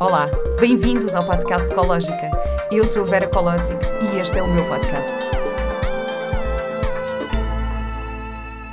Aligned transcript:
Olá, 0.00 0.26
bem-vindos 0.60 1.14
ao 1.14 1.24
podcast 1.24 1.70
Ecológica. 1.70 2.30
Eu 2.72 2.86
sou 2.86 3.02
a 3.02 3.06
Vera 3.06 3.28
Colosi 3.28 3.72
e 3.72 4.18
este 4.18 4.38
é 4.38 4.42
o 4.42 4.52
meu 4.52 4.64
podcast. 4.66 5.14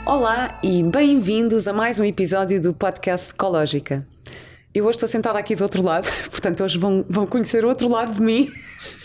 Olá 0.05 0.59
e 0.63 0.81
bem-vindos 0.83 1.67
a 1.67 1.73
mais 1.73 1.99
um 1.99 2.03
episódio 2.03 2.61
do 2.61 2.73
podcast 2.73 3.31
Ecológica. 3.33 4.07
Eu 4.73 4.85
hoje 4.85 4.97
estou 4.97 5.09
sentada 5.09 5.37
aqui 5.37 5.55
do 5.55 5.63
outro 5.63 5.81
lado, 5.81 6.09
portanto 6.31 6.63
hoje 6.63 6.77
vão, 6.77 7.05
vão 7.07 7.27
conhecer 7.27 7.65
outro 7.65 7.89
lado 7.89 8.13
de 8.13 8.21
mim. 8.21 8.51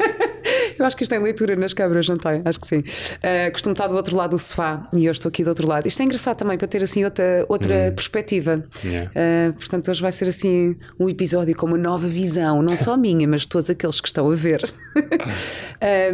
Eu 0.78 0.84
acho 0.84 0.96
que 0.96 1.02
isto 1.02 1.10
tem 1.10 1.20
leitura 1.22 1.56
nas 1.56 1.72
câmaras, 1.72 2.08
não 2.08 2.16
tem? 2.16 2.42
Acho 2.44 2.60
que 2.60 2.66
sim. 2.66 2.78
Uh, 2.78 3.50
costumo 3.52 3.72
estar 3.72 3.86
do 3.86 3.96
outro 3.96 4.16
lado 4.16 4.30
do 4.30 4.38
sofá 4.38 4.88
e 4.94 5.06
eu 5.06 5.12
estou 5.12 5.28
aqui 5.28 5.42
do 5.42 5.48
outro 5.48 5.68
lado. 5.68 5.86
Isto 5.86 6.00
é 6.02 6.04
engraçado 6.04 6.36
também 6.36 6.58
para 6.58 6.68
ter 6.68 6.82
assim 6.82 7.04
outra, 7.04 7.44
outra 7.48 7.88
hum. 7.90 7.94
perspectiva. 7.94 8.64
Yeah. 8.84 9.10
Uh, 9.10 9.52
portanto, 9.54 9.90
hoje 9.90 10.02
vai 10.02 10.12
ser 10.12 10.26
assim 10.26 10.76
um 10.98 11.08
episódio 11.08 11.54
com 11.56 11.66
uma 11.66 11.78
nova 11.78 12.06
visão, 12.06 12.62
não 12.62 12.76
só 12.76 12.96
minha, 12.96 13.26
mas 13.26 13.42
de 13.42 13.48
todos 13.48 13.70
aqueles 13.70 14.00
que 14.00 14.08
estão 14.08 14.30
a 14.30 14.34
ver. 14.34 14.62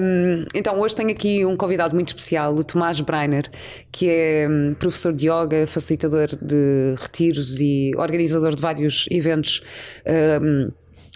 um, 0.01 0.45
então, 0.55 0.79
hoje 0.79 0.95
tenho 0.95 1.10
aqui 1.10 1.45
um 1.45 1.57
convidado 1.57 1.95
muito 1.95 2.09
especial, 2.09 2.55
o 2.55 2.65
Tomás 2.65 3.01
Breiner, 3.01 3.51
que 3.91 4.09
é 4.09 4.49
hum, 4.49 4.74
professor 4.79 5.13
de 5.13 5.29
yoga, 5.29 5.66
facilitador 5.66 6.29
de 6.41 6.95
retiros 7.01 7.60
e 7.60 7.93
organizador 7.97 8.55
de 8.55 8.63
vários 8.63 9.07
eventos. 9.10 9.63
Um, 10.41 10.71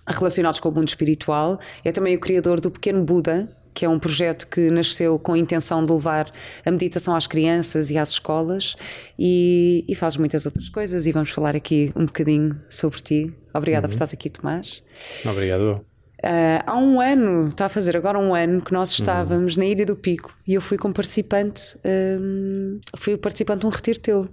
relacionados 0.06 0.60
com 0.60 0.68
o 0.68 0.72
mundo 0.72 0.88
espiritual. 0.88 1.58
É 1.84 1.92
também 1.92 2.14
o 2.16 2.20
criador 2.20 2.60
do 2.60 2.70
Pequeno 2.70 3.04
Buda, 3.04 3.48
que 3.76 3.84
é 3.84 3.88
um 3.88 3.98
projeto 3.98 4.46
que 4.46 4.70
nasceu 4.70 5.18
com 5.18 5.34
a 5.34 5.38
intenção 5.38 5.82
de 5.82 5.92
levar 5.92 6.32
a 6.64 6.70
meditação 6.70 7.14
às 7.14 7.26
crianças 7.26 7.90
e 7.90 7.98
às 7.98 8.10
escolas 8.10 8.74
e, 9.18 9.84
e 9.86 9.94
faz 9.94 10.16
muitas 10.16 10.46
outras 10.46 10.70
coisas. 10.70 11.06
E 11.06 11.12
vamos 11.12 11.30
falar 11.30 11.54
aqui 11.54 11.92
um 11.94 12.06
bocadinho 12.06 12.58
sobre 12.68 13.00
ti. 13.00 13.34
Obrigada 13.52 13.86
uhum. 13.86 13.90
por 13.90 13.96
estás 13.96 14.14
aqui, 14.14 14.30
Tomás. 14.30 14.82
Obrigado. 15.24 15.84
Uh, 16.24 16.64
há 16.66 16.76
um 16.76 16.98
ano, 16.98 17.48
está 17.48 17.66
a 17.66 17.68
fazer 17.68 17.94
agora 17.94 18.18
um 18.18 18.34
ano, 18.34 18.62
que 18.62 18.72
nós 18.72 18.90
estávamos 18.90 19.54
uhum. 19.54 19.62
na 19.62 19.68
Ilha 19.68 19.84
do 19.84 19.94
Pico 19.94 20.34
e 20.46 20.54
eu 20.54 20.62
fui 20.62 20.78
como 20.78 20.94
participante, 20.94 21.76
um, 21.84 22.80
fui 22.96 23.18
participante 23.18 23.60
de 23.60 23.66
um 23.66 23.68
retiro 23.68 24.00
teu 24.00 24.28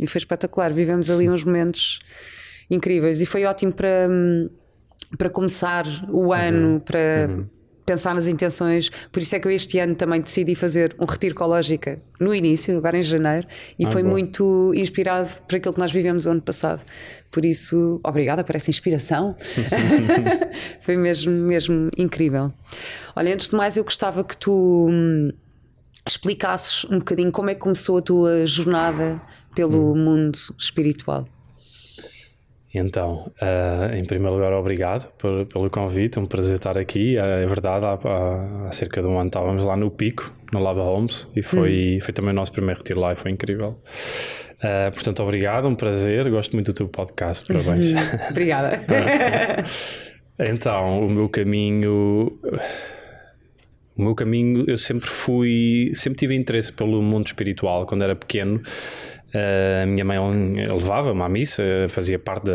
e 0.00 0.06
foi 0.08 0.18
espetacular. 0.18 0.72
Vivemos 0.72 1.08
ali 1.08 1.30
uns 1.30 1.44
momentos 1.44 2.00
incríveis 2.68 3.20
e 3.20 3.26
foi 3.26 3.44
ótimo 3.44 3.72
para. 3.72 4.08
Um, 4.10 4.50
para 5.16 5.28
começar 5.28 5.86
o 6.08 6.26
uhum. 6.26 6.32
ano, 6.32 6.68
uhum. 6.74 6.80
para 6.80 7.28
uhum. 7.28 7.46
pensar 7.84 8.14
nas 8.14 8.28
intenções. 8.28 8.90
Por 9.10 9.20
isso 9.20 9.34
é 9.34 9.40
que 9.40 9.46
eu 9.46 9.52
este 9.52 9.78
ano 9.78 9.94
também 9.94 10.20
decidi 10.20 10.54
fazer 10.54 10.94
um 10.98 11.04
retiro 11.04 11.34
ecológica 11.34 12.00
no 12.20 12.34
início, 12.34 12.76
agora 12.76 12.98
em 12.98 13.02
janeiro, 13.02 13.46
e 13.78 13.86
ah, 13.86 13.90
foi 13.90 14.02
muito 14.02 14.72
inspirado 14.74 15.28
por 15.48 15.56
aquilo 15.56 15.74
que 15.74 15.80
nós 15.80 15.92
vivemos 15.92 16.26
o 16.26 16.30
ano 16.30 16.42
passado. 16.42 16.82
Por 17.30 17.44
isso, 17.44 18.00
obrigada 18.04 18.44
por 18.44 18.54
essa 18.56 18.70
inspiração. 18.70 19.36
foi 20.80 20.96
mesmo, 20.96 21.32
mesmo 21.32 21.88
incrível. 21.96 22.52
Olha, 23.14 23.32
antes 23.32 23.50
de 23.50 23.56
mais, 23.56 23.76
eu 23.76 23.84
gostava 23.84 24.22
que 24.22 24.36
tu 24.36 24.88
hum, 24.90 25.30
explicasses 26.06 26.84
um 26.86 26.98
bocadinho 26.98 27.32
como 27.32 27.50
é 27.50 27.54
que 27.54 27.60
começou 27.60 27.98
a 27.98 28.02
tua 28.02 28.46
jornada 28.46 29.20
pelo 29.54 29.92
hum. 29.92 29.96
mundo 29.96 30.38
espiritual. 30.58 31.26
Então, 32.72 33.32
uh, 33.42 33.94
em 33.96 34.04
primeiro 34.04 34.36
lugar, 34.36 34.52
obrigado 34.52 35.10
por, 35.18 35.44
pelo 35.46 35.68
convite, 35.68 36.18
é 36.18 36.20
um 36.20 36.26
prazer 36.26 36.54
estar 36.54 36.78
aqui. 36.78 37.16
É 37.16 37.44
verdade, 37.46 37.84
há, 37.84 37.98
há, 38.02 38.68
há, 38.68 38.72
cerca 38.72 39.02
de 39.02 39.08
um 39.08 39.18
ano 39.18 39.26
estávamos 39.26 39.64
lá 39.64 39.76
no 39.76 39.90
Pico, 39.90 40.32
no 40.52 40.60
Lava 40.60 40.82
Homes, 40.82 41.26
e 41.34 41.42
foi, 41.42 41.96
hum. 41.96 42.04
foi 42.04 42.14
também 42.14 42.30
o 42.30 42.34
nosso 42.34 42.52
primeiro 42.52 42.78
retiro 42.78 43.00
lá 43.00 43.12
e 43.12 43.16
foi 43.16 43.32
incrível. 43.32 43.80
Uh, 44.58 44.92
portanto, 44.92 45.20
obrigado, 45.22 45.66
um 45.66 45.74
prazer, 45.74 46.30
gosto 46.30 46.52
muito 46.52 46.66
do 46.66 46.74
teu 46.74 46.86
podcast, 46.86 47.52
parabéns. 47.52 47.92
Obrigada. 48.30 48.80
então, 50.38 51.06
o 51.06 51.10
meu 51.10 51.28
caminho. 51.28 52.38
O 53.96 54.02
meu 54.02 54.14
caminho, 54.14 54.64
eu 54.68 54.78
sempre 54.78 55.08
fui, 55.08 55.90
sempre 55.94 56.18
tive 56.18 56.34
interesse 56.34 56.72
pelo 56.72 57.02
mundo 57.02 57.26
espiritual 57.26 57.84
quando 57.84 58.02
era 58.02 58.14
pequeno. 58.14 58.62
A 59.34 59.86
minha 59.86 60.04
mãe 60.04 60.18
levava-me 60.72 61.22
à 61.22 61.28
missa, 61.28 61.62
fazia 61.88 62.18
parte 62.18 62.46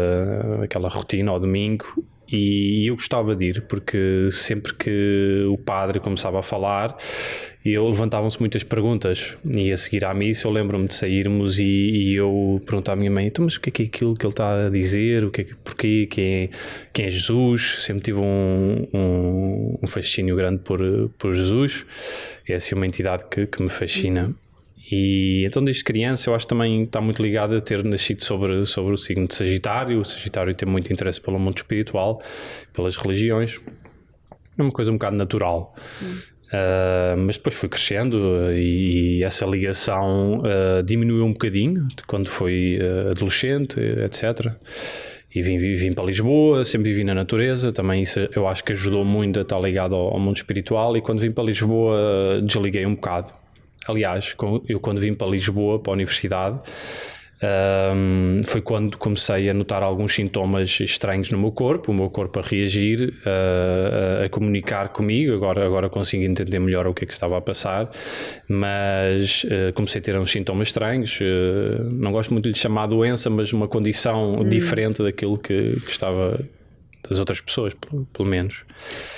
daquela 0.60 0.90
rotina 0.90 1.32
ao 1.32 1.40
domingo 1.40 1.86
e 2.32 2.88
eu 2.88 2.96
gostava 2.96 3.36
de 3.36 3.46
ir 3.46 3.62
porque 3.64 4.30
sempre 4.32 4.74
que 4.74 5.46
o 5.48 5.58
padre 5.58 6.00
começava 6.00 6.40
a 6.40 6.44
falar 6.44 6.98
eu 7.64 7.88
levantavam-se 7.90 8.40
muitas 8.40 8.64
perguntas. 8.64 9.38
E 9.44 9.72
a 9.72 9.78
seguir 9.78 10.06
à 10.06 10.14
missa 10.14 10.48
eu 10.48 10.52
lembro-me 10.52 10.88
de 10.88 10.94
sairmos 10.94 11.60
e, 11.60 11.64
e, 11.64 12.16
eu 12.16 12.62
perguntar 12.66 12.94
à 12.94 12.96
minha 12.96 13.10
mãe 13.10 13.26
então 13.26 13.46
mas 13.46 13.56
o 13.56 13.62
que 13.62 13.70
é, 13.70 13.72
que 13.72 13.84
é 13.84 13.86
aquilo 13.86 14.14
que 14.14 14.26
ele 14.26 14.34
está 14.34 14.68
a 14.68 14.70
dizer? 14.70 15.24
O 15.24 15.32
que 15.32 15.42
é, 15.42 15.48
porquê, 15.64 16.08
quem 16.10 16.44
é, 16.44 16.50
quem 16.94 17.06
é 17.06 17.10
Jesus? 17.10 17.84
Sempre 17.84 18.04
tive 18.04 18.20
um, 18.20 18.88
um, 18.94 19.80
um 19.82 19.88
fascínio 19.88 20.36
grande 20.36 20.60
por, 20.60 20.80
por 21.18 21.34
Jesus. 21.34 21.86
É 22.48 22.56
assim 22.56 22.76
uma 22.76 22.86
entidade 22.86 23.26
que, 23.30 23.48
que 23.48 23.62
me 23.62 23.70
fascina 23.70 24.32
e 24.92 25.44
então, 25.46 25.64
desde 25.64 25.84
criança, 25.84 26.30
eu 26.30 26.36
acho 26.36 26.46
que 26.46 26.50
também 26.50 26.84
está 26.84 27.02
muito 27.02 27.22
ligado 27.22 27.56
a 27.56 27.62
ter 27.62 27.84
nascido 27.84 28.24
sobre, 28.24 28.66
sobre 28.66 28.94
o 28.94 28.98
signo 28.98 29.28
de 29.28 29.34
Sagitário. 29.34 30.00
O 30.00 30.06
Sagitário 30.06 30.54
tem 30.54 30.68
muito 30.68 30.94
interesse 30.94 31.20
pelo 31.20 31.40
mundo 31.40 31.58
espiritual, 31.58 32.22
pelas 32.72 32.96
religiões. 32.96 33.60
É 34.58 34.62
uma 34.62 34.72
coisa 34.72 34.92
um 34.92 34.96
bocado 34.96 35.16
natural. 35.16 35.76
Hum. 36.02 36.18
Uh, 36.46 37.18
mas 37.18 37.38
depois 37.38 37.56
fui 37.56 37.68
crescendo 37.68 38.52
e, 38.54 39.18
e 39.18 39.24
essa 39.24 39.46
ligação 39.46 40.38
uh, 40.38 40.84
diminuiu 40.84 41.26
um 41.26 41.34
bocadinho 41.34 41.88
quando 42.06 42.30
fui 42.30 42.78
uh, 42.80 43.10
adolescente, 43.10 43.80
etc. 43.80 44.54
E 45.34 45.42
vim, 45.42 45.58
vim 45.58 45.92
para 45.94 46.06
Lisboa, 46.06 46.64
sempre 46.64 46.92
vivi 46.92 47.04
na 47.04 47.16
natureza, 47.16 47.72
também 47.74 48.04
isso 48.04 48.20
eu 48.34 48.48
acho 48.48 48.64
que 48.64 48.72
ajudou 48.72 49.04
muito 49.04 49.40
a 49.40 49.42
estar 49.42 49.60
ligado 49.60 49.96
ao, 49.96 50.14
ao 50.14 50.20
mundo 50.20 50.38
espiritual. 50.38 50.96
E 50.96 51.02
quando 51.02 51.20
vim 51.20 51.32
para 51.32 51.44
Lisboa, 51.44 52.40
desliguei 52.42 52.86
um 52.86 52.94
bocado 52.94 53.34
Aliás, 53.88 54.36
eu 54.68 54.80
quando 54.80 55.00
vim 55.00 55.14
para 55.14 55.28
Lisboa, 55.28 55.80
para 55.80 55.92
a 55.92 55.96
universidade, 55.96 56.60
um, 57.44 58.42
foi 58.46 58.62
quando 58.62 58.98
comecei 58.98 59.50
a 59.50 59.54
notar 59.54 59.84
alguns 59.84 60.16
sintomas 60.16 60.80
estranhos 60.80 61.30
no 61.32 61.38
meu 61.38 61.52
corpo, 61.52 61.92
o 61.92 61.94
meu 61.94 62.10
corpo 62.10 62.40
a 62.40 62.42
reagir, 62.42 63.14
uh, 63.26 64.26
a 64.26 64.30
comunicar 64.30 64.90
comigo. 64.90 65.34
Agora, 65.34 65.66
agora 65.66 65.90
consigo 65.90 66.24
entender 66.24 66.60
melhor 66.60 66.88
o 66.88 66.94
que 66.94 67.04
é 67.04 67.08
que 67.08 67.14
estava 67.14 67.38
a 67.38 67.42
passar, 67.42 67.92
mas 68.48 69.44
uh, 69.44 69.74
comecei 69.74 70.00
a 70.00 70.04
ter 70.04 70.18
uns 70.18 70.32
sintomas 70.32 70.70
estranhos. 70.70 71.20
Uh, 71.20 71.84
não 71.92 72.12
gosto 72.14 72.32
muito 72.32 72.46
de 72.46 72.52
lhe 72.52 72.58
chamar 72.58 72.88
doença, 72.88 73.30
mas 73.30 73.52
uma 73.52 73.68
condição 73.68 74.40
hum. 74.40 74.48
diferente 74.48 75.04
daquilo 75.04 75.38
que, 75.38 75.80
que 75.82 75.92
estava 75.92 76.40
das 77.10 77.20
outras 77.20 77.42
pessoas, 77.42 77.74
pelo, 77.74 78.06
pelo 78.06 78.28
menos. 78.28 78.64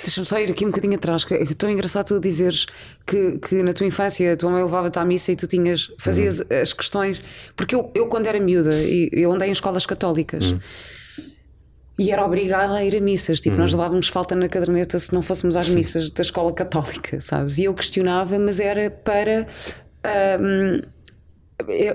Deixa-me 0.02 0.26
só 0.26 0.38
ir 0.38 0.50
aqui 0.50 0.64
um 0.64 0.68
bocadinho 0.68 0.94
atrás, 0.94 1.24
que 1.24 1.34
é 1.34 1.44
tão 1.56 1.70
engraçado 1.70 2.06
tu 2.06 2.20
dizeres 2.20 2.66
que, 3.06 3.38
que 3.38 3.62
na 3.62 3.72
tua 3.72 3.86
infância 3.86 4.32
a 4.32 4.36
tua 4.36 4.50
mãe 4.50 4.62
levava-te 4.62 4.98
à 4.98 5.04
missa 5.04 5.32
e 5.32 5.36
tu 5.36 5.46
tinhas, 5.46 5.90
fazias 5.98 6.40
uhum. 6.40 6.46
as 6.62 6.72
questões, 6.72 7.22
porque 7.56 7.74
eu, 7.74 7.90
eu 7.94 8.06
quando 8.08 8.26
era 8.26 8.38
miúda, 8.38 8.74
eu 9.12 9.32
andei 9.32 9.48
em 9.48 9.52
escolas 9.52 9.86
católicas. 9.86 10.52
Uhum. 10.52 10.60
E 11.98 12.12
era 12.12 12.24
obrigada 12.24 12.74
a 12.74 12.84
ir 12.84 12.94
a 12.94 13.00
missas, 13.00 13.40
tipo, 13.40 13.56
uhum. 13.56 13.62
nós 13.62 13.72
levávamos 13.72 14.08
falta 14.08 14.34
na 14.36 14.48
caderneta 14.48 14.98
se 14.98 15.12
não 15.12 15.20
fôssemos 15.20 15.56
às 15.56 15.68
missas 15.68 16.10
da 16.10 16.22
escola 16.22 16.52
católica, 16.52 17.20
sabes? 17.20 17.58
E 17.58 17.64
eu 17.64 17.74
questionava, 17.74 18.38
mas 18.38 18.60
era 18.60 18.88
para 18.88 19.48
um, 20.40 20.76
eu 20.76 20.97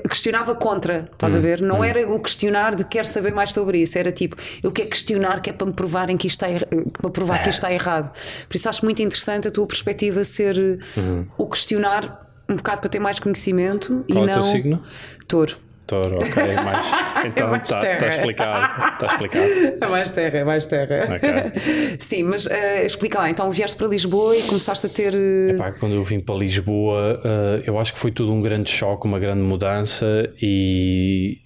questionava 0.09 0.53
contra, 0.56 1.09
estás 1.12 1.34
hum, 1.34 1.38
a 1.38 1.41
ver? 1.41 1.62
Não 1.62 1.79
hum. 1.79 1.84
era 1.84 2.07
o 2.09 2.19
questionar 2.19 2.75
de 2.75 2.84
quer 2.84 3.06
saber 3.06 3.34
mais 3.34 3.53
sobre 3.53 3.81
isso, 3.81 3.97
era 3.97 4.12
tipo, 4.12 4.35
eu 4.62 4.72
quero 4.72 4.90
questionar 4.90 5.41
que 5.41 5.50
é 5.50 5.53
para 5.53 5.68
me 5.68 5.74
provarem 5.74 6.18
que 6.18 6.28
isto 6.28 6.46
está 6.46 6.66
para 7.01 7.09
provar 7.09 7.41
que 7.41 7.50
isto 7.50 7.59
está 7.59 7.72
errado. 7.72 8.12
Por 8.47 8.56
isso 8.56 8.68
acho 8.68 8.84
muito 8.84 9.01
interessante 9.01 9.47
a 9.47 9.51
tua 9.51 9.66
perspectiva 9.66 10.24
ser 10.24 10.79
hum. 10.97 11.25
o 11.38 11.47
questionar 11.47 12.24
um 12.50 12.57
bocado 12.57 12.81
para 12.81 12.90
ter 12.90 13.00
mais 13.00 13.19
conhecimento 13.19 14.03
Qual 14.12 14.25
e 14.25 14.29
é 14.29 14.34
não. 14.34 14.40
O 14.40 14.44
teu 14.44 14.51
signo? 14.51 14.84
Touro. 15.28 15.56
Touro, 15.86 16.16
ok. 16.16 16.56
Mais, 16.64 16.88
então 17.26 17.56
está 17.56 17.80
é 17.80 17.96
tá 17.98 18.08
explicado. 18.08 18.94
Está 18.94 19.06
explicado. 19.08 19.46
É 19.82 19.88
mais 19.88 20.12
terra, 20.12 20.38
é 20.38 20.44
mais 20.44 20.68
terra. 20.68 21.16
Okay. 21.16 21.98
Sim, 22.00 22.24
mas 22.24 22.46
uh, 22.46 22.86
explica 22.86 23.19
lá. 23.19 23.30
Então 23.30 23.52
vieste 23.52 23.75
para 23.75 23.88
Lisboa 23.88 24.36
e 24.36 24.44
começaste 24.44 24.86
a 24.86 24.90
ter. 24.90 25.13
Uh... 25.13 25.50
Epá, 25.52 25.72
quando 25.74 25.96
eu 25.96 26.04
vim 26.04 26.19
para 26.19 26.36
Lisboa, 26.36 27.19
uh, 27.19 27.63
eu 27.66 27.78
acho 27.80 27.94
que 27.94 28.00
foi 28.00 28.12
tudo 28.12 28.31
um 28.31 28.42
grande 28.42 28.69
choque, 28.69 29.07
uma 29.07 29.19
grande 29.19 29.42
mudança 29.42 30.31
e 30.42 31.40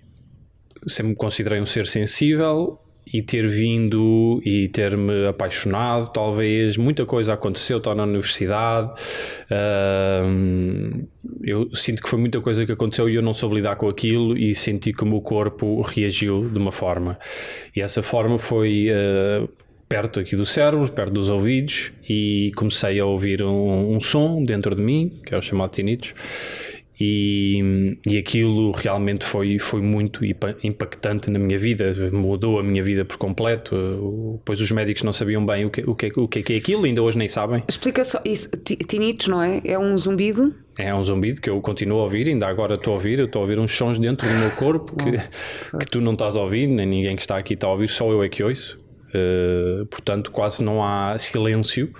sempre 0.88 1.10
me 1.12 1.16
considerei 1.16 1.60
um 1.60 1.66
ser 1.66 1.88
sensível 1.88 2.80
e 3.14 3.22
ter 3.22 3.48
vindo 3.48 4.42
e 4.46 4.68
ter-me 4.68 5.28
apaixonado, 5.28 6.12
talvez. 6.12 6.78
Muita 6.78 7.06
coisa 7.06 7.34
aconteceu, 7.34 7.78
estou 7.78 7.96
na 7.96 8.04
universidade. 8.04 8.92
Eu 11.44 11.74
sinto 11.76 12.02
que 12.02 12.10
foi 12.10 12.20
muita 12.20 12.42
coisa 12.42 12.66
que 12.66 12.72
aconteceu 12.72 13.10
e 13.10 13.16
eu 13.16 13.22
não 13.22 13.34
soube 13.34 13.56
lidar 13.56 13.76
com 13.76 13.88
aquilo 13.88 14.38
e 14.38 14.54
senti 14.54 14.94
que 14.94 15.04
o 15.04 15.08
meu 15.08 15.22
corpo 15.22 15.82
reagiu 15.82 16.50
de 16.50 16.58
uma 16.58 16.72
forma. 16.72 17.18
E 17.76 17.82
essa 17.82 18.02
forma 18.02 18.38
foi. 18.38 18.88
Uh, 18.90 19.48
perto 19.90 20.20
aqui 20.20 20.36
do 20.36 20.46
cérebro, 20.46 20.92
perto 20.92 21.14
dos 21.14 21.30
ouvidos, 21.30 21.94
e 22.10 22.52
comecei 22.56 23.00
a 23.00 23.06
ouvir 23.06 23.42
um, 23.42 23.96
um 23.96 24.02
som 24.02 24.44
dentro 24.44 24.76
de 24.76 24.82
mim, 24.82 25.20
que 25.26 25.34
é 25.34 25.38
o 25.38 25.42
chamado 25.42 25.72
tinnitus, 25.72 26.14
E, 27.00 28.00
e 28.08 28.18
aquilo 28.18 28.72
realmente 28.72 29.24
foi, 29.24 29.60
foi 29.60 29.82
muito 29.82 30.22
impactante 30.26 31.30
na 31.30 31.38
minha 31.38 31.58
vida, 31.58 32.10
mudou 32.12 32.60
a 32.60 32.64
minha 32.64 32.84
vida 32.84 33.06
por 33.06 33.18
completo. 33.18 34.42
Pois 34.44 34.60
os 34.60 34.72
médicos 34.72 35.04
não 35.04 35.14
sabiam 35.14 35.46
bem 35.46 35.66
o 35.66 35.70
que, 35.70 35.82
o 35.88 35.94
que, 35.94 36.12
o 36.16 36.28
que 36.28 36.54
é 36.54 36.58
aquilo, 36.58 36.86
ainda 36.86 37.04
hoje 37.04 37.18
nem 37.18 37.28
sabem. 37.28 37.64
Explica 37.68 38.04
só 38.04 38.20
isso: 38.26 38.50
tinnitus, 38.88 39.28
não 39.28 39.44
é? 39.44 39.62
É 39.64 39.78
um 39.78 39.96
zumbido? 39.96 40.56
É 40.76 40.94
um 40.94 41.04
zumbido 41.04 41.40
que 41.40 41.50
eu 41.50 41.62
continuo 41.62 42.00
a 42.00 42.04
ouvir, 42.04 42.28
ainda 42.28 42.48
agora 42.48 42.74
estou 42.74 42.94
a 42.94 42.96
ouvir, 42.96 43.20
estou 43.20 43.42
a 43.42 43.44
ouvir 43.44 43.60
uns 43.60 43.76
sons 43.76 44.00
dentro 44.00 44.28
do 44.28 44.36
meu 44.36 44.52
corpo 44.52 44.96
que, 44.96 45.12
que 45.80 45.86
tu 45.90 46.02
não 46.02 46.14
estás 46.14 46.36
a 46.36 46.42
ouvir, 46.42 46.68
nem 46.68 46.86
ninguém 46.86 47.16
que 47.16 47.22
está 47.22 47.38
aqui 47.38 47.54
está 47.54 47.68
a 47.68 47.72
ouvir, 47.72 47.90
só 47.90 48.12
eu 48.12 48.24
é 48.24 48.30
que 48.30 48.44
ouço. 48.44 48.80
Uh, 49.10 49.86
portanto, 49.86 50.32
quase 50.32 50.64
não 50.64 50.84
há 50.84 51.18
silêncio 51.18 51.92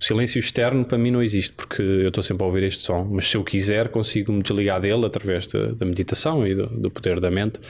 o 0.00 0.04
silêncio 0.04 0.38
externo 0.38 0.82
para 0.82 0.96
mim 0.96 1.10
não 1.10 1.22
existe, 1.22 1.52
porque 1.52 1.82
eu 1.82 2.08
estou 2.08 2.22
sempre 2.22 2.42
a 2.42 2.46
ouvir 2.46 2.62
este 2.62 2.82
som, 2.82 3.06
mas 3.10 3.28
se 3.28 3.36
eu 3.36 3.44
quiser 3.44 3.88
consigo 3.88 4.32
me 4.32 4.42
desligar 4.42 4.80
dele 4.80 5.04
através 5.04 5.46
de, 5.46 5.74
da 5.74 5.84
meditação 5.84 6.46
e 6.46 6.54
do, 6.54 6.66
do, 6.68 6.90
poder 6.90 7.20
da 7.20 7.30
mente. 7.30 7.60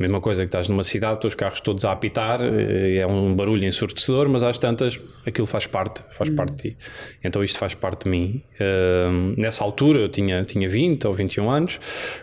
Mesma 0.00 0.18
coisa 0.18 0.42
que 0.42 0.48
estás 0.48 0.68
numa 0.68 0.82
cidade, 0.82 1.26
os 1.26 1.34
carros 1.34 1.60
todos 1.60 1.84
a 1.84 1.92
apitar, 1.92 2.40
eh, 2.40 2.96
é 2.96 3.06
um 3.06 3.34
barulho 3.34 3.62
ensurdecedor, 3.64 4.26
mas 4.26 4.42
às 4.42 4.56
tantas 4.56 4.98
aquilo 5.26 5.46
faz 5.46 5.66
parte, 5.66 6.02
faz 6.12 6.30
parte 6.30 6.54
de 6.54 6.70
ti. 6.70 6.76
Então 7.22 7.44
isto 7.44 7.58
faz 7.58 7.74
parte 7.74 8.04
de 8.04 8.10
mim. 8.10 8.42
Uh, 8.58 9.38
nessa 9.38 9.62
altura 9.62 10.00
eu 10.00 10.08
tinha, 10.08 10.44
tinha 10.44 10.66
20 10.66 11.06
ou 11.06 11.12
21 11.12 11.50
anos, 11.50 11.78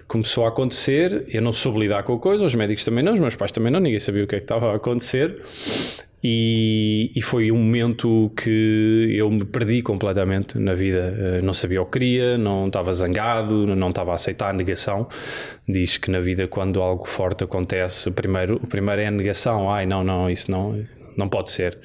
começou 0.08 0.46
a 0.46 0.50
acontecer, 0.50 1.28
eu 1.32 1.44
não 1.44 1.54
soube 1.54 1.80
lidar 1.80 2.02
com 2.02 2.14
a 2.14 2.20
coisa, 2.20 2.44
os 2.44 2.56
médicos 2.56 2.84
também 2.84 3.04
não, 3.04 3.14
os 3.14 3.20
meus 3.20 3.36
pais 3.36 3.52
também 3.52 3.72
não, 3.72 3.80
ninguém 3.80 4.00
sabia 4.00 4.24
o 4.24 4.28
que 4.28 4.36
é 4.36 4.40
que 4.40 4.46
estava 4.46 4.72
a 4.72 4.76
acontecer. 4.76 5.42
E, 6.26 7.12
e, 7.14 7.22
foi 7.22 7.52
um 7.52 7.58
momento 7.58 8.32
que 8.38 9.14
eu 9.14 9.30
me 9.30 9.44
perdi 9.44 9.82
completamente 9.82 10.58
na 10.58 10.74
vida. 10.74 11.14
Eh, 11.20 11.42
não 11.42 11.54
sabia 11.54 11.82
o 11.82 11.86
que 11.86 12.00
queria, 12.00 12.38
não 12.38 12.68
estava 12.68 12.94
zangado, 12.94 13.68
não 13.76 13.90
estava 13.90 14.14
a 14.14 14.16
aceitar 14.16 14.50
a 14.52 14.54
negação. 14.54 15.06
Diz 15.68 15.98
que 15.98 16.10
na 16.10 16.22
vida, 16.22 16.48
quando 16.48 16.82
algo 16.82 17.06
forte 17.06 17.44
acontece, 17.44 18.08
o 18.08 18.14
primeiro, 18.14 18.56
o 18.56 18.68
primeiro 18.68 19.02
é 19.02 19.08
a 19.08 19.12
negação. 19.12 19.70
Ai, 19.70 19.86
não, 19.86 20.02
não, 20.02 20.30
isso 20.30 20.50
não, 20.50 20.82
não 21.18 21.28
pode 21.28 21.52
ser. 21.52 21.78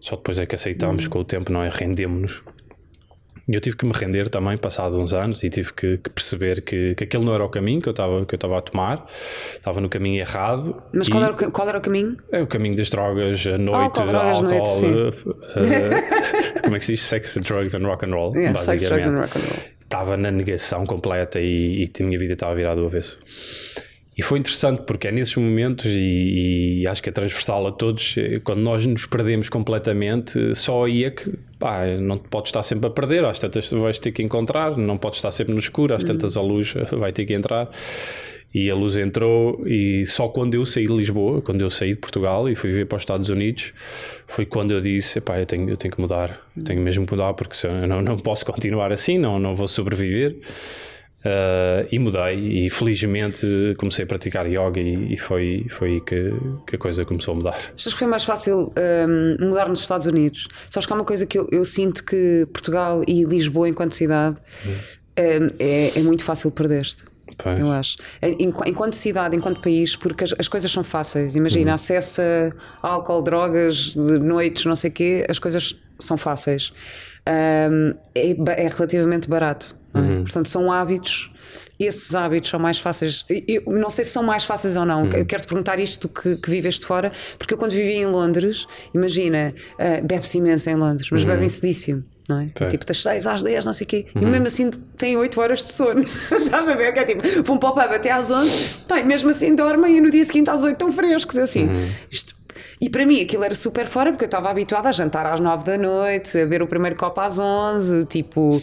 Só 0.00 0.16
depois 0.16 0.38
é 0.38 0.46
que 0.46 0.54
aceitamos 0.54 1.04
uhum. 1.04 1.10
com 1.10 1.18
o 1.18 1.24
tempo, 1.24 1.52
não 1.52 1.62
é? 1.62 1.68
Rendemos-nos. 1.68 2.42
E 3.48 3.54
eu 3.54 3.60
tive 3.60 3.76
que 3.76 3.86
me 3.86 3.92
render 3.92 4.28
também, 4.28 4.58
passado 4.58 4.98
uns 4.98 5.12
anos, 5.12 5.44
e 5.44 5.50
tive 5.50 5.72
que, 5.72 5.98
que 5.98 6.10
perceber 6.10 6.62
que, 6.62 6.96
que 6.96 7.04
aquele 7.04 7.24
não 7.24 7.32
era 7.32 7.44
o 7.44 7.48
caminho 7.48 7.80
que 7.80 7.88
eu 7.88 7.92
estava 7.92 8.58
a 8.58 8.60
tomar, 8.60 9.06
estava 9.54 9.80
no 9.80 9.88
caminho 9.88 10.18
errado. 10.18 10.82
Mas 10.92 11.08
qual, 11.08 11.22
era 11.22 11.32
o, 11.32 11.52
qual 11.52 11.68
era 11.68 11.78
o 11.78 11.80
caminho? 11.80 12.16
É 12.32 12.42
o 12.42 12.46
caminho 12.48 12.74
das 12.74 12.90
drogas, 12.90 13.46
a 13.46 13.56
noite, 13.56 14.00
oh, 14.00 14.16
álcool, 14.16 14.42
noite, 14.42 14.84
uh, 14.84 15.30
uh, 15.30 16.62
como 16.62 16.74
é 16.74 16.78
que 16.80 16.84
se 16.84 16.92
diz? 16.92 17.02
Sex, 17.02 17.38
drugs 17.38 17.74
and 17.74 17.86
rock 17.86 18.04
and 18.04 18.14
roll, 18.14 18.34
yeah, 18.34 18.52
basicamente. 18.52 18.80
Sex, 18.80 18.88
drugs 18.88 19.06
and 19.06 19.16
rock 19.16 19.38
and 19.38 19.42
roll. 19.42 19.76
Estava 19.80 20.16
na 20.16 20.32
negação 20.32 20.84
completa 20.84 21.38
e, 21.38 21.84
e 21.84 22.02
a 22.02 22.04
minha 22.04 22.18
vida 22.18 22.32
estava 22.32 22.52
virada 22.56 22.80
do 22.80 22.86
avesso. 22.86 23.16
E 24.16 24.22
foi 24.22 24.38
interessante 24.38 24.82
porque 24.86 25.08
é 25.08 25.12
nesses 25.12 25.36
momentos, 25.36 25.84
e, 25.84 26.80
e, 26.80 26.86
acho 26.86 27.02
que 27.02 27.10
é 27.10 27.12
transversal 27.12 27.66
a 27.66 27.72
todos, 27.72 28.16
eh, 28.16 28.40
quando 28.42 28.60
nós 28.60 28.86
nos 28.86 29.04
perdemos 29.04 29.50
completamente, 29.50 30.54
só 30.54 30.86
aí 30.86 31.04
é 31.04 31.10
que 31.10 31.30
pá, 31.58 31.84
não 32.00 32.16
podes 32.16 32.48
estar 32.48 32.62
sempre 32.62 32.86
a 32.86 32.90
perder, 32.90 33.26
às 33.26 33.38
tantas 33.38 33.70
vais 33.70 33.98
ter 33.98 34.12
que 34.12 34.22
encontrar, 34.22 34.74
não 34.78 34.96
podes 34.96 35.18
estar 35.18 35.30
sempre 35.30 35.52
no 35.52 35.58
escuro, 35.58 35.94
às 35.94 36.02
tantas 36.02 36.34
a 36.36 36.40
luz 36.40 36.72
vai 36.92 37.12
ter 37.12 37.26
que 37.26 37.34
entrar. 37.34 37.68
E 38.54 38.70
a 38.70 38.74
luz 38.74 38.96
entrou, 38.96 39.62
e 39.66 40.06
só 40.06 40.28
quando 40.28 40.54
eu 40.54 40.64
saí 40.64 40.86
de 40.86 40.92
Lisboa, 40.94 41.42
quando 41.42 41.60
eu 41.60 41.68
saí 41.68 41.90
de 41.90 41.98
Portugal 41.98 42.48
e 42.48 42.54
fui 42.54 42.72
vir 42.72 42.86
para 42.86 42.96
os 42.96 43.02
Estados 43.02 43.28
Unidos, 43.28 43.74
foi 44.26 44.46
quando 44.46 44.70
eu 44.70 44.80
disse: 44.80 45.20
pá, 45.20 45.38
eu 45.38 45.44
tenho, 45.44 45.68
eu 45.68 45.76
tenho 45.76 45.92
que 45.92 46.00
mudar, 46.00 46.40
eu 46.56 46.64
tenho 46.64 46.80
mesmo 46.80 47.04
que 47.04 47.12
mudar, 47.12 47.34
porque 47.34 47.54
eu 47.66 47.86
não, 47.86 48.00
não 48.00 48.16
posso 48.18 48.46
continuar 48.46 48.92
assim, 48.92 49.18
não, 49.18 49.38
não 49.38 49.54
vou 49.54 49.68
sobreviver. 49.68 50.36
Uh, 51.26 51.88
e 51.90 51.98
mudei 51.98 52.66
e 52.66 52.70
felizmente 52.70 53.74
comecei 53.78 54.04
a 54.04 54.06
praticar 54.06 54.46
yoga 54.46 54.78
e, 54.78 55.14
e 55.14 55.16
foi, 55.16 55.66
foi 55.68 55.94
aí 55.94 56.00
que, 56.00 56.32
que, 56.64 56.76
a 56.76 56.78
coisa 56.78 57.04
começou 57.04 57.32
a 57.32 57.36
mudar. 57.36 57.58
Achas 57.74 57.92
que 57.92 57.98
foi 57.98 58.06
mais 58.06 58.22
fácil 58.22 58.72
um, 58.78 59.44
mudar 59.44 59.68
nos 59.68 59.80
Estados 59.80 60.06
Unidos? 60.06 60.46
Sabes 60.70 60.86
que 60.86 60.92
há 60.92 60.96
uma 60.96 61.04
coisa 61.04 61.26
que 61.26 61.36
eu, 61.36 61.48
eu 61.50 61.64
sinto 61.64 62.04
que 62.04 62.46
Portugal 62.52 63.02
e 63.08 63.24
Lisboa 63.24 63.68
enquanto 63.68 63.92
cidade 63.96 64.36
hum. 64.64 64.70
um, 64.70 65.48
é, 65.58 65.98
é, 65.98 66.02
muito 66.02 66.22
fácil 66.22 66.48
perder-te. 66.52 67.02
Pois. 67.36 67.58
Eu 67.58 67.72
acho. 67.72 67.96
Enquanto 68.64 68.94
cidade, 68.94 69.34
enquanto 69.34 69.60
país, 69.60 69.96
porque 69.96 70.22
as, 70.22 70.34
as 70.38 70.46
coisas 70.46 70.70
são 70.70 70.84
fáceis. 70.84 71.34
Imagina, 71.34 71.72
uhum. 71.72 71.74
acesso 71.74 72.22
a 72.80 72.88
álcool, 72.88 73.20
drogas, 73.20 73.94
de 73.96 74.18
noites, 74.20 74.64
não 74.64 74.76
sei 74.76 74.90
o 74.90 74.92
quê, 74.92 75.26
as 75.28 75.40
coisas 75.40 75.74
são 75.98 76.16
fáceis. 76.16 76.72
Um, 77.28 77.94
é, 78.14 78.30
é 78.64 78.68
relativamente 78.68 79.28
barato. 79.28 79.76
É? 79.98 80.00
Uhum. 80.00 80.22
Portanto, 80.22 80.48
são 80.48 80.70
hábitos. 80.70 81.30
Esses 81.78 82.14
hábitos 82.14 82.50
são 82.50 82.58
mais 82.58 82.78
fáceis. 82.78 83.24
Eu 83.28 83.62
não 83.66 83.90
sei 83.90 84.04
se 84.04 84.10
são 84.10 84.22
mais 84.22 84.44
fáceis 84.44 84.76
ou 84.76 84.84
não. 84.84 85.02
Uhum. 85.02 85.10
Eu 85.12 85.26
quero 85.26 85.42
te 85.42 85.48
perguntar 85.48 85.78
isto 85.78 86.08
que, 86.08 86.36
que 86.36 86.50
viveste 86.50 86.86
fora, 86.86 87.12
porque 87.38 87.54
eu, 87.54 87.58
quando 87.58 87.72
vivi 87.72 87.92
em 87.92 88.06
Londres, 88.06 88.66
imagina, 88.94 89.54
uh, 89.74 90.06
bebe-se 90.06 90.38
imenso 90.38 90.70
em 90.70 90.74
Londres, 90.74 91.08
mas 91.10 91.22
uhum. 91.22 91.30
bebem 91.30 91.48
cedíssimo. 91.48 92.04
Não 92.28 92.40
é? 92.40 92.46
Tipo, 92.68 92.84
das 92.84 93.02
6 93.02 93.26
às 93.26 93.42
10, 93.42 93.66
não 93.66 93.72
sei 93.72 93.84
o 93.84 93.88
quê. 93.88 94.06
Uhum. 94.14 94.22
E 94.22 94.26
mesmo 94.26 94.46
assim 94.48 94.70
tem 94.96 95.16
8 95.16 95.40
horas 95.40 95.60
de 95.60 95.72
sono. 95.72 96.02
Estás 96.32 96.68
a 96.68 96.74
ver? 96.74 96.92
Que 96.92 96.98
é 96.98 97.04
tipo, 97.04 97.22
vão 97.44 97.56
para 97.56 97.68
o 97.68 97.72
pub 97.72 97.94
até 97.94 98.10
às 98.10 98.30
11, 98.30 98.84
pai, 98.88 99.04
mesmo 99.04 99.30
assim 99.30 99.54
dormem 99.54 99.98
e 99.98 100.00
no 100.00 100.10
dia 100.10 100.24
seguinte 100.24 100.50
às 100.50 100.64
8 100.64 100.72
estão 100.72 100.90
frescos. 100.90 101.38
Assim, 101.38 101.68
uhum. 101.68 101.88
isto 102.10 102.34
e 102.80 102.90
para 102.90 103.06
mim 103.06 103.20
aquilo 103.20 103.44
era 103.44 103.54
super 103.54 103.86
fora 103.86 104.10
porque 104.10 104.24
eu 104.24 104.28
estava 104.28 104.50
habituada 104.50 104.88
a 104.88 104.92
jantar 104.92 105.26
às 105.26 105.40
9 105.40 105.64
da 105.64 105.78
noite, 105.78 106.38
a 106.38 106.46
ver 106.46 106.62
o 106.62 106.66
primeiro 106.66 106.96
copo 106.96 107.20
às 107.20 107.38
11, 107.38 108.04
tipo, 108.06 108.56
uh, 108.58 108.62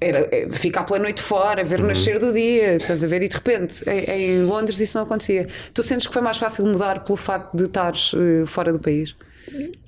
era, 0.00 0.28
eh, 0.30 0.48
ficar 0.52 0.84
pela 0.84 0.98
noite 0.98 1.20
fora, 1.22 1.64
ver 1.64 1.80
uhum. 1.80 1.86
o 1.86 1.88
nascer 1.88 2.18
do 2.18 2.32
dia, 2.32 2.76
estás 2.76 3.02
a 3.02 3.06
ver? 3.06 3.22
E 3.22 3.28
de 3.28 3.34
repente 3.34 3.82
em, 3.88 4.10
em, 4.10 4.42
Londres 4.44 4.78
isso 4.80 4.96
não 4.96 5.04
acontecia. 5.04 5.46
Tu 5.72 5.82
sentes 5.82 6.06
que 6.06 6.12
foi 6.12 6.22
mais 6.22 6.38
fácil 6.38 6.64
mudar 6.66 7.04
pelo 7.04 7.16
facto 7.16 7.56
de 7.56 7.64
estares 7.64 8.12
uh, 8.12 8.46
fora 8.46 8.72
do 8.72 8.78
país? 8.78 9.16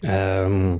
Um, 0.02 0.78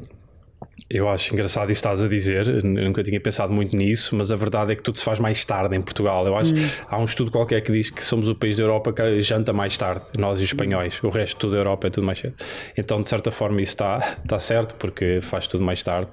eu 0.89 1.09
acho 1.09 1.33
engraçado 1.33 1.71
isso 1.71 1.83
que 1.83 1.89
estás 1.89 2.03
a 2.03 2.09
dizer, 2.09 2.47
eu 2.47 2.63
nunca 2.63 3.03
tinha 3.03 3.21
pensado 3.21 3.53
muito 3.53 3.77
nisso, 3.77 4.15
mas 4.15 4.31
a 4.31 4.37
verdade 4.37 4.73
é 4.73 4.77
que 4.77 4.83
tudo 4.83 4.99
se 4.99 5.05
faz 5.05 5.19
mais 5.19 5.45
tarde 5.45 5.77
em 5.77 5.81
Portugal. 5.81 6.25
Eu 6.27 6.37
acho 6.37 6.55
hum. 6.55 6.69
há 6.89 6.99
um 6.99 7.05
estudo 7.05 7.31
qualquer 7.31 7.61
que 7.61 7.73
diz 7.73 7.91
que 7.91 8.03
somos 8.05 8.29
o 8.29 8.35
país 8.35 8.57
da 8.57 8.63
Europa 8.63 8.93
que 8.93 9.21
janta 9.21 9.53
mais 9.53 9.77
tarde, 9.77 10.05
nós 10.17 10.39
e 10.39 10.45
os 10.45 10.51
espanhóis. 10.51 11.03
O 11.03 11.09
resto 11.09 11.37
tudo 11.37 11.53
da 11.53 11.59
Europa 11.59 11.89
é 11.89 11.91
tudo 11.91 12.07
mais 12.07 12.19
cedo. 12.19 12.35
Então, 12.77 13.03
de 13.03 13.09
certa 13.09 13.33
forma, 13.33 13.61
isso 13.61 13.73
está, 13.73 14.17
está 14.23 14.39
certo, 14.39 14.77
porque 14.77 15.19
faz 15.21 15.49
tudo 15.49 15.65
mais 15.65 15.83
tarde. 15.83 16.09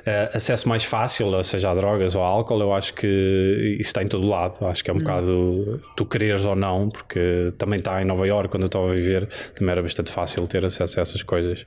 Uh, 0.00 0.36
acesso 0.36 0.68
mais 0.70 0.84
fácil, 0.84 1.44
seja 1.44 1.70
a 1.70 1.74
drogas 1.74 2.14
ou 2.14 2.22
a 2.22 2.26
álcool, 2.26 2.60
eu 2.60 2.72
acho 2.72 2.94
que 2.94 3.76
isso 3.78 3.88
está 3.88 4.02
em 4.02 4.08
todo 4.08 4.26
lado. 4.26 4.64
Acho 4.66 4.82
que 4.82 4.90
é 4.90 4.94
um 4.94 4.96
hum. 4.96 5.00
bocado 5.00 5.82
tu 5.94 6.06
quereres 6.06 6.46
ou 6.46 6.56
não, 6.56 6.88
porque 6.88 7.52
também 7.58 7.78
está 7.78 8.00
em 8.00 8.06
Nova 8.06 8.26
Iorque, 8.26 8.48
quando 8.48 8.62
eu 8.62 8.68
estava 8.68 8.90
a 8.90 8.94
viver, 8.94 9.28
também 9.54 9.72
era 9.72 9.82
bastante 9.82 10.10
fácil 10.10 10.46
ter 10.46 10.64
acesso 10.64 10.98
a 10.98 11.02
essas 11.02 11.22
coisas. 11.22 11.66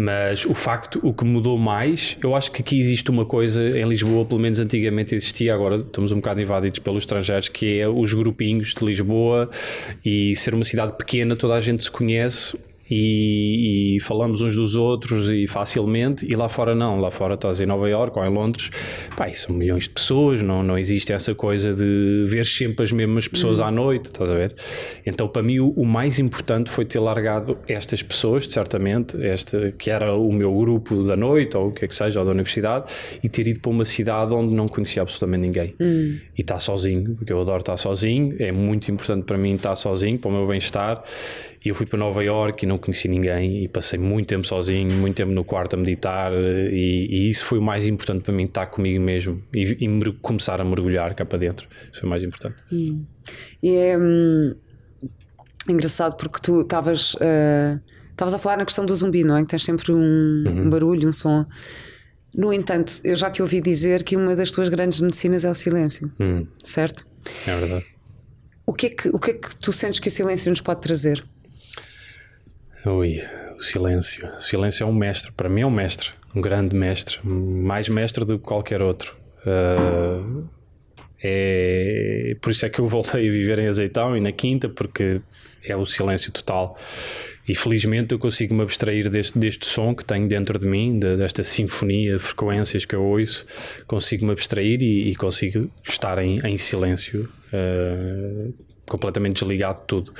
Mas 0.00 0.44
o 0.44 0.54
facto, 0.54 1.00
o 1.02 1.12
que 1.12 1.24
mudou 1.24 1.58
mais, 1.58 1.77
eu 2.22 2.34
acho 2.34 2.50
que 2.50 2.62
aqui 2.62 2.78
existe 2.78 3.10
uma 3.10 3.24
coisa 3.24 3.62
em 3.78 3.88
Lisboa, 3.88 4.24
pelo 4.24 4.40
menos 4.40 4.58
antigamente 4.58 5.14
existia, 5.14 5.54
agora 5.54 5.76
estamos 5.76 6.12
um 6.12 6.16
bocado 6.16 6.40
invadidos 6.40 6.78
pelos 6.78 7.02
estrangeiros, 7.02 7.48
que 7.48 7.78
é 7.78 7.88
os 7.88 8.12
grupinhos 8.12 8.74
de 8.74 8.84
Lisboa 8.84 9.50
e 10.04 10.34
ser 10.36 10.54
uma 10.54 10.64
cidade 10.64 10.96
pequena, 10.96 11.36
toda 11.36 11.54
a 11.54 11.60
gente 11.60 11.84
se 11.84 11.90
conhece 11.90 12.56
e, 12.90 13.96
e, 13.96 14.00
falamos 14.00 14.40
uns 14.40 14.54
dos 14.54 14.74
outros 14.74 15.28
e 15.30 15.46
facilmente, 15.46 16.26
e 16.30 16.34
lá 16.34 16.48
fora 16.48 16.74
não, 16.74 17.00
lá 17.00 17.10
fora 17.10 17.34
estás 17.34 17.60
em 17.60 17.66
Nova 17.66 17.88
York 17.88 18.18
ou 18.18 18.24
em 18.24 18.30
Londres, 18.30 18.70
pá, 19.16 19.32
são 19.32 19.54
milhões 19.54 19.84
de 19.84 19.90
pessoas, 19.90 20.42
não, 20.42 20.62
não 20.62 20.78
existe 20.78 21.12
essa 21.12 21.34
coisa 21.34 21.74
de 21.74 22.24
ver 22.26 22.46
sempre 22.46 22.84
as 22.84 22.92
mesmas 22.92 23.28
pessoas 23.28 23.60
uhum. 23.60 23.66
à 23.66 23.70
noite, 23.70 24.06
estás 24.06 24.30
a 24.30 24.34
ver? 24.34 24.54
Então 25.04 25.28
para 25.28 25.42
mim 25.42 25.58
o, 25.58 25.70
o, 25.70 25.84
mais 25.84 26.18
importante 26.18 26.70
foi 26.70 26.84
ter 26.84 26.98
largado 26.98 27.58
estas 27.68 28.02
pessoas, 28.02 28.48
certamente, 28.48 29.16
este, 29.18 29.72
que 29.78 29.90
era 29.90 30.14
o 30.14 30.32
meu 30.32 30.54
grupo 30.54 31.04
da 31.04 31.16
noite 31.16 31.56
ou 31.56 31.68
o 31.68 31.72
que 31.72 31.84
é 31.84 31.88
que 31.88 31.94
seja, 31.94 32.20
ou 32.20 32.24
da 32.24 32.32
universidade, 32.32 32.90
e 33.22 33.28
ter 33.28 33.46
ido 33.46 33.60
para 33.60 33.70
uma 33.70 33.84
cidade 33.84 34.32
onde 34.34 34.54
não 34.54 34.68
conhecia 34.68 35.02
absolutamente 35.02 35.40
ninguém. 35.40 35.74
Uhum. 35.78 36.18
E 36.36 36.40
estar 36.40 36.60
sozinho, 36.60 37.14
porque 37.16 37.32
eu 37.32 37.40
adoro 37.40 37.60
estar 37.60 37.76
sozinho, 37.76 38.34
é 38.38 38.52
muito 38.52 38.90
importante 38.90 39.24
para 39.24 39.36
mim 39.36 39.54
estar 39.54 39.76
sozinho, 39.76 40.18
para 40.18 40.28
o 40.28 40.32
meu 40.32 40.46
bem-estar 40.46 41.02
e 41.64 41.68
eu 41.68 41.74
fui 41.74 41.86
para 41.86 41.98
Nova 41.98 42.22
York 42.22 42.64
e 42.64 42.68
não 42.68 42.77
conheci 42.78 43.08
ninguém 43.08 43.64
e 43.64 43.68
passei 43.68 43.98
muito 43.98 44.28
tempo 44.28 44.46
sozinho, 44.46 44.92
muito 44.92 45.16
tempo 45.16 45.32
no 45.32 45.44
quarto 45.44 45.74
a 45.74 45.76
meditar 45.76 46.32
e, 46.32 47.06
e 47.10 47.28
isso 47.28 47.44
foi 47.44 47.58
o 47.58 47.62
mais 47.62 47.86
importante 47.86 48.22
para 48.22 48.32
mim, 48.32 48.44
estar 48.44 48.66
comigo 48.66 49.02
mesmo 49.02 49.42
e, 49.52 49.62
e 49.62 50.12
começar 50.20 50.60
a 50.60 50.64
mergulhar 50.64 51.14
cá 51.14 51.24
para 51.24 51.38
dentro. 51.38 51.68
Isso 51.90 52.00
foi 52.00 52.06
o 52.06 52.10
mais 52.10 52.22
importante. 52.22 52.56
Hum. 52.72 53.04
E 53.62 53.74
é 53.74 53.98
hum, 53.98 54.54
engraçado 55.68 56.16
porque 56.16 56.40
tu 56.40 56.62
estavas 56.62 57.14
uh, 57.14 57.80
a 58.20 58.38
falar 58.38 58.58
na 58.58 58.64
questão 58.64 58.84
do 58.84 58.94
zumbi, 58.94 59.24
não 59.24 59.36
é? 59.36 59.42
Que 59.42 59.48
tens 59.48 59.64
sempre 59.64 59.92
um, 59.92 59.96
uhum. 59.96 60.62
um 60.62 60.70
barulho, 60.70 61.08
um 61.08 61.12
som. 61.12 61.46
No 62.34 62.52
entanto, 62.52 63.00
eu 63.04 63.14
já 63.14 63.30
te 63.30 63.42
ouvi 63.42 63.60
dizer 63.60 64.02
que 64.02 64.16
uma 64.16 64.36
das 64.36 64.50
tuas 64.50 64.68
grandes 64.68 65.00
medicinas 65.00 65.44
é 65.44 65.50
o 65.50 65.54
silêncio, 65.54 66.10
uhum. 66.18 66.46
certo? 66.62 67.06
É 67.46 67.56
verdade. 67.56 67.86
O 68.66 68.72
que 68.72 68.86
é, 68.86 68.90
que, 68.90 69.08
o 69.08 69.18
que 69.18 69.30
é 69.30 69.34
que 69.34 69.56
tu 69.56 69.72
sentes 69.72 69.98
que 69.98 70.08
o 70.08 70.10
silêncio 70.10 70.50
nos 70.50 70.60
pode 70.60 70.80
trazer? 70.80 71.24
Ui, 72.90 73.20
o 73.56 73.62
silêncio. 73.62 74.28
O 74.36 74.40
silêncio 74.40 74.84
é 74.84 74.86
um 74.86 74.94
mestre, 74.94 75.32
para 75.32 75.48
mim 75.48 75.60
é 75.62 75.66
um 75.66 75.70
mestre, 75.70 76.10
um 76.34 76.40
grande 76.40 76.74
mestre, 76.74 77.18
mais 77.24 77.88
mestre 77.88 78.24
do 78.24 78.38
que 78.38 78.44
qualquer 78.44 78.82
outro. 78.82 79.16
Uh, 79.46 80.48
É, 81.20 82.36
por 82.40 82.50
isso 82.52 82.64
é 82.64 82.68
que 82.68 82.80
eu 82.80 82.86
voltei 82.86 83.28
a 83.28 83.32
viver 83.32 83.58
em 83.58 83.66
Azeitão 83.66 84.16
e 84.16 84.20
na 84.20 84.30
Quinta, 84.30 84.68
porque 84.68 85.20
é 85.64 85.76
o 85.76 85.84
silêncio 85.84 86.30
total. 86.30 86.78
E 87.48 87.54
felizmente 87.54 88.12
eu 88.12 88.18
consigo 88.18 88.54
me 88.54 88.62
abstrair 88.62 89.08
deste, 89.08 89.38
deste 89.38 89.66
som 89.66 89.94
que 89.94 90.04
tenho 90.04 90.28
dentro 90.28 90.58
de 90.58 90.66
mim, 90.66 90.98
de, 90.98 91.16
desta 91.16 91.42
sinfonia 91.42 92.12
de 92.12 92.18
frequências 92.18 92.84
que 92.84 92.94
eu 92.94 93.02
ouço, 93.02 93.44
consigo 93.86 94.26
me 94.26 94.32
abstrair 94.32 94.80
e, 94.82 95.10
e 95.10 95.16
consigo 95.16 95.70
estar 95.82 96.18
em, 96.18 96.38
em 96.46 96.56
silêncio, 96.56 97.28
uh, 97.52 98.54
completamente 98.86 99.40
desligado 99.42 99.80
de 99.80 99.86
tudo. 99.86 100.12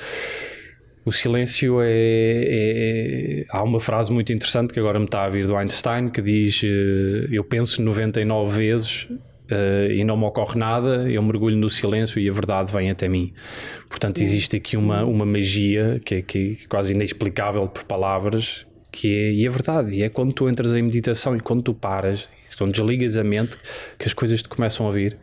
O 1.09 1.13
silêncio 1.13 1.81
é, 1.81 1.87
é, 1.91 3.45
Há 3.49 3.63
uma 3.63 3.81
frase 3.81 4.13
muito 4.13 4.31
interessante 4.31 4.75
que 4.75 4.79
agora 4.79 4.99
me 4.99 5.07
está 5.07 5.25
a 5.25 5.29
vir 5.31 5.47
do 5.47 5.57
Einstein 5.57 6.11
que 6.11 6.21
diz: 6.21 6.63
uh, 6.63 7.33
Eu 7.33 7.43
penso 7.45 7.83
99 7.83 8.57
vezes 8.57 9.09
Uh, 9.51 9.91
e 9.91 10.05
não 10.05 10.15
me 10.15 10.27
ocorre 10.27 10.59
nada, 10.59 11.11
eu 11.11 11.23
mergulho 11.23 11.57
no 11.57 11.71
silêncio 11.71 12.21
e 12.21 12.29
a 12.29 12.33
verdade 12.35 12.71
vem 12.71 12.91
até 12.91 13.09
mim. 13.09 13.33
Portanto, 13.89 14.21
existe 14.21 14.57
aqui 14.59 14.77
uma, 14.77 15.07
uma 15.07 15.25
magia 15.25 15.99
que 16.05 16.17
é, 16.17 16.21
que 16.21 16.59
é 16.63 16.67
quase 16.69 16.93
inexplicável 16.93 17.67
por 17.67 17.85
palavras, 17.85 18.67
que 18.93 19.09
é, 19.09 19.33
e 19.33 19.47
é 19.47 19.49
verdade, 19.49 19.97
e 19.97 20.03
é 20.03 20.11
quando 20.11 20.35
tu 20.35 20.51
entras 20.51 20.77
em 20.77 20.83
meditação 20.83 21.35
e 21.35 21.41
quando 21.41 21.63
tu 21.63 21.73
paras, 21.73 22.29
quando 22.59 22.73
desligas 22.73 23.17
a 23.17 23.25
mente, 23.25 23.57
que 23.99 24.07
as 24.07 24.13
coisas 24.13 24.43
te 24.43 24.51
começam 24.51 24.87
a 24.87 24.93
vir. 24.93 25.17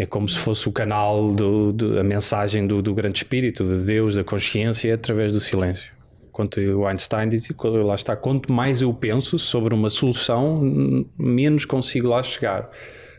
É 0.00 0.06
como 0.06 0.26
se 0.26 0.38
fosse 0.38 0.66
o 0.66 0.72
canal, 0.72 1.30
do, 1.30 1.74
do 1.74 2.00
a 2.00 2.02
mensagem 2.02 2.66
do, 2.66 2.80
do 2.80 2.94
grande 2.94 3.18
espírito, 3.18 3.66
de 3.66 3.84
Deus, 3.84 4.16
da 4.16 4.24
consciência, 4.24 4.94
através 4.94 5.30
do 5.30 5.42
silêncio. 5.42 5.92
Quanto 6.32 6.58
o 6.58 6.86
Einstein 6.86 7.28
diz, 7.28 7.46
lá 7.62 7.94
está, 7.94 8.16
quanto 8.16 8.50
mais 8.50 8.80
eu 8.80 8.94
penso 8.94 9.38
sobre 9.38 9.74
uma 9.74 9.90
solução, 9.90 11.04
menos 11.18 11.66
consigo 11.66 12.08
lá 12.08 12.22
chegar. 12.22 12.70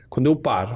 Quando 0.10 0.26
eu 0.26 0.36
paro 0.36 0.76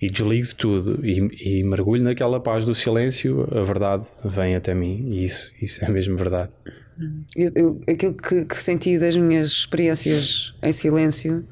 e 0.00 0.08
desligo 0.08 0.54
tudo 0.54 1.04
e, 1.04 1.58
e, 1.58 1.64
mergulho 1.64 2.02
naquela 2.02 2.40
paz 2.40 2.64
do 2.64 2.74
silêncio, 2.74 3.46
a 3.54 3.62
verdade 3.62 4.08
vem 4.24 4.56
até 4.56 4.74
mim. 4.74 5.10
E 5.10 5.22
isso, 5.22 5.52
isso 5.60 5.84
é 5.84 5.90
mesmo 5.90 6.16
verdade. 6.16 6.50
Eu, 7.36 7.50
eu, 7.54 7.80
aquilo 7.86 8.14
que, 8.14 8.46
que 8.46 8.56
senti 8.56 8.98
das 8.98 9.14
minhas 9.18 9.48
experiências 9.48 10.54
em 10.62 10.72
silêncio 10.72 11.44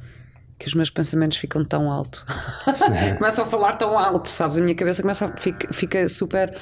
que 0.58 0.66
os 0.66 0.74
meus 0.74 0.90
pensamentos 0.90 1.38
ficam 1.38 1.64
tão 1.64 1.90
alto. 1.90 2.26
Começam 3.16 3.44
a 3.44 3.46
falar 3.46 3.74
tão 3.74 3.98
alto, 3.98 4.28
sabes? 4.28 4.58
A 4.58 4.60
minha 4.60 4.74
cabeça 4.74 5.02
começa 5.02 5.26
a, 5.26 5.36
fica, 5.36 5.72
fica 5.72 6.08
super. 6.08 6.56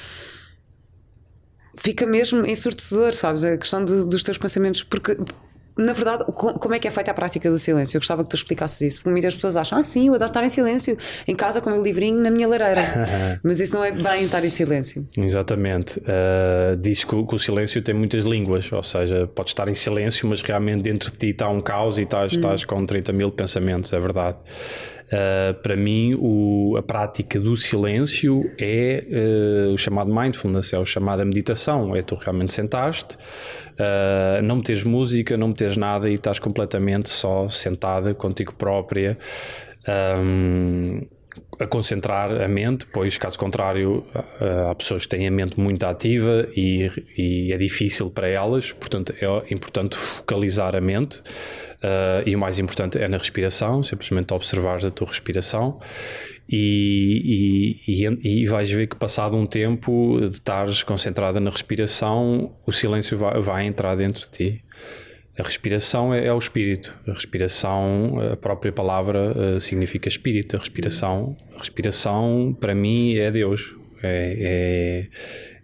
Fica 1.78 2.06
mesmo 2.06 2.46
ensurdecedor, 2.46 3.12
sabes? 3.14 3.44
A 3.44 3.56
questão 3.56 3.84
de, 3.84 4.04
dos 4.04 4.22
teus 4.22 4.38
pensamentos, 4.38 4.82
porque 4.82 5.16
na 5.76 5.92
verdade, 5.92 6.24
como 6.32 6.74
é 6.74 6.78
que 6.78 6.88
é 6.88 6.90
feita 6.90 7.10
a 7.10 7.14
prática 7.14 7.50
do 7.50 7.58
silêncio? 7.58 7.96
Eu 7.96 8.00
gostava 8.00 8.24
que 8.24 8.30
tu 8.30 8.36
explicasses 8.36 8.80
isso, 8.80 8.98
porque 9.00 9.10
muitas 9.10 9.34
pessoas 9.34 9.56
acham, 9.56 9.78
ah, 9.78 9.84
sim, 9.84 10.08
eu 10.08 10.14
adoro 10.14 10.30
estar 10.30 10.42
em 10.42 10.48
silêncio, 10.48 10.96
em 11.28 11.34
casa 11.34 11.60
com 11.60 11.68
o 11.68 11.72
meu 11.72 11.82
livrinho 11.82 12.18
na 12.18 12.30
minha 12.30 12.48
lareira. 12.48 12.80
Mas 13.44 13.60
isso 13.60 13.74
não 13.74 13.84
é 13.84 13.90
bem 13.90 14.24
estar 14.24 14.42
em 14.42 14.48
silêncio. 14.48 15.06
Exatamente. 15.16 15.98
Uh, 16.00 16.76
diz 16.80 17.04
que 17.04 17.14
o, 17.14 17.26
que 17.26 17.34
o, 17.34 17.38
silêncio 17.38 17.82
tem 17.82 17.94
muitas 17.94 18.24
línguas, 18.24 18.72
ou 18.72 18.82
seja, 18.82 19.26
pode 19.26 19.50
estar 19.50 19.68
em 19.68 19.74
silêncio, 19.74 20.26
mas 20.28 20.40
realmente 20.40 20.82
dentro 20.82 21.10
de 21.10 21.18
ti 21.18 21.28
está 21.28 21.48
um 21.48 21.60
caos 21.60 21.98
e 21.98 22.02
estás, 22.02 22.32
hum. 22.32 22.36
estás 22.36 22.64
com 22.64 22.84
30 22.84 23.12
mil 23.12 23.30
pensamentos, 23.30 23.92
é 23.92 24.00
verdade. 24.00 24.38
Uh, 25.06 25.54
para 25.62 25.76
mim, 25.76 26.14
o, 26.18 26.76
a 26.76 26.82
prática 26.82 27.38
do 27.38 27.56
silêncio 27.56 28.50
é 28.58 29.04
uh, 29.68 29.72
o 29.72 29.78
chamado 29.78 30.12
mindfulness, 30.12 30.72
é 30.72 30.78
o 30.78 30.84
chamado 30.84 31.24
meditação. 31.24 31.94
É 31.94 32.02
tu 32.02 32.16
realmente 32.16 32.52
sentaste, 32.52 33.16
uh, 33.16 34.42
não 34.42 34.56
meteres 34.56 34.82
música, 34.82 35.36
não 35.36 35.48
meteres 35.48 35.76
nada 35.76 36.10
e 36.10 36.14
estás 36.14 36.38
completamente 36.38 37.08
só 37.08 37.48
sentada 37.48 38.14
contigo 38.14 38.52
própria. 38.54 39.16
Um, 39.88 41.02
a 41.60 41.66
concentrar 41.66 42.32
a 42.42 42.48
mente, 42.48 42.86
pois 42.86 43.18
caso 43.18 43.38
contrário 43.38 44.06
há 44.70 44.74
pessoas 44.74 45.02
que 45.02 45.10
têm 45.10 45.28
a 45.28 45.30
mente 45.30 45.60
muito 45.60 45.84
ativa 45.84 46.48
e, 46.56 46.90
e 47.16 47.52
é 47.52 47.58
difícil 47.58 48.10
para 48.10 48.26
elas, 48.26 48.72
portanto 48.72 49.14
é 49.20 49.54
importante 49.54 49.96
focalizar 49.96 50.74
a 50.74 50.80
mente. 50.80 51.22
Uh, 51.76 52.26
e 52.26 52.34
o 52.34 52.38
mais 52.38 52.58
importante 52.58 52.98
é 52.98 53.06
na 53.06 53.18
respiração, 53.18 53.82
simplesmente 53.82 54.32
observar 54.32 54.84
a 54.84 54.90
tua 54.90 55.06
respiração 55.06 55.78
e, 56.48 57.80
e, 57.86 58.42
e, 58.42 58.46
vais 58.46 58.70
ver 58.70 58.86
que 58.86 58.96
passado 58.96 59.36
um 59.36 59.46
tempo 59.46 60.18
de 60.20 60.28
estares 60.28 60.82
concentrada 60.82 61.40
na 61.40 61.50
respiração, 61.50 62.54
o 62.64 62.72
silêncio 62.72 63.18
vai, 63.18 63.40
vai 63.40 63.66
entrar 63.66 63.96
dentro 63.96 64.22
de 64.22 64.30
ti. 64.30 64.64
A 65.38 65.42
respiração 65.42 66.14
é, 66.14 66.26
é, 66.26 66.32
o 66.32 66.38
espírito. 66.38 66.96
A 67.06 67.12
respiração, 67.12 68.18
a 68.32 68.36
própria 68.36 68.72
palavra 68.72 69.56
uh, 69.56 69.60
significa 69.60 70.08
espírito. 70.08 70.56
A 70.56 70.58
respiração, 70.58 71.36
a 71.54 71.58
respiração 71.58 72.56
para 72.58 72.74
mim 72.74 73.16
é 73.16 73.30
Deus. 73.30 73.74
É, 74.02 75.08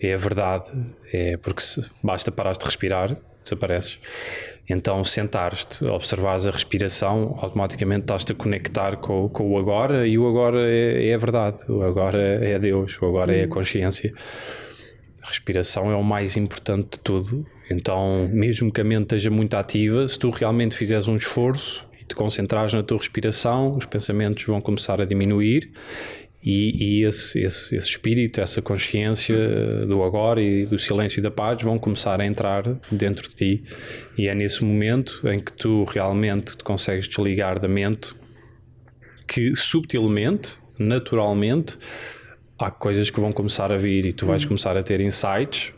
é, 0.00 0.09
é 0.09 0.14
a 0.14 0.16
verdade. 0.16 0.66
É 1.12 1.37
porque 1.37 1.62
se, 1.62 1.81
basta 2.02 2.31
parar 2.31 2.52
de 2.52 2.64
respirar, 2.64 3.16
desapareces. 3.42 3.99
Então, 4.73 5.05
sentares-te, 5.05 5.85
observares 5.85 6.47
a 6.47 6.50
respiração, 6.50 7.38
automaticamente 7.43 8.02
estás-te 8.02 8.33
a 8.33 8.35
conectar 8.35 8.97
com, 8.97 9.29
com, 9.29 9.52
o 9.52 9.59
agora 9.59 10.07
e 10.07 10.19
o 10.19 10.26
agora 10.26 10.67
é, 10.67 11.09
é, 11.09 11.14
a 11.14 11.19
verdade, 11.19 11.59
o 11.69 11.83
agora 11.83 12.19
é 12.19 12.59
Deus, 12.59 12.99
o 13.00 13.07
agora 13.07 13.37
é 13.37 13.45
a 13.45 13.49
consciência. 13.49 14.14
A 15.23 15.29
respiração 15.29 15.91
é 15.93 15.95
o 15.95 16.02
mais 16.02 16.38
importante 16.38 16.93
de 16.93 16.99
tudo. 17.00 17.47
Então, 17.71 18.26
mesmo 18.33 18.73
que 18.73 18.81
a 18.81 18.85
mente 18.85 19.02
esteja 19.02 19.31
muito 19.31 19.55
ativa, 19.55 20.09
se 20.09 20.19
tu 20.19 20.31
realmente 20.31 20.75
fizeres 20.75 21.07
um 21.07 21.17
esforço 21.17 21.87
e 22.00 22.05
te 22.05 22.14
concentrares 22.14 22.73
na 22.73 22.83
tua 22.83 22.97
respiração, 22.97 23.76
os 23.76 23.85
pensamentos 23.85 24.45
vão 24.45 24.61
começar 24.61 25.02
a 25.02 25.05
diminuir 25.05 25.71
e, 26.43 27.01
e 27.01 27.05
esse, 27.05 27.41
esse, 27.41 27.77
esse, 27.77 27.89
espírito, 27.89 28.41
essa 28.41 28.61
consciência 28.61 29.37
do 29.87 30.03
agora 30.03 30.43
e 30.43 30.67
do 30.67 30.79
silêncio 30.79 31.21
e 31.21 31.23
da 31.23 31.31
paz 31.31 31.63
vão 31.63 31.79
começar 31.79 32.21
a 32.21 32.27
entrar 32.27 32.65
dentro 32.91 33.29
de 33.29 33.35
ti. 33.35 33.63
E 34.19 34.27
é 34.27 34.35
nesse 34.35 34.65
momento 34.65 35.23
em 35.29 35.39
que 35.39 35.53
tu 35.53 35.85
realmente 35.85 36.57
te 36.57 36.65
consegues 36.65 37.07
desligar 37.07 37.61
da 37.61 37.69
mente 37.69 38.13
que 39.27 39.55
subtilmente, 39.55 40.59
naturalmente, 40.79 41.79
há 42.59 42.71
coisas 42.71 43.09
que 43.09 43.21
vão 43.21 43.33
começar 43.33 43.73
a 43.73 43.77
vir 43.77 44.05
e 44.05 44.13
tu 44.13 44.27
vais 44.27 44.43
uhum. 44.43 44.49
começar 44.49 44.77
a 44.77 44.83
ter 44.83 45.01
insights 45.01 45.73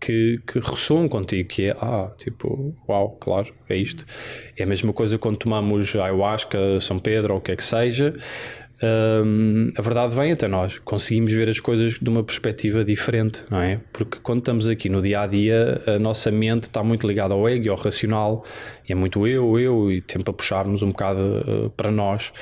que, 0.00 0.40
que 0.44 0.58
ressoam 0.58 1.08
contigo, 1.08 1.48
que 1.48 1.66
é, 1.66 1.76
ah, 1.80 2.10
tipo, 2.18 2.74
uau, 2.88 3.16
claro, 3.20 3.54
é 3.68 3.76
isto. 3.76 4.04
É 4.56 4.64
a 4.64 4.66
mesma 4.66 4.92
coisa 4.92 5.16
quando 5.16 5.36
tomamos 5.36 5.94
ayahuasca, 5.94 6.80
São 6.80 6.98
Pedro 6.98 7.34
ou 7.34 7.38
o 7.38 7.42
que 7.42 7.52
é 7.52 7.56
que 7.56 7.62
seja, 7.62 8.12
um, 8.82 9.72
a 9.76 9.82
verdade 9.82 10.14
vem 10.14 10.32
até 10.32 10.48
nós. 10.48 10.78
Conseguimos 10.78 11.32
ver 11.32 11.48
as 11.48 11.60
coisas 11.60 11.98
de 12.00 12.08
uma 12.08 12.22
perspectiva 12.22 12.84
diferente, 12.84 13.44
não 13.48 13.60
é? 13.60 13.80
Porque 13.92 14.18
quando 14.22 14.40
estamos 14.40 14.68
aqui 14.68 14.88
no 14.88 15.00
dia 15.00 15.20
a 15.20 15.26
dia, 15.26 15.80
a 15.86 15.98
nossa 15.98 16.30
mente 16.30 16.64
está 16.64 16.82
muito 16.82 17.06
ligada 17.06 17.34
ao 17.34 17.48
ego 17.48 17.66
e 17.66 17.68
ao 17.68 17.76
racional, 17.76 18.44
e 18.88 18.92
é 18.92 18.94
muito 18.94 19.26
eu, 19.26 19.58
eu, 19.58 19.92
e 19.92 20.00
tempo 20.00 20.30
a 20.30 20.34
puxarmos 20.34 20.82
um 20.82 20.88
bocado 20.88 21.20
uh, 21.20 21.70
para 21.70 21.90
nós, 21.90 22.32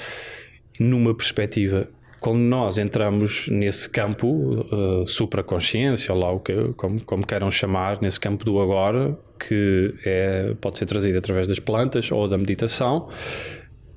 numa 0.78 1.14
perspectiva. 1.14 1.88
Quando 2.20 2.40
nós 2.40 2.76
entramos 2.76 3.48
nesse 3.48 3.88
campo, 3.88 4.28
uh, 4.28 5.06
supraconsciência, 5.06 6.12
ou 6.14 6.20
lá 6.20 6.30
o 6.30 6.40
que, 6.40 6.72
como, 6.76 7.00
como 7.02 7.26
queiram 7.26 7.50
chamar, 7.50 8.00
nesse 8.00 8.20
campo 8.20 8.44
do 8.44 8.60
agora, 8.60 9.16
que 9.38 9.94
é, 10.04 10.54
pode 10.60 10.78
ser 10.78 10.84
trazido 10.84 11.16
através 11.16 11.48
das 11.48 11.58
plantas 11.58 12.12
ou 12.12 12.28
da 12.28 12.36
meditação, 12.36 13.08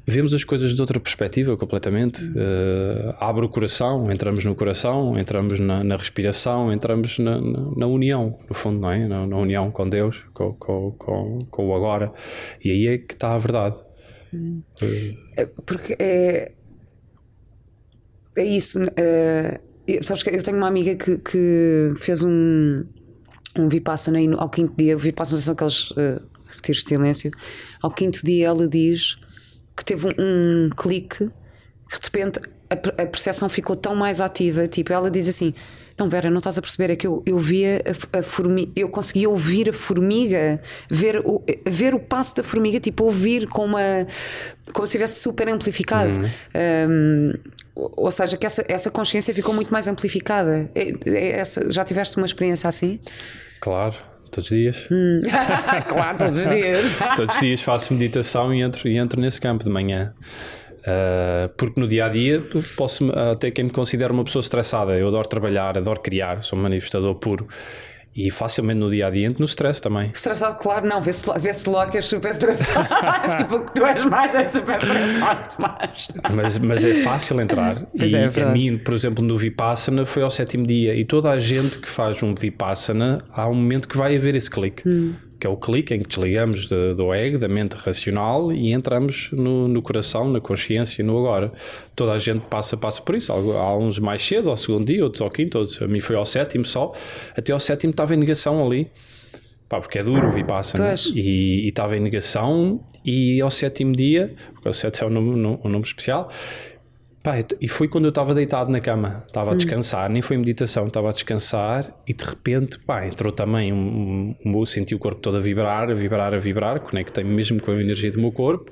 vemos 0.05 0.33
as 0.33 0.43
coisas 0.43 0.73
de 0.73 0.81
outra 0.81 0.99
perspectiva 0.99 1.55
completamente. 1.55 2.21
Uh, 2.23 3.15
abre 3.19 3.45
o 3.45 3.49
coração, 3.49 4.11
entramos 4.11 4.43
no 4.43 4.53
coração, 4.53 5.17
entramos 5.17 5.59
na, 5.59 5.83
na 5.83 5.95
respiração, 5.95 6.71
entramos 6.71 7.19
na, 7.19 7.39
na, 7.39 7.71
na, 7.75 7.87
união, 7.87 8.37
no 8.49 8.55
fundo, 8.55 8.79
não 8.79 8.91
é? 8.91 9.07
Na, 9.07 9.37
união 9.37 9.71
com 9.71 9.87
Deus, 9.87 10.25
com, 10.33 10.53
com, 10.53 10.91
com, 10.91 11.45
com, 11.49 11.67
o 11.67 11.75
agora. 11.75 12.11
E 12.63 12.71
aí 12.71 12.87
é 12.87 12.97
que 12.97 13.13
está 13.13 13.33
a 13.33 13.39
verdade. 13.39 13.77
Hum. 14.33 14.61
Porque 15.65 15.95
é. 15.99 16.51
É 18.35 18.43
isso. 18.43 18.83
Uh, 18.83 20.01
sabes 20.01 20.23
que 20.23 20.29
eu 20.29 20.41
tenho 20.41 20.57
uma 20.57 20.67
amiga 20.67 20.95
que, 20.95 21.17
que 21.19 21.93
fez 21.97 22.23
um, 22.23 22.83
um 23.57 23.69
Vipassana 23.69 24.19
ao 24.37 24.49
quinto 24.49 24.73
dia. 24.75 24.97
Vipassana 24.97 25.39
são 25.39 25.53
aqueles 25.53 25.91
uh, 25.91 26.21
retiros 26.47 26.83
de 26.83 26.89
silêncio. 26.89 27.31
Ao 27.81 27.91
quinto 27.91 28.25
dia 28.25 28.47
ela 28.47 28.67
diz 28.67 29.17
que 29.75 29.83
teve 29.83 30.07
um, 30.07 30.11
um 30.17 30.69
clique, 30.69 31.25
de 31.25 31.99
repente 32.01 32.39
a, 32.73 33.03
a 33.03 33.05
percepção 33.05 33.47
ficou 33.47 33.75
tão 33.75 33.95
mais 33.95 34.19
ativa. 34.19 34.67
Tipo, 34.67 34.93
ela 34.93 35.09
diz 35.09 35.27
assim: 35.27 35.53
Não, 35.97 36.09
Vera, 36.09 36.29
não 36.29 36.39
estás 36.39 36.57
a 36.57 36.61
perceber, 36.61 36.91
é 36.91 36.95
que 36.95 37.07
eu, 37.07 37.21
eu 37.25 37.39
via 37.39 37.81
a, 38.13 38.19
a 38.19 38.23
formiga, 38.23 38.71
eu 38.75 38.89
conseguia 38.89 39.29
ouvir 39.29 39.69
a 39.69 39.73
formiga, 39.73 40.59
ver 40.89 41.21
o, 41.25 41.43
ver 41.67 41.93
o 41.93 41.99
passo 41.99 42.35
da 42.35 42.43
formiga, 42.43 42.79
tipo, 42.79 43.03
ouvir 43.03 43.47
com 43.47 43.65
uma. 43.65 44.07
como 44.73 44.87
se 44.87 44.91
estivesse 44.91 45.19
super 45.19 45.47
amplificado. 45.49 46.13
Uhum. 46.13 46.29
Um, 46.89 47.33
ou 47.75 48.11
seja, 48.11 48.37
que 48.37 48.45
essa, 48.45 48.63
essa 48.67 48.91
consciência 48.91 49.33
ficou 49.33 49.53
muito 49.53 49.71
mais 49.71 49.87
amplificada. 49.87 50.69
É, 50.75 50.93
é 51.05 51.29
essa, 51.39 51.71
já 51.71 51.83
tiveste 51.83 52.17
uma 52.17 52.25
experiência 52.25 52.67
assim? 52.67 52.99
Claro. 53.59 53.95
Todos 54.33 54.49
os 54.49 54.57
dias. 54.57 54.87
Hum. 54.91 55.19
claro, 55.87 56.17
todos 56.17 56.39
os 56.39 56.49
dias. 56.49 56.95
todos 57.15 57.35
os 57.35 57.41
dias 57.41 57.61
faço 57.61 57.93
meditação 57.93 58.53
e 58.53 58.61
entro, 58.61 58.89
e 58.89 58.97
entro 58.97 59.21
nesse 59.21 59.39
campo 59.39 59.63
de 59.63 59.69
manhã. 59.69 60.13
Uh, 60.79 61.47
porque 61.55 61.79
no 61.79 61.87
dia 61.87 62.07
a 62.07 62.09
dia 62.09 62.43
posso 62.75 63.09
até 63.31 63.49
quem 63.49 63.65
me 63.65 63.71
considera 63.71 64.11
uma 64.11 64.23
pessoa 64.23 64.41
estressada. 64.41 64.97
Eu 64.97 65.07
adoro 65.07 65.27
trabalhar, 65.27 65.77
adoro 65.77 66.01
criar, 66.01 66.43
sou 66.43 66.57
um 66.57 66.61
manifestador 66.61 67.15
puro. 67.15 67.47
E 68.15 68.29
facilmente 68.29 68.79
no 68.79 68.91
dia 68.91 69.07
a 69.07 69.09
dia 69.09 69.29
no 69.37 69.45
stress 69.45 69.81
também. 69.81 70.11
Estressado, 70.11 70.55
claro, 70.61 70.87
não. 70.87 71.01
Vê-se 71.01 71.25
vê 71.39 71.51
logo 71.67 71.91
que 71.91 71.97
és 71.97 72.05
super 72.05 72.31
estressado. 72.31 72.87
tipo, 73.37 73.55
o 73.55 73.65
que 73.65 73.73
tu 73.73 73.85
és 73.85 74.05
mais 74.05 74.35
é 74.35 74.45
super 74.45 74.75
estressado, 74.75 75.55
mas. 75.59 76.07
mas. 76.33 76.57
Mas 76.59 76.85
é 76.85 76.95
fácil 76.95 77.41
entrar. 77.41 77.83
Pois 77.97 78.13
e 78.13 78.15
é, 78.15 78.31
é 78.35 78.43
a 78.43 78.49
mim, 78.49 78.77
por 78.77 78.93
exemplo, 78.93 79.23
no 79.23 79.37
Vipassana 79.37 80.05
foi 80.05 80.21
ao 80.21 80.29
sétimo 80.29 80.65
dia. 80.65 80.95
E 80.95 81.03
toda 81.03 81.31
a 81.31 81.39
gente 81.39 81.79
que 81.79 81.89
faz 81.89 82.21
um 82.21 82.35
Vipassana, 82.35 83.23
há 83.31 83.47
um 83.47 83.55
momento 83.55 83.87
que 83.87 83.97
vai 83.97 84.15
haver 84.15 84.35
esse 84.35 84.49
clique. 84.49 84.87
Hum 84.87 85.13
que 85.43 85.47
é 85.47 85.49
o 85.49 85.57
clique 85.57 85.93
em 85.93 85.99
que 85.99 86.07
desligamos 86.07 86.67
de, 86.69 86.93
do 86.93 87.13
ego, 87.13 87.37
da 87.37 87.49
mente 87.49 87.73
racional 87.73 88.49
e 88.53 88.71
entramos 88.71 89.29
no, 89.33 89.67
no, 89.67 89.81
coração, 89.81 90.31
na 90.31 90.39
consciência, 90.39 91.03
no 91.03 91.17
agora. 91.17 91.51
Toda 91.97 92.13
a 92.13 92.17
gente 92.17 92.45
passa, 92.45 92.77
passa 92.77 93.01
por 93.01 93.13
isso. 93.13 93.29
Há 93.33 93.77
uns 93.77 93.99
mais 93.99 94.25
cedo, 94.25 94.49
ao 94.49 94.55
segundo 94.55 94.85
dia, 94.85 95.03
outros 95.03 95.21
ao 95.21 95.29
quinto, 95.29 95.59
outros, 95.59 95.81
a 95.81 95.85
mim 95.85 95.99
foi 95.99 96.15
ao 96.15 96.25
sétimo 96.25 96.63
só. 96.63 96.93
Até 97.35 97.51
ao 97.51 97.59
sétimo 97.59 97.91
estava 97.91 98.13
em 98.13 98.17
negação 98.17 98.65
ali. 98.65 98.89
Pá, 99.67 99.81
porque 99.81 99.99
é 99.99 100.03
duro, 100.03 100.31
vi 100.31 100.45
passa, 100.45 100.77
né? 100.77 100.95
e 101.13 101.67
estava 101.67 101.97
em 101.97 101.99
negação. 101.99 102.81
E 103.03 103.41
ao 103.41 103.51
sétimo 103.51 103.93
dia, 103.93 104.33
porque 104.53 104.69
o 104.69 104.73
sétimo 104.73 105.09
é 105.09 105.11
um 105.11 105.13
nome, 105.13 105.59
um 105.61 105.69
nome 105.69 105.83
especial, 105.83 106.29
Pá, 107.23 107.35
e 107.61 107.69
foi 107.69 107.87
quando 107.87 108.03
eu 108.03 108.09
estava 108.09 108.33
deitado 108.33 108.69
na 108.69 108.81
cama, 108.81 109.23
estava 109.25 109.51
a 109.51 109.53
hum. 109.53 109.57
descansar, 109.57 110.09
nem 110.09 110.21
foi 110.21 110.35
meditação, 110.35 110.87
estava 110.87 111.07
a 111.07 111.13
descansar 111.13 111.89
e 112.05 112.13
de 112.13 112.21
repente, 112.21 112.77
pá, 112.79 113.07
entrou 113.07 113.31
também 113.31 113.71
um, 113.71 114.35
um, 114.45 114.59
um 114.59 114.65
senti 114.65 114.93
o 114.93 114.99
corpo 114.99 115.21
todo 115.21 115.37
a 115.37 115.39
vibrar, 115.39 115.89
a 115.89 115.93
vibrar, 115.93 116.33
a 116.33 116.37
vibrar, 116.37 116.81
conectei-me 116.81 117.33
mesmo 117.33 117.61
com 117.61 117.71
a 117.71 117.81
energia 117.81 118.11
do 118.11 118.19
meu 118.19 118.29
corpo 118.29 118.69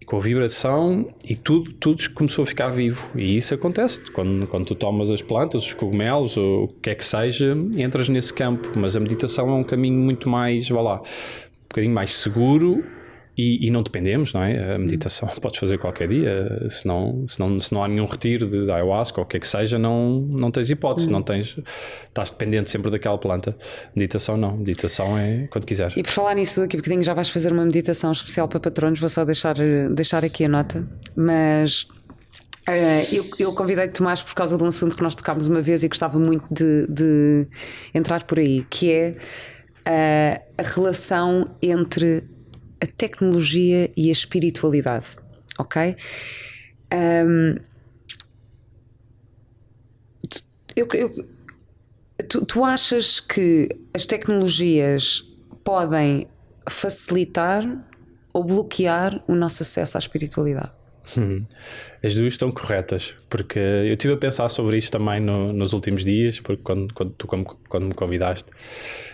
e 0.00 0.04
com 0.04 0.16
a 0.16 0.20
vibração 0.20 1.08
e 1.24 1.36
tudo, 1.36 1.72
tudo 1.74 2.10
começou 2.10 2.42
a 2.42 2.46
ficar 2.46 2.68
vivo. 2.68 3.08
E 3.14 3.36
isso 3.36 3.54
acontece 3.54 4.10
quando, 4.10 4.44
quando 4.48 4.66
tu 4.66 4.74
tomas 4.74 5.08
as 5.08 5.22
plantas, 5.22 5.62
os 5.62 5.72
cogumelos, 5.72 6.36
ou 6.36 6.64
o 6.64 6.68
que 6.68 6.90
é 6.90 6.96
que 6.96 7.04
seja, 7.04 7.56
entras 7.76 8.08
nesse 8.08 8.34
campo. 8.34 8.72
Mas 8.74 8.96
a 8.96 9.00
meditação 9.00 9.48
é 9.48 9.54
um 9.54 9.62
caminho 9.62 10.00
muito 10.00 10.28
mais, 10.28 10.68
vá 10.68 10.80
lá, 10.80 10.96
um 10.96 11.68
bocadinho 11.68 11.94
mais 11.94 12.12
seguro 12.12 12.82
e, 13.36 13.66
e, 13.66 13.70
não 13.70 13.82
dependemos, 13.82 14.32
não 14.32 14.42
é? 14.42 14.74
A 14.74 14.78
meditação 14.78 15.28
hum. 15.28 15.34
podes 15.40 15.58
fazer 15.58 15.78
qualquer 15.78 16.08
dia, 16.08 16.66
se 16.68 16.86
não, 16.86 17.26
se 17.26 17.40
não, 17.40 17.58
se 17.60 17.72
não 17.72 17.82
há 17.82 17.88
nenhum 17.88 18.04
retiro 18.04 18.46
de, 18.46 18.66
de 18.66 18.70
ayahuasca 18.70 19.20
ou 19.20 19.24
o 19.24 19.28
que 19.28 19.36
é 19.36 19.40
que 19.40 19.46
seja, 19.46 19.78
não, 19.78 20.20
não 20.20 20.50
tens 20.50 20.70
hipótese, 20.70 21.08
hum. 21.08 21.12
não 21.12 21.22
tens, 21.22 21.56
estás 22.08 22.30
dependente 22.30 22.70
sempre 22.70 22.90
daquela 22.90 23.18
planta. 23.18 23.56
Meditação 23.94 24.36
não, 24.36 24.56
meditação 24.56 25.18
é 25.18 25.46
quando 25.50 25.64
quiseres. 25.64 25.96
E 25.96 26.02
por 26.02 26.12
falar 26.12 26.34
nisso, 26.34 26.60
daqui 26.60 26.76
a 26.76 26.78
bocadinho 26.78 27.02
já 27.02 27.14
vais 27.14 27.30
fazer 27.30 27.52
uma 27.52 27.64
meditação 27.64 28.12
especial 28.12 28.48
para 28.48 28.60
patronos, 28.60 29.00
vou 29.00 29.08
só 29.08 29.24
deixar, 29.24 29.54
deixar 29.94 30.24
aqui 30.24 30.44
a 30.44 30.48
nota, 30.48 30.86
mas 31.16 31.86
Uh, 32.68 33.02
eu, 33.12 33.26
eu 33.40 33.54
convidei-te, 33.54 33.94
Tomás, 33.94 34.22
por 34.22 34.34
causa 34.34 34.56
de 34.56 34.62
um 34.62 34.68
assunto 34.68 34.96
que 34.96 35.02
nós 35.02 35.16
tocámos 35.16 35.48
uma 35.48 35.60
vez 35.60 35.82
e 35.82 35.88
gostava 35.88 36.16
muito 36.16 36.44
de, 36.48 36.86
de 36.88 37.48
entrar 37.92 38.22
por 38.22 38.38
aí, 38.38 38.64
que 38.70 38.92
é 38.92 39.16
uh, 39.80 40.42
a 40.56 40.62
relação 40.62 41.50
entre 41.60 42.22
a 42.82 42.86
tecnologia 42.86 43.92
e 43.96 44.08
a 44.08 44.12
espiritualidade, 44.12 45.06
ok? 45.56 45.96
Um, 46.92 47.54
eu, 50.74 50.88
eu, 50.92 51.28
tu, 52.28 52.44
tu 52.44 52.64
achas 52.64 53.20
que 53.20 53.68
as 53.94 54.04
tecnologias 54.04 55.24
podem 55.62 56.26
facilitar 56.68 57.62
ou 58.32 58.42
bloquear 58.42 59.22
o 59.28 59.34
nosso 59.34 59.62
acesso 59.62 59.96
à 59.96 60.00
espiritualidade? 60.00 60.72
Hum. 61.16 61.44
As 62.02 62.14
duas 62.14 62.34
estão 62.34 62.50
corretas, 62.50 63.14
porque 63.28 63.58
eu 63.58 63.92
estive 63.92 64.14
a 64.14 64.16
pensar 64.16 64.48
sobre 64.48 64.78
isto 64.78 64.92
também 64.92 65.20
no, 65.20 65.52
nos 65.52 65.72
últimos 65.72 66.04
dias, 66.04 66.40
porque 66.40 66.62
quando, 66.62 66.92
quando, 66.94 67.12
tu, 67.12 67.26
quando 67.26 67.86
me 67.86 67.94
convidaste, 67.94 68.50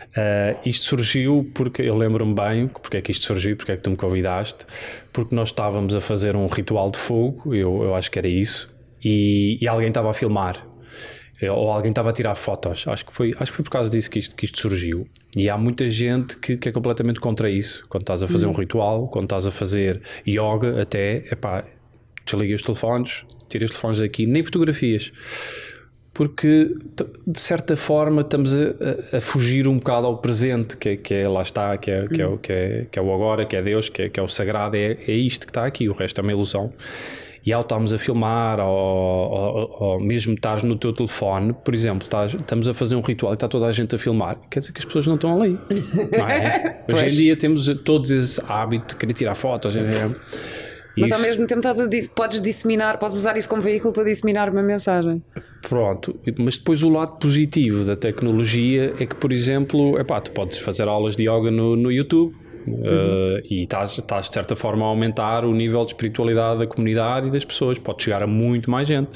Uh, 0.09 0.57
isto 0.65 0.87
surgiu 0.87 1.51
porque 1.55 1.83
eu 1.83 1.95
lembro-me 1.95 2.35
bem 2.35 2.67
porque 2.67 2.97
é 2.97 3.03
que 3.03 3.13
isto 3.13 3.27
surgiu, 3.27 3.57
porque 3.57 3.73
é 3.73 3.77
que 3.77 3.83
tu 3.83 3.91
me 3.91 3.97
convidaste, 3.97 4.65
porque 5.13 5.35
nós 5.35 5.49
estávamos 5.49 5.95
a 5.95 6.01
fazer 6.01 6.35
um 6.35 6.47
ritual 6.47 6.91
de 6.91 6.99
fogo, 6.99 7.55
eu, 7.55 7.83
eu 7.83 7.95
acho 7.95 8.11
que 8.11 8.19
era 8.19 8.27
isso, 8.27 8.71
e, 9.05 9.59
e 9.61 9.69
alguém 9.69 9.89
estava 9.89 10.11
a 10.11 10.15
filmar. 10.15 10.67
Ou 11.41 11.71
alguém 11.71 11.91
estava 11.91 12.11
a 12.11 12.13
tirar 12.13 12.35
fotos, 12.35 12.85
acho 12.89 13.07
que 13.07 13.13
foi, 13.13 13.33
acho 13.39 13.53
que 13.53 13.57
foi 13.57 13.63
por 13.63 13.71
causa 13.71 13.89
disso 13.89 14.11
que 14.11 14.19
isto, 14.19 14.35
que 14.35 14.45
isto 14.45 14.59
surgiu. 14.59 15.07
E 15.37 15.49
há 15.49 15.57
muita 15.57 15.89
gente 15.89 16.37
que, 16.37 16.57
que 16.57 16.69
é 16.69 16.73
completamente 16.73 17.21
contra 17.21 17.49
isso. 17.49 17.85
Quando 17.89 18.03
estás 18.03 18.25
a 18.25 18.27
fazer 18.27 18.47
um 18.47 18.51
uhum. 18.51 18.57
ritual, 18.57 19.07
quando 19.07 19.27
estás 19.27 19.47
a 19.47 19.53
fazer 19.53 20.03
yoga, 20.27 20.83
até, 20.83 21.19
epá, 21.31 21.65
desliga 22.31 22.55
os 22.55 22.63
telefones, 22.63 23.25
tira 23.49 23.65
os 23.65 23.71
telefones 23.71 24.01
daqui, 24.01 24.27
nem 24.27 24.43
fotografias 24.43 25.13
porque 26.19 26.75
de 27.25 27.39
certa 27.39 27.77
forma 27.77 28.23
estamos 28.23 28.53
a, 28.53 29.17
a, 29.17 29.21
fugir 29.21 29.69
um 29.69 29.79
bocado 29.79 30.05
ao 30.05 30.19
presente, 30.19 30.77
que 30.77 30.89
é, 30.89 30.97
que 30.97 31.15
é 31.15 31.29
lá 31.29 31.43
está, 31.43 31.77
que 31.79 31.93
é, 31.93 32.09
que, 32.09 32.21
é, 32.21 32.37
que, 32.43 32.53
é, 32.53 32.87
que 32.91 32.99
é 32.99 33.03
o 33.03 33.15
agora, 33.15 33.47
que 33.47 33.55
é 33.55 33.63
Deus, 33.63 33.89
que 33.89 34.03
é, 34.03 34.09
que 34.09 34.19
é 34.19 34.23
o 34.23 34.29
sagrado, 34.29 34.75
é, 34.75 34.99
é 35.07 35.13
isto 35.13 35.47
que 35.47 35.53
está 35.53 35.65
aqui, 35.65 35.89
o 35.89 35.93
resto 35.93 36.21
é 36.21 36.23
uma 36.23 36.33
ilusão. 36.33 36.73
E 37.47 37.53
ao 37.53 37.61
estarmos 37.61 37.95
a 37.95 37.99
filmar, 37.99 38.59
ou, 38.59 38.67
ou, 38.69 39.77
ou 39.79 40.01
mesmo 40.01 40.35
estás 40.35 40.65
no 40.65 40.77
teu 40.77 40.93
telefone, 40.93 41.55
por 41.65 41.73
exemplo, 41.73 42.05
estás, 42.05 42.35
estamos 42.35 42.67
a 42.67 42.75
fazer 42.75 42.97
um 42.97 43.01
ritual 43.01 43.33
e 43.33 43.35
está 43.35 43.47
toda 43.47 43.67
a 43.67 43.73
gente 43.73 43.95
a 43.95 43.99
filmar, 43.99 44.41
quer 44.51 44.59
dizer 44.59 44.73
que 44.73 44.81
as 44.81 44.85
pessoas 44.85 45.07
não 45.07 45.15
estão 45.15 45.41
ali. 45.41 45.57
Não 46.19 46.29
é? 46.29 46.83
Hoje 46.93 47.07
em 47.07 47.17
dia 47.17 47.37
temos 47.37 47.69
todos 47.85 48.11
esse 48.11 48.43
hábito 48.49 48.89
de 48.89 48.97
querer 48.97 49.13
tirar 49.13 49.37
fotos. 49.37 49.77
É, 49.77 50.11
mas 51.01 51.11
isso... 51.11 51.21
ao 51.21 51.27
mesmo 51.27 51.47
tempo 51.47 51.67
estás 51.67 51.81
a, 51.81 51.89
podes 52.15 52.41
disseminar, 52.41 52.99
podes 52.99 53.17
usar 53.17 53.37
isso 53.37 53.49
como 53.49 53.63
veículo 53.63 53.93
para 53.93 54.05
disseminar 54.05 54.51
uma 54.51 54.63
mensagem. 54.63 55.23
Pronto, 55.63 56.19
mas 56.39 56.57
depois 56.57 56.83
o 56.83 56.89
lado 56.89 57.19
positivo 57.19 57.85
da 57.85 57.97
tecnologia 57.97 58.95
é 58.99 59.07
que, 59.07 59.15
por 59.17 59.33
exemplo, 59.33 59.99
epá, 59.99 60.21
tu 60.21 60.31
podes 60.31 60.59
fazer 60.59 60.89
aulas 60.89 61.17
de 61.17 61.29
yoga 61.29 61.51
no, 61.51 61.77
no 61.77 61.91
YouTube. 61.91 62.35
Uhum. 62.67 62.83
Uh, 62.83 63.41
e 63.49 63.63
estás, 63.63 63.97
estás 63.97 64.29
de 64.29 64.35
certa 64.35 64.55
forma 64.55 64.85
a 64.85 64.89
aumentar 64.89 65.45
o 65.45 65.55
nível 65.55 65.85
de 65.87 65.93
espiritualidade 65.93 66.59
da 66.59 66.67
comunidade 66.67 67.29
e 67.29 67.31
das 67.31 67.43
pessoas, 67.43 67.79
pode 67.79 68.03
chegar 68.03 68.23
a 68.23 68.27
muito 68.27 68.71
mais 68.71 68.87
gente. 68.87 69.09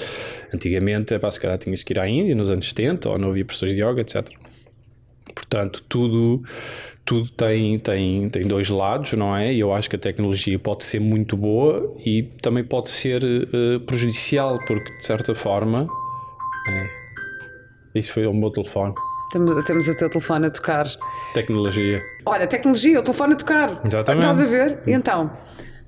Antigamente, 0.55 1.13
epá, 1.13 1.31
se 1.31 1.39
calhar 1.39 1.59
tinhas 1.59 1.83
que 1.83 1.93
ir 1.93 1.99
à 1.99 2.09
Índia 2.09 2.35
nos 2.35 2.49
anos 2.49 2.69
70 2.71 3.11
ou 3.11 3.19
não 3.19 3.29
havia 3.29 3.45
professores 3.45 3.75
de 3.75 3.83
yoga, 3.83 4.01
etc. 4.01 4.27
Portanto, 5.35 5.83
tudo 5.89 6.43
tudo 7.05 7.31
tem, 7.31 7.79
tem, 7.79 8.29
tem 8.31 8.43
dois 8.43 8.69
lados, 8.69 9.13
não 9.15 9.37
é? 9.37 9.53
E 9.53 9.61
eu 9.61 9.73
acho 9.73 9.91
que 9.91 9.97
a 9.97 9.99
tecnologia 9.99 10.59
pode 10.59 10.85
ser 10.85 11.01
muito 11.01 11.37
boa 11.37 11.95
e 12.05 12.23
também 12.41 12.63
pode 12.63 12.91
ser 12.91 13.23
uh, 13.25 13.81
prejudicial, 13.81 14.59
porque 14.67 14.97
de 14.97 15.05
certa 15.05 15.35
forma. 15.35 15.87
É, 16.69 17.99
isso 17.99 18.13
foi 18.13 18.27
o 18.27 18.33
meu 18.33 18.51
telefone. 18.51 18.95
Temos, 19.33 19.65
temos 19.65 19.89
o 19.89 19.97
teu 19.97 20.11
telefone 20.11 20.47
a 20.47 20.51
tocar. 20.51 20.87
Tecnologia. 21.35 22.03
Olha, 22.25 22.47
tecnologia, 22.47 23.01
o 23.01 23.03
telefone 23.03 23.33
a 23.33 23.37
tocar. 23.37 23.81
Exatamente. 23.85 24.27
Estás 24.27 24.43
a 24.43 24.47
ver? 24.47 24.79
E 24.87 24.93
então? 24.93 25.31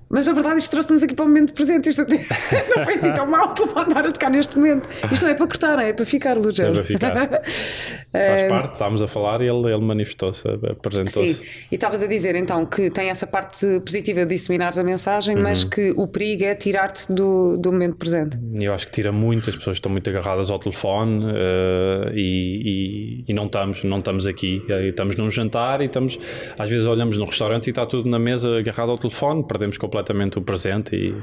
Mas 0.09 0.29
a 0.29 0.33
verdade, 0.33 0.59
isto 0.59 0.71
trouxe-nos 0.71 1.03
aqui 1.03 1.15
para 1.15 1.25
o 1.25 1.29
momento 1.29 1.53
presente. 1.53 1.89
Isto 1.89 2.03
até 2.03 2.17
não 2.75 2.85
foi 2.85 2.95
assim 2.95 3.13
tão 3.13 3.27
mal 3.27 3.53
que 3.53 3.65
vou 3.65 3.83
andar 3.83 4.07
a 4.07 4.13
tocar 4.13 4.31
neste 4.31 4.57
momento. 4.57 4.89
Isto 5.11 5.25
não 5.25 5.33
é 5.33 5.35
para 5.35 5.47
cortar, 5.47 5.79
é 5.81 5.93
para 5.93 6.07
ficar, 6.07 6.39
Lugel. 6.39 6.69
É 6.69 6.73
para 6.73 6.85
ficar. 6.85 7.43
Faz 8.15 8.43
parte, 8.49 8.73
estávamos 8.75 9.03
a 9.03 9.09
falar 9.09 9.41
e 9.41 9.49
ele, 9.49 9.69
ele 9.69 9.81
manifestou-se, 9.81 10.47
apresentou-se. 10.49 11.35
Sim, 11.35 11.45
e 11.71 11.75
estavas 11.75 12.01
a 12.01 12.07
dizer 12.07 12.37
então 12.37 12.65
que 12.65 12.89
tem 12.89 13.09
essa 13.09 13.27
parte 13.27 13.81
positiva 13.81 14.21
de 14.21 14.35
disseminar 14.35 14.79
a 14.79 14.85
mensagem, 14.85 15.35
uhum. 15.37 15.43
mas 15.43 15.65
que 15.65 15.93
o 15.97 16.07
perigo 16.07 16.45
é 16.45 16.55
tirar-te 16.55 17.13
do, 17.13 17.57
do 17.57 17.73
momento 17.73 17.97
presente. 17.97 18.39
Eu 18.59 18.73
acho 18.73 18.87
que 18.87 18.93
tira 18.93 19.11
muito, 19.11 19.51
as 19.51 19.57
pessoas 19.57 19.79
estão 19.79 19.91
muito 19.91 20.09
agarradas 20.09 20.49
ao 20.49 20.59
telefone 20.61 21.25
uh, 21.25 22.13
e, 22.15 23.25
e, 23.25 23.25
e, 23.29 23.35
não, 23.35 23.47
estamos, 23.47 23.83
não 23.83 23.99
estamos 23.99 24.27
aqui. 24.27 24.63
Estamos 24.69 25.17
num 25.17 25.31
jantar 25.31 25.81
e 25.81 25.87
estamos, 25.87 26.17
às 26.57 26.71
vezes 26.71 26.87
olhamos 26.87 27.19
num 27.19 27.27
restaurante 27.27 27.67
e 27.67 27.71
está 27.71 27.85
tudo 27.85 28.09
na 28.09 28.19
mesa 28.19 28.59
agarrado 28.59 28.91
ao 28.91 28.99
telefone, 28.99 29.43
perdemos 29.43 29.77
completamente 29.77 30.39
o 30.39 30.43
presente 30.43 30.95
e 30.95 31.15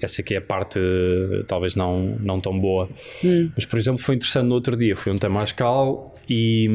essa 0.00 0.20
aqui 0.20 0.34
é 0.34 0.38
a 0.38 0.42
parte 0.42 0.78
talvez 1.46 1.74
não, 1.74 2.16
não 2.20 2.40
tão 2.40 2.58
boa. 2.58 2.88
Hum. 3.24 3.50
Mas, 3.54 3.66
por 3.66 3.78
exemplo, 3.78 3.98
foi 3.98 4.14
interessante 4.14 4.46
no 4.46 4.54
outro 4.54 4.76
dia, 4.76 4.96
fui 4.96 5.12
um 5.12 5.16
Temascal 5.16 6.12
e 6.28 6.68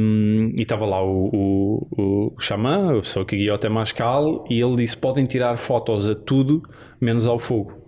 estava 0.57 0.85
lá 0.85 1.03
o, 1.03 1.29
o, 1.97 2.33
o 2.35 2.39
xamã, 2.39 2.97
a 2.97 3.01
pessoa 3.01 3.25
que 3.25 3.35
guia 3.35 3.53
o 3.53 3.57
Temascal, 3.57 4.45
e 4.49 4.59
ele 4.59 4.75
disse: 4.75 4.97
podem 4.97 5.25
tirar 5.25 5.57
fotos 5.57 6.09
a 6.09 6.15
tudo 6.15 6.63
menos 6.99 7.27
ao 7.27 7.39
fogo. 7.39 7.79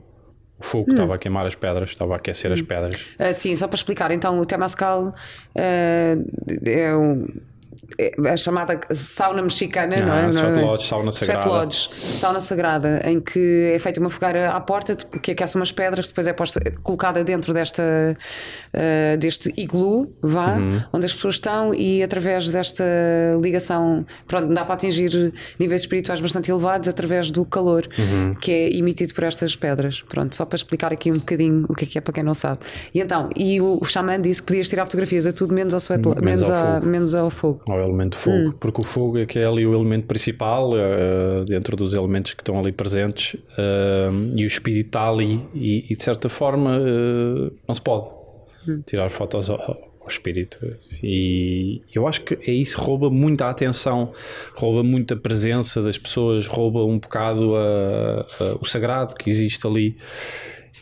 O 0.57 0.63
fogo 0.63 0.89
hum. 0.89 0.93
estava 0.93 1.15
a 1.15 1.17
queimar 1.17 1.45
as 1.45 1.55
pedras, 1.55 1.89
estava 1.89 2.13
a 2.13 2.17
aquecer 2.17 2.51
hum. 2.51 2.53
as 2.53 2.61
pedras. 2.61 2.95
Uh, 3.19 3.33
sim, 3.33 3.55
só 3.55 3.67
para 3.67 3.75
explicar, 3.75 4.11
então 4.11 4.39
o 4.39 4.45
Temascal 4.45 5.07
uh, 5.07 6.69
é 6.69 6.95
um 6.95 7.27
a 8.29 8.37
chamada 8.37 8.79
sauna 8.91 9.41
mexicana, 9.41 9.97
não 9.97 10.13
é? 10.13 10.25
Ah, 10.25 10.31
Sweat 10.31 10.55
Não 10.57 10.63
é? 10.63 10.65
Lodge, 10.65 10.87
sauna 10.87 11.11
Sweat 11.11 11.33
sagrada. 11.33 11.49
Lodge, 11.49 11.89
sauna 11.93 12.39
sagrada, 12.39 13.01
em 13.05 13.19
que 13.19 13.71
é 13.73 13.79
feita 13.79 13.99
uma 13.99 14.09
fogueira 14.09 14.51
à 14.51 14.59
porta 14.59 14.95
que 14.95 15.31
aquece 15.31 15.55
umas 15.55 15.71
pedras, 15.71 16.07
depois 16.07 16.27
é 16.27 16.33
posta, 16.33 16.59
colocada 16.83 17.23
dentro 17.23 17.53
desta, 17.53 17.83
eh, 18.73 19.17
deste 19.17 19.53
iglu, 19.57 20.13
vá, 20.21 20.55
Uhum. 20.57 20.81
onde 20.93 21.05
as 21.05 21.13
pessoas 21.13 21.35
estão 21.35 21.73
e 21.73 22.01
através 22.03 22.49
desta 22.49 22.83
ligação, 23.41 24.05
pronto, 24.27 24.53
dá 24.53 24.63
para 24.65 24.75
atingir 24.75 25.33
níveis 25.59 25.81
espirituais 25.81 26.19
bastante 26.21 26.49
elevados 26.51 26.87
através 26.89 27.31
do 27.31 27.45
calor 27.45 27.87
Uhum. 27.97 28.33
que 28.35 28.51
é 28.51 28.73
emitido 28.75 29.13
por 29.13 29.23
estas 29.23 29.55
pedras. 29.55 30.01
Pronto, 30.01 30.35
só 30.35 30.45
para 30.45 30.55
explicar 30.55 30.91
aqui 30.91 31.09
um 31.09 31.15
bocadinho 31.15 31.65
o 31.69 31.73
que 31.75 31.85
é 31.85 31.87
que 31.87 31.97
é 31.97 32.01
para 32.01 32.13
quem 32.13 32.23
não 32.23 32.33
sabe. 32.33 32.59
E 32.93 32.99
então, 32.99 33.29
e 33.35 33.59
o, 33.61 33.77
o 33.81 33.85
xamã 33.85 34.19
disse 34.19 34.41
que 34.41 34.47
podias 34.47 34.69
tirar 34.69 34.85
fotografias 34.85 35.25
a 35.25 35.33
tudo 35.33 35.53
menos 35.53 35.73
ao 35.73 35.79
sweat, 35.79 36.01
Menos 36.07 36.21
menos, 36.23 36.49
ao 36.49 36.55
a- 36.55 36.73
fogo. 36.75 36.85
menos 36.87 37.15
ao 37.15 37.29
fogo. 37.29 37.61
Ao 37.81 37.87
elemento 37.89 38.15
fogo, 38.17 38.49
Hum. 38.49 38.53
porque 38.59 38.81
o 38.81 38.83
fogo 38.83 39.17
é 39.17 39.25
que 39.25 39.39
é 39.39 39.45
ali 39.45 39.65
o 39.65 39.73
elemento 39.73 40.05
principal 40.07 40.71
eh, 40.77 41.43
dentro 41.47 41.75
dos 41.75 41.93
elementos 41.93 42.33
que 42.33 42.41
estão 42.41 42.57
ali 42.59 42.71
presentes 42.71 43.35
eh, 43.57 44.09
e 44.35 44.43
o 44.43 44.47
espírito 44.47 44.87
está 44.87 45.09
ali 45.09 45.39
e, 45.53 45.85
e, 45.89 45.95
de 45.95 46.03
certa 46.03 46.29
forma 46.29 46.75
eh, 46.77 47.51
não 47.67 47.75
se 47.75 47.81
pode 47.81 48.07
Hum. 48.67 48.81
tirar 48.85 49.09
fotos 49.09 49.49
ao, 49.49 49.59
ao 50.01 50.07
espírito 50.07 50.57
e 51.01 51.81
eu 51.95 52.07
acho 52.07 52.21
que 52.21 52.37
é 52.47 52.53
isso 52.53 52.79
rouba 52.79 53.09
muita 53.09 53.49
atenção 53.49 54.11
rouba 54.53 54.83
muita 54.83 55.15
presença 55.15 55.81
das 55.81 55.97
pessoas 55.97 56.45
rouba 56.45 56.83
um 56.85 56.99
bocado 56.99 57.55
a- 57.55 58.25
a- 58.39 58.57
o 58.61 58.65
sagrado 58.65 59.15
que 59.15 59.29
existe 59.31 59.65
ali 59.65 59.95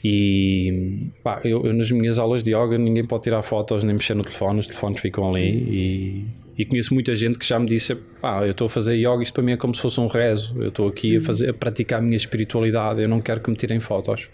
e 0.04 1.08
pá, 1.24 1.42
eu, 1.44 1.66
eu 1.66 1.74
nas 1.74 1.92
minhas 1.92 2.20
aulas 2.20 2.44
de 2.44 2.52
yoga 2.54 2.78
ninguém 2.78 3.06
pode 3.06 3.24
tirar 3.24 3.44
fotos 3.44 3.84
nem 3.84 3.94
mexer 3.94 4.14
no 4.14 4.24
telefone, 4.24 4.60
os 4.60 4.68
telefones 4.68 5.00
ficam 5.02 5.30
ali 5.34 5.50
e, 5.50 6.26
e 6.60 6.66
conheço 6.66 6.94
muita 6.94 7.16
gente 7.16 7.40
que 7.40 7.46
já 7.48 7.58
me 7.58 7.66
disse 7.66 7.96
pá, 7.96 8.46
eu 8.46 8.52
estou 8.52 8.68
a 8.68 8.70
fazer 8.70 8.96
yoga, 8.96 9.24
isto 9.24 9.34
para 9.34 9.42
mim 9.44 9.54
é 9.54 9.58
como 9.58 9.74
se 9.74 9.82
fosse 9.82 10.00
um 10.00 10.08
rezo, 10.08 10.54
eu 10.62 10.68
estou 10.70 10.88
aqui 10.90 11.16
a, 11.18 11.22
fazer, 11.22 11.50
a 11.50 11.54
praticar 11.54 12.00
a 12.00 12.02
minha 12.02 12.18
espiritualidade, 12.18 13.02
eu 13.02 13.08
não 13.08 13.22
quero 13.22 13.40
que 13.40 13.50
me 13.50 13.56
tirem 13.56 13.80
fotos 13.80 14.30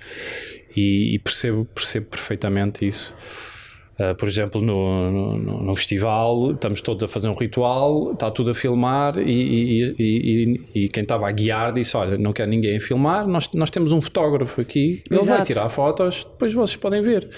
e, 0.76 1.14
e 1.14 1.20
percebo, 1.20 1.66
percebo 1.66 2.08
perfeitamente 2.08 2.86
isso. 2.86 3.14
Uh, 3.98 4.14
por 4.16 4.28
exemplo, 4.28 4.60
no, 4.60 5.38
no- 5.38 5.64
no, 5.64 5.74
festival, 5.76 6.52
estamos 6.52 6.82
todos 6.82 7.02
a 7.04 7.08
fazer 7.08 7.30
um 7.30 7.34
ritual, 7.34 8.12
está 8.12 8.30
tudo 8.30 8.52
a 8.52 8.54
filmar 8.54 9.18
e, 9.18 9.22
e- 9.32 9.96
e- 9.98 10.62
e- 10.84 10.90
quem 10.90 11.04
estava 11.04 11.30
a 11.30 11.32
guiar 11.32 11.72
disse: 11.72 11.96
Olha, 11.96 12.18
não 12.18 12.34
quer 12.34 12.46
ninguém 12.46 12.76
a 12.76 12.82
filmar, 12.82 13.26
nós, 13.26 13.50
nós 13.54 13.70
temos 13.70 13.94
um 13.94 14.02
fotógrafo 14.02 14.60
aqui, 14.60 15.02
ele 15.10 15.20
vai 15.22 15.36
Exato. 15.36 15.46
tirar 15.46 15.70
fotos, 15.70 16.26
depois 16.30 16.52
vocês 16.52 16.76
podem 16.76 17.02
ver. 17.02 17.30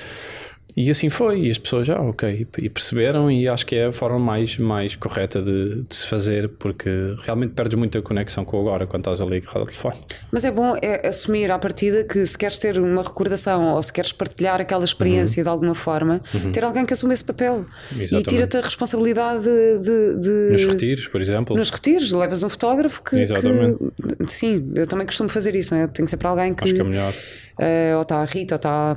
E 0.79 0.91
assim 0.91 1.09
foi, 1.09 1.41
e 1.41 1.49
as 1.49 1.57
pessoas 1.57 1.87
já, 1.87 1.99
ok, 1.99 2.47
e 2.59 2.69
perceberam, 2.69 3.31
e 3.31 3.47
acho 3.47 3.65
que 3.65 3.75
é 3.75 3.85
a 3.87 3.91
forma 3.91 4.19
mais, 4.19 4.57
mais 4.59 4.95
correta 4.95 5.41
de, 5.41 5.81
de 5.81 5.95
se 5.95 6.05
fazer, 6.05 6.47
porque 6.49 6.87
realmente 7.23 7.53
perdes 7.53 7.75
muita 7.79 7.99
conexão 7.99 8.45
com 8.45 8.57
o 8.57 8.59
agora 8.61 8.85
quando 8.85 9.01
estás 9.01 9.19
ali 9.19 9.37
agarrado 9.37 9.61
ao 9.61 9.65
telefone. 9.65 9.95
Mas 10.31 10.45
é 10.45 10.51
bom 10.51 10.75
é, 10.79 11.07
assumir 11.07 11.49
à 11.49 11.57
partida 11.57 12.03
que 12.03 12.23
se 12.27 12.37
queres 12.37 12.59
ter 12.59 12.77
uma 12.79 13.01
recordação 13.01 13.73
ou 13.73 13.81
se 13.81 13.91
queres 13.91 14.11
partilhar 14.11 14.61
aquela 14.61 14.85
experiência 14.85 15.41
de 15.41 15.49
alguma 15.49 15.73
forma, 15.73 16.21
ter 16.53 16.63
alguém 16.63 16.85
que 16.85 16.93
assume 16.93 17.13
esse 17.15 17.25
papel 17.25 17.65
e 17.91 17.95
Uhum. 17.95 18.01
Exatamente. 18.03 18.29
tira-te 18.29 18.57
a 18.57 18.61
responsabilidade 18.61 19.43
de. 19.43 20.19
de- 20.19 20.51
Nos 20.51 20.65
retiros, 20.65 21.07
por 21.07 21.19
exemplo. 21.21 21.55
Nos 21.57 21.71
retiros, 21.71 22.11
levas 22.11 22.43
um 22.43 22.49
fotógrafo 22.49 23.01
que, 23.01 23.19
Exatamente. 23.19 23.77
que- 24.19 24.27
Sim, 24.31 24.71
eu 24.75 24.85
também 24.85 25.07
costumo 25.07 25.27
fazer 25.29 25.55
isso, 25.55 25.73
não 25.73 25.81
é? 25.81 25.87
Tenho 25.87 26.07
sempre 26.07 26.27
alguém 26.27 26.53
que. 26.53 26.63
Acho 26.63 26.73
que 26.75 26.81
é 26.81 26.83
melhor. 26.83 27.13
eh, 27.59 27.93
ou 27.95 28.03
está 28.03 28.17
a 28.21 28.25
Rita, 28.25 28.53
ou 28.53 28.57
está, 28.57 28.95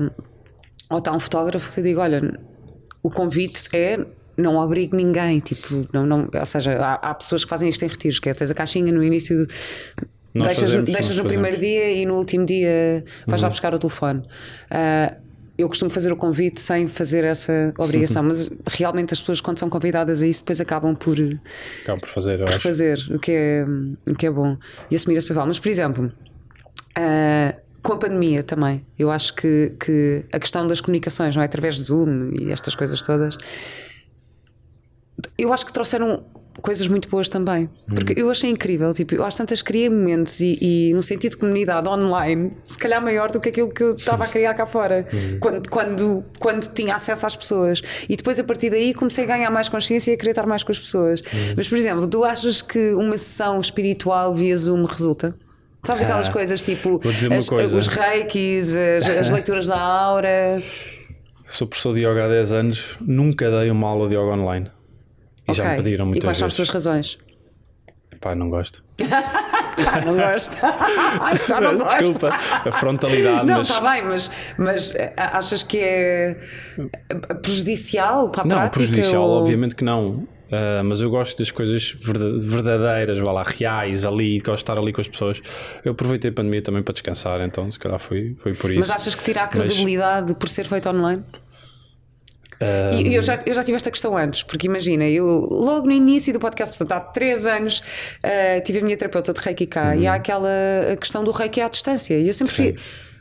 ou 0.90 0.98
está 0.98 1.12
um 1.12 1.20
fotógrafo 1.20 1.72
que 1.72 1.80
eu 1.80 1.84
digo: 1.84 2.00
olha, 2.00 2.38
o 3.02 3.10
convite 3.10 3.64
é. 3.72 3.98
Não 4.36 4.56
obrigue 4.56 4.96
ninguém, 4.96 5.38
tipo, 5.38 5.86
não, 5.92 6.06
não, 6.06 6.26
ou 6.32 6.46
seja, 6.46 6.72
há, 6.78 6.94
há 6.94 7.14
pessoas 7.14 7.44
que 7.44 7.50
fazem 7.50 7.68
isto 7.68 7.84
em 7.84 7.88
retiros, 7.88 8.18
que 8.18 8.26
é 8.30 8.32
tens 8.32 8.50
a 8.50 8.54
caixinha 8.54 8.90
no 8.90 9.04
início, 9.04 9.46
de- 9.46 9.52
deixas, 10.32 10.60
fazemos, 10.60 10.90
deixas 10.90 11.16
no 11.16 11.24
primeiro 11.24 11.56
fazemos. 11.56 11.76
Uhum. 11.78 11.84
dia 11.84 12.02
e 12.02 12.06
no 12.06 12.14
último 12.14 12.46
dia 12.46 13.04
vais 13.26 13.42
lá 13.42 13.50
buscar 13.50 13.74
o 13.74 13.78
telefone. 13.78 14.22
Ah, 14.70 15.14
eu 15.58 15.68
costumo 15.68 15.90
fazer 15.90 16.10
o 16.10 16.16
convite 16.16 16.58
sem 16.58 16.86
fazer 16.86 17.22
essa 17.24 17.74
obrigação, 17.76 18.22
mas 18.24 18.48
realmente 18.66 19.12
as 19.12 19.20
pessoas, 19.20 19.42
quando 19.42 19.58
são 19.58 19.68
convidadas 19.68 20.22
a 20.22 20.26
isso, 20.26 20.40
depois 20.40 20.58
acabam 20.58 20.94
por, 20.94 21.18
Acabo 21.82 22.00
por 22.00 22.08
fazer, 22.08 22.42
acho. 22.42 22.60
fazer, 22.60 22.98
o 23.14 23.18
que 23.18 23.32
é, 23.32 23.66
o 24.08 24.14
que 24.14 24.26
é 24.26 24.30
bom 24.30 24.56
e 24.90 24.96
assumir 24.96 25.16
esse 25.18 25.26
papel. 25.28 25.44
Mas, 25.48 25.58
por 25.58 25.68
exemplo, 25.68 26.10
ah, 26.96 27.54
com 27.82 27.92
a 27.94 27.96
pandemia 27.96 28.42
também, 28.42 28.84
eu 28.98 29.10
acho 29.10 29.34
que, 29.34 29.72
que 29.80 30.24
a 30.32 30.38
questão 30.38 30.66
das 30.66 30.80
comunicações, 30.80 31.34
não 31.34 31.42
é? 31.42 31.46
Através 31.46 31.76
de 31.76 31.82
Zoom 31.82 32.30
e 32.38 32.52
estas 32.52 32.74
coisas 32.74 33.00
todas, 33.02 33.36
eu 35.38 35.52
acho 35.52 35.66
que 35.66 35.72
trouxeram 35.72 36.24
coisas 36.60 36.86
muito 36.88 37.08
boas 37.08 37.28
também. 37.28 37.68
Porque 37.86 38.20
eu 38.20 38.30
achei 38.30 38.50
incrível, 38.50 38.92
tipo, 38.92 39.14
eu 39.14 39.24
às 39.24 39.34
tantas 39.34 39.62
criei 39.62 39.88
momentos 39.88 40.40
e, 40.40 40.58
e 40.60 40.94
um 40.94 41.02
sentido 41.02 41.32
de 41.32 41.36
comunidade 41.38 41.88
online, 41.88 42.52
se 42.62 42.78
calhar 42.78 43.02
maior 43.02 43.30
do 43.30 43.40
que 43.40 43.48
aquilo 43.48 43.68
que 43.68 43.82
eu 43.82 43.94
estava 43.94 44.24
a 44.24 44.28
criar 44.28 44.54
cá 44.54 44.66
fora, 44.66 45.06
quando, 45.40 45.68
quando, 45.68 46.24
quando 46.38 46.66
tinha 46.72 46.94
acesso 46.94 47.26
às 47.26 47.36
pessoas. 47.36 47.82
E 48.08 48.16
depois 48.16 48.38
a 48.38 48.44
partir 48.44 48.70
daí 48.70 48.94
comecei 48.94 49.24
a 49.24 49.26
ganhar 49.26 49.50
mais 49.50 49.68
consciência 49.68 50.10
e 50.10 50.14
a 50.14 50.16
querer 50.16 50.30
estar 50.32 50.46
mais 50.46 50.62
com 50.62 50.72
as 50.72 50.78
pessoas. 50.78 51.22
Mas, 51.56 51.68
por 51.68 51.78
exemplo, 51.78 52.06
tu 52.06 52.24
achas 52.24 52.60
que 52.60 52.92
uma 52.92 53.16
sessão 53.16 53.60
espiritual 53.60 54.34
via 54.34 54.56
Zoom 54.56 54.84
resulta? 54.84 55.34
Sabes 55.82 56.02
aquelas 56.02 56.28
Ah, 56.28 56.32
coisas 56.32 56.62
tipo 56.62 57.00
as- 57.32 57.48
coisa. 57.48 57.76
os 57.76 57.86
reikis, 57.86 58.74
as, 58.76 59.08
as 59.08 59.30
leituras 59.32 59.66
da 59.66 59.78
aura. 59.80 60.62
Sou 61.48 61.66
professor 61.66 61.94
de 61.94 62.02
yoga 62.02 62.24
há 62.26 62.28
10 62.28 62.52
anos, 62.52 62.96
nunca 63.00 63.50
dei 63.50 63.70
uma 63.70 63.88
aula 63.88 64.08
de 64.08 64.14
yoga 64.14 64.32
online. 64.34 64.70
E 65.48 65.52
já 65.52 65.70
me 65.70 65.76
pediram 65.76 66.04
E 66.04 66.08
muitas 66.08 66.24
quais 66.24 66.38
são 66.38 66.46
as 66.46 66.52
vezes. 66.52 66.56
tuas 66.56 66.68
razões? 66.84 67.18
Pá, 68.20 68.34
não 68.34 68.50
gosto. 68.50 68.84
Ah, 69.92 70.00
não 70.04 70.14
gosto. 70.14 70.54
Só 71.46 71.58
não 71.60 71.74
gosto. 71.76 71.98
Desculpa, 71.98 72.28
a 72.34 72.72
frontalidade, 72.72 73.46
Não, 73.46 73.58
mas. 73.58 73.70
está 73.70 73.90
bem, 73.92 74.02
mas, 74.04 74.30
mas 74.58 74.94
eh, 74.94 75.14
achas 75.16 75.62
que 75.62 75.78
é 75.78 76.36
prejudicial 77.42 78.28
para 78.28 78.42
a 78.42 78.46
Não, 78.46 78.56
prática? 78.56 78.70
prejudicial, 78.84 79.22
ou- 79.22 79.40
obviamente 79.40 79.74
que 79.74 79.82
não. 79.84 80.26
Ah, 80.52 80.82
mas 80.84 81.00
eu 81.00 81.08
gosto 81.10 81.38
das 81.38 81.50
coisas 81.50 81.94
verda- 81.98 82.38
verdadeiras, 82.40 83.18
vá 83.20 83.30
lá, 83.30 83.42
reais, 83.44 84.04
ali, 84.04 84.38
gosto 84.40 84.56
de 84.56 84.62
estar 84.62 84.78
ali 84.78 84.92
com 84.92 85.00
as 85.00 85.08
pessoas. 85.08 85.40
Eu 85.84 85.92
aproveitei 85.92 86.30
a 86.30 86.34
pandemia 86.34 86.60
também 86.60 86.82
para 86.82 86.92
descansar, 86.92 87.40
então 87.42 87.70
se 87.70 87.78
calhar 87.78 88.00
foi, 88.00 88.34
foi 88.42 88.52
por 88.54 88.70
isso. 88.70 88.80
Mas 88.80 88.90
achas 88.90 89.14
que 89.14 89.22
tira 89.22 89.42
a 89.42 89.44
Mas, 89.46 89.52
credibilidade 89.54 90.34
por 90.34 90.48
ser 90.48 90.66
feito 90.66 90.88
online? 90.88 91.22
ah, 92.60 92.90
E 92.94 93.14
eu 93.14 93.22
já, 93.22 93.40
eu 93.46 93.54
já 93.54 93.62
tive 93.62 93.76
esta 93.76 93.90
questão 93.90 94.16
antes, 94.16 94.42
porque 94.42 94.66
imagina, 94.66 95.04
eu 95.08 95.24
logo 95.50 95.86
no 95.86 95.92
início 95.92 96.32
do 96.32 96.40
podcast, 96.40 96.76
portanto 96.76 96.98
há 96.98 97.04
três 97.04 97.46
anos, 97.46 97.82
eh, 98.22 98.60
tive 98.60 98.80
a 98.80 98.82
minha 98.82 98.96
terapeuta 98.96 99.32
de 99.32 99.40
Reiki 99.40 99.66
cá 99.66 99.94
e 99.96 100.06
há 100.06 100.14
aquela 100.14 100.48
questão 101.00 101.22
do 101.24 101.30
Reiki 101.30 101.60
à 101.60 101.68
distância. 101.68 102.18
E 102.18 102.26
eu 102.26 102.32
sempre 102.32 102.52
fui, 102.54 102.76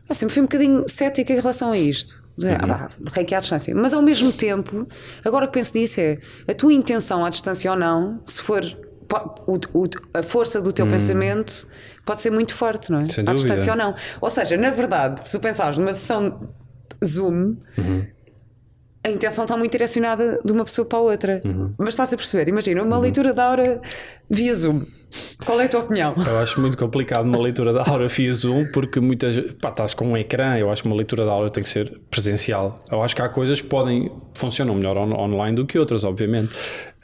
eu 0.09 0.15
sempre 0.15 0.33
fui 0.33 0.41
um 0.41 0.45
bocadinho 0.45 0.85
cética 0.89 1.31
em 1.31 1.35
relação 1.35 1.71
a 1.71 1.77
isto. 1.77 2.23
De, 2.39 2.49
ah, 2.49 2.67
pá, 2.67 2.89
Reiki 3.11 3.35
à 3.35 3.39
distância. 3.39 3.75
Mas 3.75 3.93
ao 3.93 4.01
mesmo 4.01 4.31
tempo, 4.31 4.87
agora 5.25 5.45
que 5.47 5.53
penso 5.53 5.77
nisso, 5.77 5.99
é 5.99 6.17
a 6.47 6.53
tua 6.53 6.71
intenção 6.73 7.25
à 7.25 7.29
distância 7.29 7.69
ou 7.71 7.77
não, 7.77 8.21
se 8.25 8.41
for 8.41 8.63
o- 9.47 9.59
o- 9.83 9.89
a 10.13 10.21
força 10.23 10.61
do 10.61 10.71
teu 10.71 10.85
pensamento 10.87 11.67
pode 12.05 12.21
ser 12.21 12.29
muito 12.31 12.53
forte, 12.55 12.91
não 12.91 12.99
é? 12.99 13.09
Sem 13.09 13.23
à 13.23 13.25
dúvida. 13.25 13.33
distância 13.33 13.71
ou 13.73 13.77
não. 13.77 13.95
Ou 14.21 14.29
seja, 14.29 14.55
na 14.57 14.69
verdade, 14.69 15.27
se 15.27 15.37
pensares 15.39 15.77
numa 15.77 15.91
sessão 15.93 16.49
Zoom, 17.03 17.55
a 19.03 19.09
intenção 19.09 19.45
está 19.45 19.55
muito 19.57 19.71
direcionada 19.71 20.39
de 20.43 20.51
uma 20.51 20.63
pessoa 20.63 20.85
para 20.85 20.99
a 20.99 21.01
outra. 21.01 21.41
Mas 21.77 21.89
estás 21.89 22.13
a 22.13 22.17
perceber? 22.17 22.49
Imagina, 22.49 22.83
uma 22.83 22.99
leitura 22.99 23.33
da 23.33 23.45
aura 23.45 23.81
via 24.29 24.53
Zoom. 24.53 24.85
Qual 25.45 25.59
é 25.59 25.65
a 25.65 25.69
tua 25.69 25.79
opinião? 25.81 26.13
Eu 26.17 26.37
acho 26.39 26.59
muito 26.61 26.77
complicado 26.77 27.25
uma 27.25 27.39
leitura 27.39 27.73
da 27.73 27.83
aura 27.89 28.07
via 28.07 28.33
Zoom 28.33 28.65
porque 28.71 28.99
muitas 28.99 29.39
pá, 29.61 29.69
estás 29.69 29.93
com 29.93 30.05
um 30.09 30.17
ecrã. 30.17 30.57
Eu 30.57 30.69
acho 30.69 30.83
que 30.83 30.87
uma 30.87 30.95
leitura 30.95 31.25
da 31.25 31.31
aura 31.31 31.49
tem 31.49 31.63
que 31.63 31.69
ser 31.69 31.99
presencial. 32.11 32.75
Eu 32.91 33.01
acho 33.01 33.15
que 33.15 33.21
há 33.21 33.29
coisas 33.29 33.59
que 33.61 33.67
podem 33.67 34.11
funcionam 34.35 34.75
melhor 34.75 34.97
on- 34.97 35.13
online 35.13 35.55
do 35.55 35.65
que 35.65 35.79
outras, 35.79 36.03
obviamente. 36.03 36.53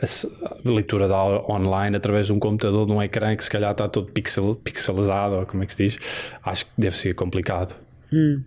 A 0.02 0.70
leitura 0.70 1.08
da 1.08 1.16
aura 1.16 1.42
online 1.52 1.96
através 1.96 2.28
de 2.28 2.34
um 2.34 2.40
computador, 2.40 2.86
de 2.86 2.92
um 2.92 3.02
ecrã 3.02 3.36
que 3.36 3.44
se 3.44 3.50
calhar 3.50 3.72
está 3.72 3.88
todo 3.88 4.12
pixel, 4.12 4.56
pixelizado, 4.56 5.36
ou 5.38 5.46
como 5.46 5.64
é 5.64 5.66
que 5.66 5.74
se 5.74 5.84
diz, 5.86 6.00
acho 6.44 6.66
que 6.66 6.72
deve 6.78 6.98
ser 6.98 7.16
complicado. 7.16 7.74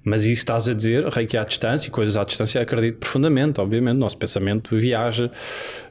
Mas 0.04 0.24
isso 0.24 0.40
estás 0.40 0.68
a 0.68 0.74
dizer, 0.74 1.06
reiki 1.08 1.36
à 1.36 1.44
distância 1.44 1.88
e 1.88 1.90
coisas 1.90 2.16
à 2.16 2.24
distância, 2.24 2.60
acredito 2.60 2.98
profundamente, 2.98 3.60
obviamente. 3.60 3.96
Nosso 3.96 4.16
pensamento 4.16 4.76
viaja, 4.76 5.30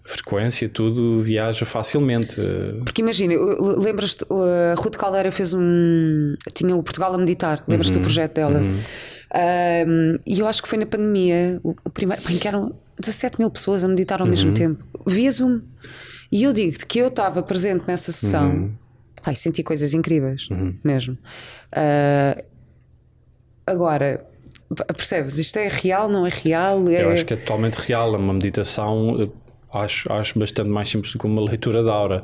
frequência, 0.04 0.68
tudo 0.70 1.22
viaja 1.22 1.66
facilmente. 1.66 2.36
Porque 2.84 3.02
imagina, 3.02 3.34
lembras-te, 3.78 4.26
a 4.32 4.76
Ruth 4.76 4.96
Caldeira 4.96 5.32
fez 5.32 5.54
um. 5.54 6.36
tinha 6.54 6.76
o 6.76 6.84
Portugal 6.84 7.14
a 7.14 7.18
meditar, 7.18 7.64
lembras-te 7.68 7.94
do 7.94 8.02
projeto 8.02 8.36
dela? 8.36 8.62
Um, 8.62 10.16
e 10.26 10.40
eu 10.40 10.48
acho 10.48 10.62
que 10.62 10.70
foi 10.70 10.78
na 10.78 10.86
pandemia, 10.86 11.60
o, 11.64 11.76
o 11.84 11.90
primeiro, 11.90 12.24
bem, 12.24 12.38
que 12.38 12.48
eram 12.48 12.74
17 13.00 13.38
mil 13.40 13.52
pessoas 13.52 13.84
a 13.84 13.88
meditar 13.88 14.22
ao 14.22 14.28
mesmo 14.28 14.54
tempo, 14.54 14.84
via 15.06 15.30
Zoom. 15.30 15.62
E 16.32 16.44
eu 16.44 16.54
digo-te 16.54 16.86
que 16.86 17.00
eu 17.00 17.08
estava 17.10 17.42
presente 17.44 17.84
nessa 17.88 18.12
sessão, 18.12 18.72
Pá, 19.22 19.32
e 19.32 19.36
senti 19.36 19.64
coisas 19.64 19.94
incríveis, 19.94 20.48
mesmo. 20.84 21.18
Uh, 21.74 22.42
agora, 23.68 24.26
percebes? 24.96 25.38
Isto 25.38 25.58
é 25.58 25.68
real, 25.68 26.10
não 26.10 26.26
é 26.26 26.30
real? 26.30 26.88
É... 26.90 27.04
Eu 27.04 27.12
acho 27.12 27.26
que 27.26 27.34
é 27.34 27.38
totalmente 27.38 27.76
real. 27.76 28.14
É 28.16 28.18
uma 28.18 28.34
meditação. 28.34 29.18
acho, 29.74 30.12
acho 30.12 30.38
bastante 30.38 30.70
mais 30.70 30.90
simples 30.90 31.14
do 31.14 31.20
que 31.20 31.26
uma 31.26 31.42
leitura 31.42 31.84
da 31.84 31.94
aura. 31.94 32.24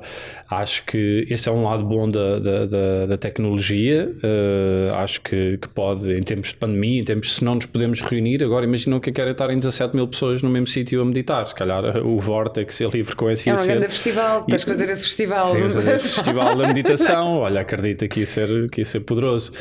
Acho 0.49 0.85
que 0.85 1.25
esse 1.29 1.47
é 1.47 1.51
um 1.51 1.63
lado 1.63 1.85
bom 1.85 2.09
da, 2.09 2.39
da, 2.39 2.65
da, 2.65 3.05
da 3.07 3.17
tecnologia. 3.17 4.11
Uh, 4.15 4.93
acho 4.95 5.21
que, 5.21 5.57
que 5.57 5.69
pode, 5.69 6.11
em 6.11 6.21
tempos 6.21 6.49
de 6.49 6.55
pandemia, 6.55 7.01
em 7.01 7.03
tempos 7.05 7.35
se 7.35 7.43
não 7.43 7.55
nos 7.55 7.65
podemos 7.65 8.01
reunir, 8.01 8.43
agora 8.43 8.65
imaginam 8.65 8.99
que 8.99 9.11
quer 9.11 9.27
estar 9.29 9.49
em 9.49 9.59
17 9.59 9.95
mil 9.95 10.07
pessoas 10.07 10.41
no 10.41 10.49
mesmo 10.49 10.67
sítio 10.67 11.01
a 11.01 11.05
meditar. 11.05 11.47
Se 11.47 11.55
calhar 11.55 11.97
o 12.05 12.19
Vortex 12.19 12.81
é 12.81 12.87
livre 12.87 13.15
com 13.15 13.29
esse 13.29 13.49
É 13.49 13.53
um 13.53 13.65
grande 13.65 13.87
festival, 13.87 14.43
tens 14.43 14.63
que 14.63 14.71
fazer 14.71 14.89
esse 14.89 15.05
festival. 15.05 15.53
Tens 15.53 15.75
fazer 15.75 15.95
esse 15.95 16.09
festival 16.09 16.55
da 16.57 16.67
meditação. 16.67 17.37
Olha, 17.37 17.61
acredita 17.61 18.07
que 18.07 18.21
ia 18.21 18.25
ser, 18.25 18.69
que 18.69 18.81
ia 18.81 18.85
ser 18.85 18.99
poderoso. 18.99 19.51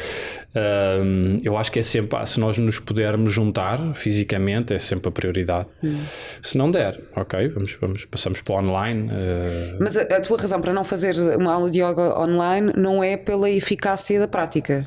Uh, 0.55 1.39
eu 1.43 1.57
acho 1.57 1.73
que 1.73 1.79
é 1.79 1.83
sempre, 1.83 2.27
se 2.27 2.39
nós 2.39 2.59
nos 2.59 2.79
pudermos 2.79 3.33
juntar 3.33 3.95
fisicamente, 3.95 4.75
é 4.75 4.79
sempre 4.79 5.09
a 5.09 5.13
prioridade. 5.13 5.69
Hum. 5.83 6.01
Se 6.43 6.59
não 6.59 6.71
der, 6.71 7.01
ok, 7.17 7.49
vamos, 7.49 7.77
vamos, 7.81 8.05
passamos 8.05 8.43
para 8.43 8.57
o 8.57 8.59
online. 8.59 9.11
Uh... 9.11 9.77
Mas 9.81 9.97
a, 9.97 10.03
a, 10.03 10.21
tua 10.21 10.39
razão 10.39 10.61
para 10.61 10.73
não 10.73 10.85
fazer 10.85 11.17
uma 11.39 11.55
aula 11.55 11.71
de 11.71 11.79
yoga 11.79 12.19
online 12.19 12.73
não 12.77 13.03
é 13.03 13.17
pela 13.17 13.49
eficácia 13.49 14.21
da 14.21 14.29
prática. 14.29 14.87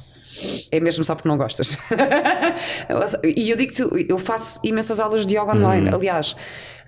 É 0.72 0.80
mesmo 0.80 1.04
só 1.04 1.16
porque 1.16 1.30
não 1.30 1.38
gostas. 1.38 1.78
e 3.24 3.50
eu 3.50 3.56
digo-te, 3.56 3.84
eu 4.08 4.20
faço 4.20 4.60
imensas 4.64 5.00
aulas 5.00 5.26
de 5.26 5.36
yoga 5.36 5.56
online. 5.56 5.90
Uhum. 5.90 5.96
Aliás, 5.96 6.36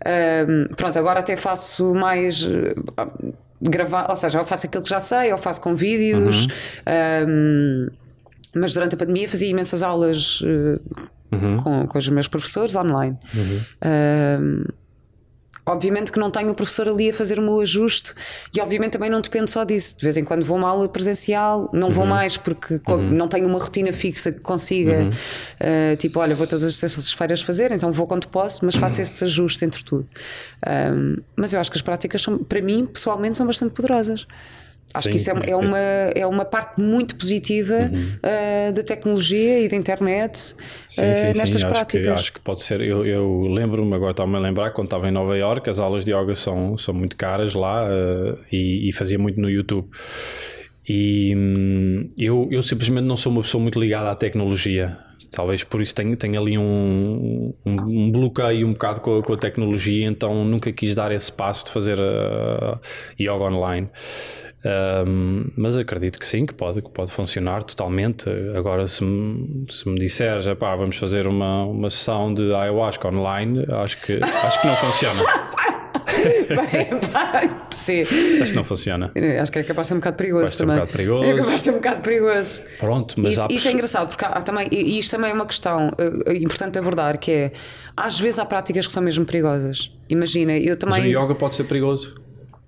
uh, 0.02 0.76
pronto, 0.76 1.00
agora 1.00 1.22
até 1.22 1.36
faço 1.36 1.94
mais. 1.96 2.44
Uh, 2.44 3.34
gravar, 3.60 4.08
ou 4.10 4.16
seja, 4.16 4.38
eu 4.38 4.46
faço 4.46 4.68
aquilo 4.68 4.84
que 4.84 4.90
já 4.90 5.00
sei, 5.00 5.32
eu 5.32 5.38
faço 5.38 5.62
com 5.62 5.76
vídeos. 5.76 6.46
Uhum. 6.86 7.90
Mas 8.60 8.74
durante 8.74 8.96
a 8.96 8.98
pandemia 8.98 9.30
fazia 9.30 9.50
imensas 9.50 9.84
aulas 9.84 10.41
uhum. 10.41 11.58
com, 11.58 11.88
com 11.88 11.98
os 11.98 12.10
meus 12.10 12.28
professores 12.28 12.76
online. 12.76 13.17
Obviamente 15.67 16.13
que 16.13 16.17
não 16.17 16.32
tenho 16.32 16.50
o 16.50 16.56
professor 16.56 16.88
ali 16.88 17.10
a 17.10 17.13
fazer 17.13 17.38
o 17.39 17.41
meu 17.41 17.60
ajuste 17.60 18.13
e 18.56 18.62
obviamente 18.62 18.93
também 18.93 19.10
não 19.10 19.20
depende 19.20 19.52
só 19.52 19.65
disso. 19.65 19.98
De 19.98 20.04
vez 20.04 20.15
em 20.15 20.24
quando 20.24 20.46
vou 20.46 20.56
uma 20.56 20.70
aula 20.70 20.88
presencial, 20.88 21.70
não 21.74 21.89
uhum. 21.89 21.93
vou 21.93 22.06
mais 22.06 22.38
porque 22.38 22.80
uhum. 22.88 23.12
não 23.12 23.28
tenho 23.28 23.46
uma 23.46 23.60
rotina 23.60 23.91
fixa 23.91 24.32
que 24.32 24.39
consiga, 24.39 25.00
uhum. 25.00 25.10
uh, 25.10 25.96
tipo, 25.98 26.22
olha, 26.22 26.34
vou 26.38 26.48
todas 26.48 26.63
as 26.63 26.78
sextas-feiras 26.78 27.41
fazer, 27.41 27.74
então 27.74 27.91
vou 27.91 28.08
quando 28.08 28.30
posso, 28.30 28.63
mas 28.63 28.76
faço 28.76 29.02
esse 29.02 29.22
ajuste 29.26 29.65
entre 29.65 29.84
tudo. 29.84 30.08
Um, 30.65 31.17
mas 31.36 31.52
eu 31.52 31.60
acho 31.60 31.70
que 31.70 31.78
as 31.78 31.82
práticas, 31.82 32.22
são, 32.22 32.38
para 32.38 32.62
mim, 32.62 32.86
pessoalmente, 32.86 33.38
são 33.38 33.46
bastante 33.46 33.74
poderosas. 33.74 34.26
Acho 34.93 35.04
Sim, 35.06 35.12
que 35.12 35.17
isso 35.17 35.30
é, 35.30 35.50
é, 35.50 35.56
uma, 35.56 35.78
é 35.78 36.26
uma 36.26 36.45
parte 36.45 36.82
muito 36.82 37.15
positiva 37.15 37.76
uhum. 37.76 38.69
uh, 38.69 38.71
da 38.71 38.82
tecnologia 38.82 39.60
e 39.60 39.67
da 39.67 39.76
internet 39.76 40.38
sim, 40.38 40.56
sim, 40.88 41.02
uh, 41.02 41.38
nestas 41.38 41.62
sim. 41.62 41.67
práticas. 41.67 42.02
Acho 42.02 42.02
que, 42.02 42.10
acho 42.10 42.34
que 42.34 42.39
pode 42.39 42.63
ser. 42.63 42.82
Eu, 42.82 43.06
eu 43.06 43.41
lembro-me, 43.47 43.93
agora 43.93 44.12
estava-me 44.12 44.38
a 44.38 44.39
lembrar, 44.39 44.71
quando 44.71 44.88
estava 44.88 45.08
em 45.08 45.12
Nova 45.12 45.38
York, 45.38 45.69
as 45.69 45.80
aulas 45.80 46.06
de 46.06 46.13
yoga 46.13 46.36
são, 46.36 46.78
são 46.78 46.93
muito 46.93 47.17
caras 47.17 47.54
lá 47.54 47.86
uh, 47.86 48.39
e, 48.52 48.88
e, 48.88 48.93
fazia 48.93 49.19
muito 49.19 49.41
no 49.41 49.50
YouTube. 49.50 49.88
E 50.88 51.36
hum, 51.36 52.08
eu, 52.17 52.47
eu 52.50 52.63
simplesmente 52.63 53.04
não 53.04 53.17
sou 53.17 53.32
uma 53.32 53.41
pessoa 53.41 53.62
muito 53.62 53.78
ligada 53.78 54.10
à 54.10 54.15
tecnologia. 54.15 54.97
Talvez 55.32 55.63
por 55.63 55.82
isso 55.82 55.93
tenha, 55.93 56.15
tenha 56.15 56.39
ali 56.39 56.58
um, 56.58 57.54
um, 57.65 57.76
um, 57.76 58.12
bloqueio 58.12 58.65
um 58.65 58.73
bocado 58.73 59.02
com 59.02 59.19
a, 59.19 59.23
com 59.23 59.34
a, 59.34 59.38
tecnologia, 59.38 60.08
então 60.08 60.45
nunca 60.45 60.71
quis 60.71 60.95
dar 60.95 61.12
esse 61.12 61.32
passo 61.32 61.65
de 61.65 61.71
fazer 61.71 62.00
a, 62.00 62.80
yoga 63.19 63.43
online. 63.43 63.89
Um, 64.67 65.45
mas 65.56 65.77
acredito 65.77 66.19
que 66.19 66.27
sim, 66.27 66.45
que 66.45 66.53
pode, 66.53 66.82
que 66.82 66.89
pode 66.89 67.12
funcionar 67.12 67.63
totalmente. 67.63 68.30
Agora, 68.56 68.88
se 68.88 69.03
me, 69.03 69.65
se 69.69 69.88
me 69.88 69.97
disseres, 69.97 70.45
pá, 70.58 70.75
vamos 70.75 70.97
fazer 70.97 71.25
uma, 71.27 71.63
uma 71.63 71.89
sessão 71.89 72.34
de 72.34 72.53
ayahuasca 72.53 73.08
online, 73.08 73.65
acho 73.71 74.01
que, 74.01 74.19
acho 74.21 74.62
que 74.62 74.67
não 74.67 74.75
funciona. 74.75 75.21
sim. 77.77 78.01
Acho 78.41 78.51
que 78.51 78.58
não 78.58 78.63
funciona. 78.63 79.12
Acho 79.41 79.51
que 79.51 79.60
é 79.60 79.63
capaz 79.63 79.86
de 79.86 79.89
ser 79.89 79.93
um 79.93 79.99
bocado 79.99 80.17
perigoso 80.17 80.47
Vai 80.47 80.58
também. 80.58 80.75
Um 80.75 80.80
bocado 80.80 80.91
perigoso. 80.97 81.23
É 81.23 81.34
capaz 81.36 81.56
de 81.56 81.62
ser 81.62 81.71
um 81.71 81.75
bocado 81.75 82.01
perigoso. 82.01 82.63
Pronto, 82.80 83.15
mas 83.17 83.38
isso, 83.38 83.47
isso 83.49 83.67
é 83.67 83.71
engraçado, 83.71 84.10
porque 84.10 84.25
há, 84.25 84.41
também, 84.41 84.67
e 84.71 84.99
isto 84.99 85.12
também 85.12 85.32
é 85.32 85.34
uma 85.34 85.45
questão 85.45 85.89
uh, 85.89 86.32
importante 86.34 86.77
abordar, 86.77 87.17
que 87.17 87.32
é 87.32 87.51
às 87.95 88.19
vezes 88.19 88.39
há 88.39 88.45
práticas 88.45 88.86
que 88.86 88.93
são 88.93 89.03
mesmo 89.03 89.25
perigosas. 89.25 89.91
Imagina, 90.10 90.58
eu 90.58 90.75
também. 90.75 91.01
Mas 91.01 91.15
o 91.15 91.23
yoga 91.23 91.36
pode 91.36 91.56
ser 91.56 91.63
perigoso. 91.65 92.27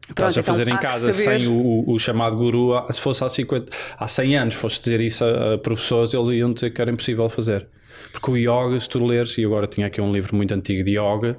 Estás 0.10 0.38
a 0.38 0.44
fazer 0.44 0.64
então, 0.64 0.78
em 0.78 0.82
casa 0.82 1.14
sem 1.14 1.48
o, 1.48 1.84
o, 1.88 2.00
chamado 2.00 2.36
guru. 2.36 2.74
Se 2.92 3.00
fosse 3.00 3.24
há, 3.24 3.30
50, 3.30 3.76
há 3.98 4.08
100 4.08 4.38
anos, 4.38 4.56
fosse 4.56 4.80
dizer 4.80 5.02
isso 5.02 5.24
a, 5.24 5.54
a 5.54 5.58
professores, 5.58 6.14
eles 6.14 6.30
iam 6.32 6.52
dizer 6.52 6.72
que 6.72 6.82
era 6.82 6.92
impossível 6.92 7.30
fazer. 7.30 7.68
Porque 8.12 8.32
o 8.32 8.38
yoga, 8.38 8.80
se 8.80 8.90
tu 8.90 9.06
leres, 9.06 9.38
e 9.38 9.46
agora 9.46 9.68
tinha 9.68 9.86
aqui 9.86 10.02
um 10.02 10.12
livro 10.12 10.36
muito 10.36 10.52
antigo 10.54 10.84
de 10.84 10.98
yoga, 10.98 11.38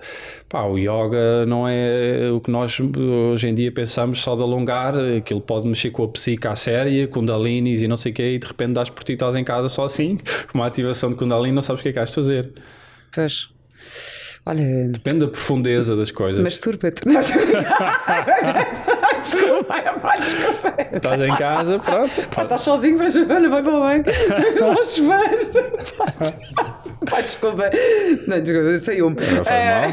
pá, 0.49 0.63
o 0.63 0.79
yoga 0.79 1.45
não 1.47 1.67
é 1.67 2.31
o 2.33 2.41
que 2.41 2.51
nós 2.51 2.79
hoje 2.79 3.49
em 3.49 3.55
dia 3.55 3.73
pensamos 3.73 4.21
só 4.21 4.37
de 4.37 4.43
alongar, 4.43 4.95
aquilo 5.17 5.41
pode 5.41 5.67
mexer 5.67 5.91
com 5.91 6.05
a 6.05 6.09
psique 6.09 6.47
à 6.47 6.55
séria, 6.55 7.09
kundalinis 7.09 7.83
e 7.83 7.89
não 7.89 7.97
sei 7.97 8.13
o 8.13 8.15
quê, 8.15 8.35
e 8.35 8.39
de 8.39 8.47
repente 8.47 8.75
dás 8.75 8.89
por 8.89 9.03
ti, 9.03 9.15
estás 9.15 9.35
em 9.35 9.43
casa 9.43 9.69
só 9.69 9.85
assim, 9.85 10.17
com 10.51 10.59
uma 10.59 10.67
ativação 10.67 11.11
de 11.11 11.17
kundalini, 11.17 11.55
não 11.55 11.63
sabes 11.63 11.81
o 11.81 11.83
que 11.83 11.89
é 11.89 11.93
que 11.93 11.99
has 11.99 12.11
de 12.11 12.15
fazer. 12.15 12.53
Pois. 13.13 13.49
Olha. 14.51 14.89
Depende 14.89 15.21
da 15.21 15.29
profundeza 15.29 15.95
das 15.95 16.11
coisas. 16.11 16.43
Masturba-te. 16.43 17.03
desculpa, 19.21 19.75
desculpa. 20.19 20.75
Estás 20.93 21.21
em 21.21 21.37
casa, 21.37 21.79
pronto. 21.79 22.29
Pá, 22.35 22.43
estás 22.43 22.63
sozinho, 22.63 22.99
vai 22.99 23.09
chover, 23.13 23.49
vai 23.49 23.63
para 23.63 23.73
o 23.73 23.81
banho. 23.81 24.03
Só 24.59 24.85
chover. 24.85 25.51
Pá, 27.09 27.21
desculpa. 27.21 27.71
Não, 28.27 28.41
desculpa, 28.41 28.79
saiu-me. 28.81 29.15
Não 29.15 29.45
faz 29.45 29.65
mal. 29.65 29.85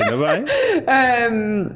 Ainda 0.00 0.16
bem. 0.24 0.44
Um, 1.32 1.70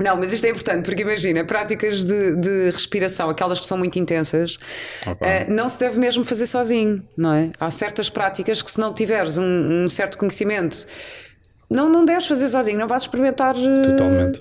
não, 0.00 0.16
mas 0.16 0.32
isto 0.32 0.46
é 0.46 0.50
importante 0.50 0.84
porque 0.84 1.02
imagina, 1.02 1.44
práticas 1.44 2.04
de, 2.04 2.36
de 2.36 2.70
respiração, 2.70 3.28
aquelas 3.28 3.58
que 3.58 3.66
são 3.66 3.76
muito 3.76 3.98
intensas, 3.98 4.56
okay. 5.04 5.28
uh, 5.28 5.52
não 5.52 5.68
se 5.68 5.76
deve 5.76 5.98
mesmo 5.98 6.24
fazer 6.24 6.46
sozinho, 6.46 7.02
não 7.16 7.34
é? 7.34 7.50
Há 7.58 7.68
certas 7.68 8.08
práticas 8.08 8.62
que, 8.62 8.70
se 8.70 8.78
não 8.78 8.94
tiveres 8.94 9.38
um, 9.38 9.82
um 9.82 9.88
certo 9.88 10.16
conhecimento 10.16 10.86
não, 11.70 11.88
não 11.88 12.04
deves 12.04 12.26
fazer 12.26 12.48
sozinho, 12.48 12.78
não 12.78 12.88
vais 12.88 13.02
experimentar. 13.02 13.54
Eh, 13.56 13.82
Totalmente. 13.82 14.40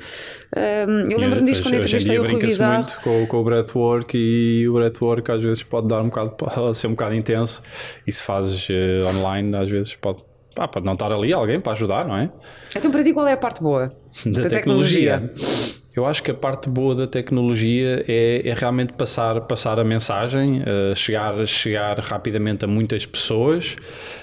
Uh, 0.55 1.11
eu 1.11 1.19
lembro-me 1.19 1.45
disto 1.45 1.63
quando 1.63 1.75
entrevistei 1.75 2.17
o 2.17 2.23
Rui 2.23 2.39
Bizarro. 2.39 2.83
muito 2.83 2.99
com, 3.01 3.27
com 3.27 3.37
o 3.37 3.43
breathwork 3.43 4.17
e 4.17 4.67
o 4.67 4.73
breathwork 4.73 5.29
às 5.31 5.43
vezes 5.43 5.63
pode 5.63 5.87
dar 5.87 6.01
um 6.01 6.05
bocado, 6.05 6.31
pode 6.39 6.77
ser 6.77 6.87
um 6.87 6.91
bocado 6.91 7.15
intenso 7.15 7.61
e 8.05 8.11
se 8.11 8.23
fazes 8.23 8.69
uh, 8.69 9.07
online 9.17 9.55
às 9.57 9.69
vezes 9.69 9.95
pode, 9.95 10.23
pá, 10.55 10.67
pode 10.69 10.85
não 10.85 10.93
estar 10.93 11.11
ali 11.11 11.33
alguém 11.33 11.59
para 11.59 11.73
ajudar, 11.73 12.07
não 12.07 12.15
é? 12.15 12.31
Então 12.75 12.89
para 12.89 13.03
ti 13.03 13.11
qual 13.11 13.27
é 13.27 13.33
a 13.33 13.37
parte 13.37 13.61
boa 13.61 13.89
da, 14.25 14.41
da 14.43 14.49
tecnologia? 14.49 15.19
tecnologia? 15.19 15.77
Eu 15.97 16.05
acho 16.05 16.21
que 16.21 16.29
a 16.29 16.33
parte 16.35 16.69
boa 16.69 16.93
da 16.93 17.07
tecnologia 17.07 18.05
é, 18.07 18.47
é 18.47 18.53
realmente 18.53 18.93
passar, 18.93 19.41
passar 19.41 19.79
a 19.79 19.83
mensagem, 19.83 20.61
uh, 20.61 20.95
chegar, 20.95 21.43
chegar 21.47 21.97
rapidamente 21.97 22.63
a 22.63 22.67
muitas 22.67 23.03
pessoas. 23.03 23.75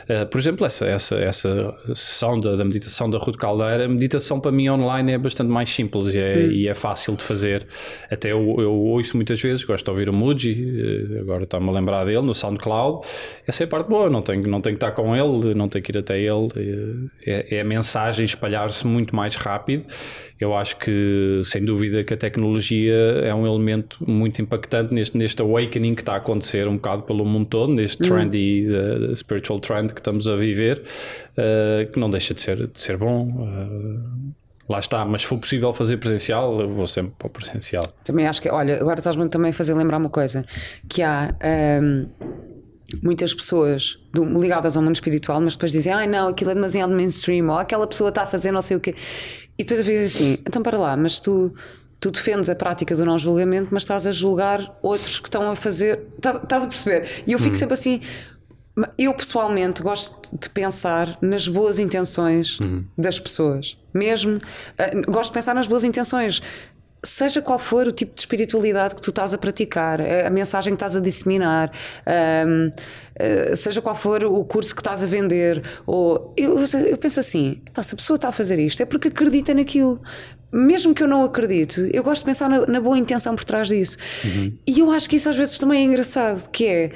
Uh, 0.05 0.27
por 0.27 0.39
exemplo, 0.39 0.67
essa, 0.67 0.85
essa, 0.87 1.17
essa 1.17 1.75
sessão 1.89 2.39
da, 2.39 2.57
da, 2.57 2.65
meditação 2.65 3.09
da 3.09 3.19
Ruth 3.19 3.37
Caldeira, 3.37 3.87
a 3.87 3.89
meditação 3.89 4.39
para 4.39 4.53
mim 4.53 4.69
online 4.69 5.13
é 5.13 5.19
bastante 5.19 5.51
mais 5.51 5.71
simples 5.71 6.15
é, 6.15 6.37
hum. 6.37 6.53
e 6.53 6.69
é 6.69 6.75
fácil 6.75 7.17
de 7.17 7.23
fazer. 7.23 7.67
Até 8.11 8.33
eu, 8.33 8.57
eu 8.59 8.73
ouço 8.73 9.17
muitas 9.17 9.41
vezes, 9.41 9.65
gosto 9.65 9.85
de 9.85 9.91
ouvir 9.91 10.09
o 10.09 10.13
Muji, 10.13 10.53
uh, 10.53 11.21
agora 11.21 11.45
está-me 11.45 11.69
a 11.69 11.73
lembrar 11.73 12.05
dele 12.05 12.23
no 12.23 12.35
SoundCloud. 12.35 13.07
Essa 13.47 13.63
é 13.63 13.67
a 13.67 13.69
parte 13.69 13.89
boa, 13.89 14.11
não 14.11 14.23
tenho, 14.23 14.47
não 14.47 14.61
tenho 14.61 14.77
que 14.77 14.85
estar 14.85 14.93
com 14.93 15.15
ele, 15.17 15.55
não 15.55 15.69
tenho 15.69 15.83
que 15.83 15.93
ir 15.93 15.99
até 15.99 16.21
ele. 16.21 17.11
É, 17.27 17.57
é 17.57 17.61
a 17.61 17.65
mensagem 17.65 18.25
espalhar-se 18.25 18.87
muito 18.87 19.15
mais 19.17 19.37
rápido. 19.37 19.87
Eu 20.39 20.55
acho 20.55 20.77
que, 20.79 21.41
sem 21.45 21.65
dúvida, 21.65 22.03
que 22.03 22.13
a 22.13 22.17
tecnologia 22.17 22.95
é 23.23 23.33
um 23.33 23.47
elemento 23.47 23.99
muito 24.07 24.43
impactante 24.43 24.93
neste, 24.93 25.17
neste 25.17 25.41
awakening 25.41 25.95
que 25.95 26.03
está 26.03 26.15
a 26.15 26.17
acontecer 26.17 26.67
um 26.67 26.75
bocado 26.75 27.05
pelo 27.05 27.25
mundo 27.25 27.47
todo, 27.47 27.73
neste 27.73 28.03
uhum. 28.03 28.09
trendy 28.09 28.67
uh, 28.69 29.17
spiritual 29.17 29.61
trend 29.61 29.94
que 29.95 30.01
estamos 30.01 30.29
a 30.29 30.37
viver, 30.37 30.83
uh, 31.39 31.91
que 31.91 31.99
não 31.99 32.11
deixa 32.11 32.35
de 32.35 32.41
ser, 32.41 32.67
de 32.67 32.81
ser 32.81 32.97
bom. 32.97 33.29
Uh, 33.29 34.35
Lá 34.69 34.79
está, 34.79 35.05
mas 35.05 35.23
se 35.23 35.29
for 35.29 35.39
possível 35.39 35.73
fazer 35.75 35.99
presencial, 35.99 36.59
eu 36.61 36.71
vou 36.71 36.87
sempre 36.87 37.13
para 37.19 37.27
o 37.27 37.31
presencial. 37.31 37.85
Também 38.03 38.27
acho 38.27 38.41
que, 38.41 38.49
olha, 38.49 38.81
agora 38.81 38.99
estás-me 38.99 39.29
também 39.29 39.51
a 39.51 39.55
fazer 39.55 39.75
lembrar 39.75 39.99
uma 39.99 40.09
coisa: 40.09 40.45
que 40.89 41.03
há 41.03 41.35
um, 41.83 42.07
muitas 43.03 43.35
pessoas 43.35 43.99
do, 44.13 44.25
ligadas 44.25 44.75
ao 44.75 44.83
mundo 44.83 44.95
espiritual, 44.95 45.39
mas 45.41 45.55
depois 45.55 45.71
dizem, 45.71 45.93
ai 45.93 46.05
ah, 46.05 46.09
não, 46.09 46.29
aquilo 46.29 46.51
é 46.51 46.55
demasiado 46.55 46.95
mainstream, 46.95 47.49
ou 47.49 47.59
aquela 47.59 47.87
pessoa 47.87 48.09
está 48.09 48.23
a 48.23 48.27
fazer 48.27 48.53
não 48.53 48.63
sei 48.63 48.79
o 48.79 48.81
quê. 48.81 48.95
E 49.59 49.65
depois 49.65 49.81
eu 49.81 49.85
fiz 49.85 50.15
assim: 50.15 50.39
então 50.47 50.63
para 50.63 50.79
lá, 50.79 50.97
mas 50.97 51.21
tu, 51.21 51.55
tu 52.01 52.11
defendes 52.11 52.49
a 52.49 52.55
prática 52.55 52.97
do 52.97 53.05
não 53.05 53.19
julgamento, 53.19 53.69
mas 53.71 53.83
estás 53.83 54.07
a 54.07 54.13
julgar 54.13 54.79
outros 54.83 55.21
que 55.21 55.29
estão 55.29 55.51
a 55.51 55.55
fazer. 55.55 56.05
Estás, 56.17 56.37
estás 56.37 56.65
a 56.65 56.69
perceber? 56.69 57.23
E 57.27 57.33
eu 57.33 57.39
fico 57.39 57.53
hum. 57.53 57.59
sempre 57.59 57.75
assim. 57.75 58.01
Eu 58.99 59.15
pessoalmente 59.15 59.83
gosto 59.83 60.29
de 60.37 60.49
pensar 60.51 61.17
nas 61.23 61.47
boas 61.47 61.79
intenções 61.79 62.59
uhum. 62.59 62.85
das 62.99 63.21
pessoas, 63.21 63.79
mesmo 63.93 64.37
uh, 64.39 65.11
gosto 65.11 65.31
de 65.31 65.35
pensar 65.35 65.55
nas 65.55 65.69
boas 65.69 65.85
intenções 65.85 66.43
seja 67.05 67.41
qual 67.43 67.59
for 67.59 67.87
o 67.87 67.93
tipo 67.93 68.15
de 68.15 68.21
espiritualidade 68.21 68.95
que 68.95 69.03
tu 69.03 69.11
estás 69.11 69.35
a 69.35 69.39
praticar, 69.39 70.01
a 70.01 70.31
mensagem 70.31 70.73
que 70.73 70.77
estás 70.77 70.97
a 70.97 71.01
disseminar, 71.01 71.71
um, 72.47 72.71
eh, 73.17 73.55
seja 73.55 73.81
qual 73.81 73.95
for 73.95 74.25
o 74.25 74.45
curso 74.45 74.75
que 74.75 74.81
estás 74.81 75.03
a 75.03 75.07
vender, 75.07 75.63
ou 75.87 76.33
eu, 76.37 76.59
eu 76.87 76.99
penso 76.99 77.21
assim: 77.21 77.63
se 77.81 77.95
a 77.95 77.97
pessoa 77.97 78.17
está 78.17 78.29
a 78.29 78.33
fazer 78.33 78.59
isto 78.59 78.83
é 78.83 78.87
porque 78.87 79.09
acredita 79.09 79.55
naquilo. 79.55 80.01
Mesmo 80.57 80.95
que 80.95 81.03
eu 81.03 81.09
não 81.09 81.25
acredite, 81.25 81.91
eu 81.93 82.05
gosto 82.05 82.21
de 82.21 82.27
pensar 82.27 82.49
na, 82.49 82.65
na 82.65 82.81
boa 82.81 82.97
intenção 82.97 83.35
por 83.35 83.45
trás 83.45 83.67
disso. 83.67 83.99
Uhum. 84.25 84.57
E 84.65 84.79
eu 84.79 84.89
acho 84.93 85.11
que 85.11 85.17
isso 85.17 85.29
às 85.29 85.35
vezes 85.35 85.59
também 85.59 85.81
é 85.81 85.85
engraçado, 85.85 86.49
que 86.49 86.65
é 86.65 86.91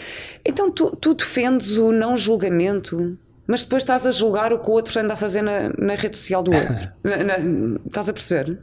então 0.46 0.70
tu, 0.70 0.94
tu 0.94 1.12
defendes 1.12 1.76
o 1.76 1.90
não 1.90 2.16
julgamento 2.16 3.18
mas 3.48 3.64
depois 3.64 3.82
estás 3.82 4.06
a 4.06 4.10
julgar 4.10 4.52
o 4.52 4.58
que 4.58 4.68
o 4.68 4.72
outro 4.74 5.00
anda 5.00 5.14
a 5.14 5.16
fazer 5.16 5.40
na, 5.40 5.70
na 5.78 5.94
rede 5.94 6.18
social 6.18 6.42
do 6.42 6.54
outro. 6.54 6.92
na, 7.02 7.16
na, 7.24 7.78
estás 7.86 8.06
a 8.10 8.12
perceber? 8.12 8.58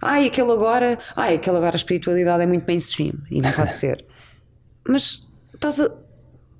Ai, 0.00 0.26
aquele 0.26 0.52
agora, 0.52 0.98
ai, 1.14 1.34
aquele 1.34 1.56
agora 1.56 1.74
a 1.74 1.76
espiritualidade 1.76 2.42
é 2.42 2.46
muito 2.46 2.64
mainstream 2.66 3.14
e 3.30 3.40
não 3.40 3.52
pode 3.52 3.74
ser. 3.74 4.04
Mas 4.86 5.22
estás 5.54 5.80
a, 5.80 5.90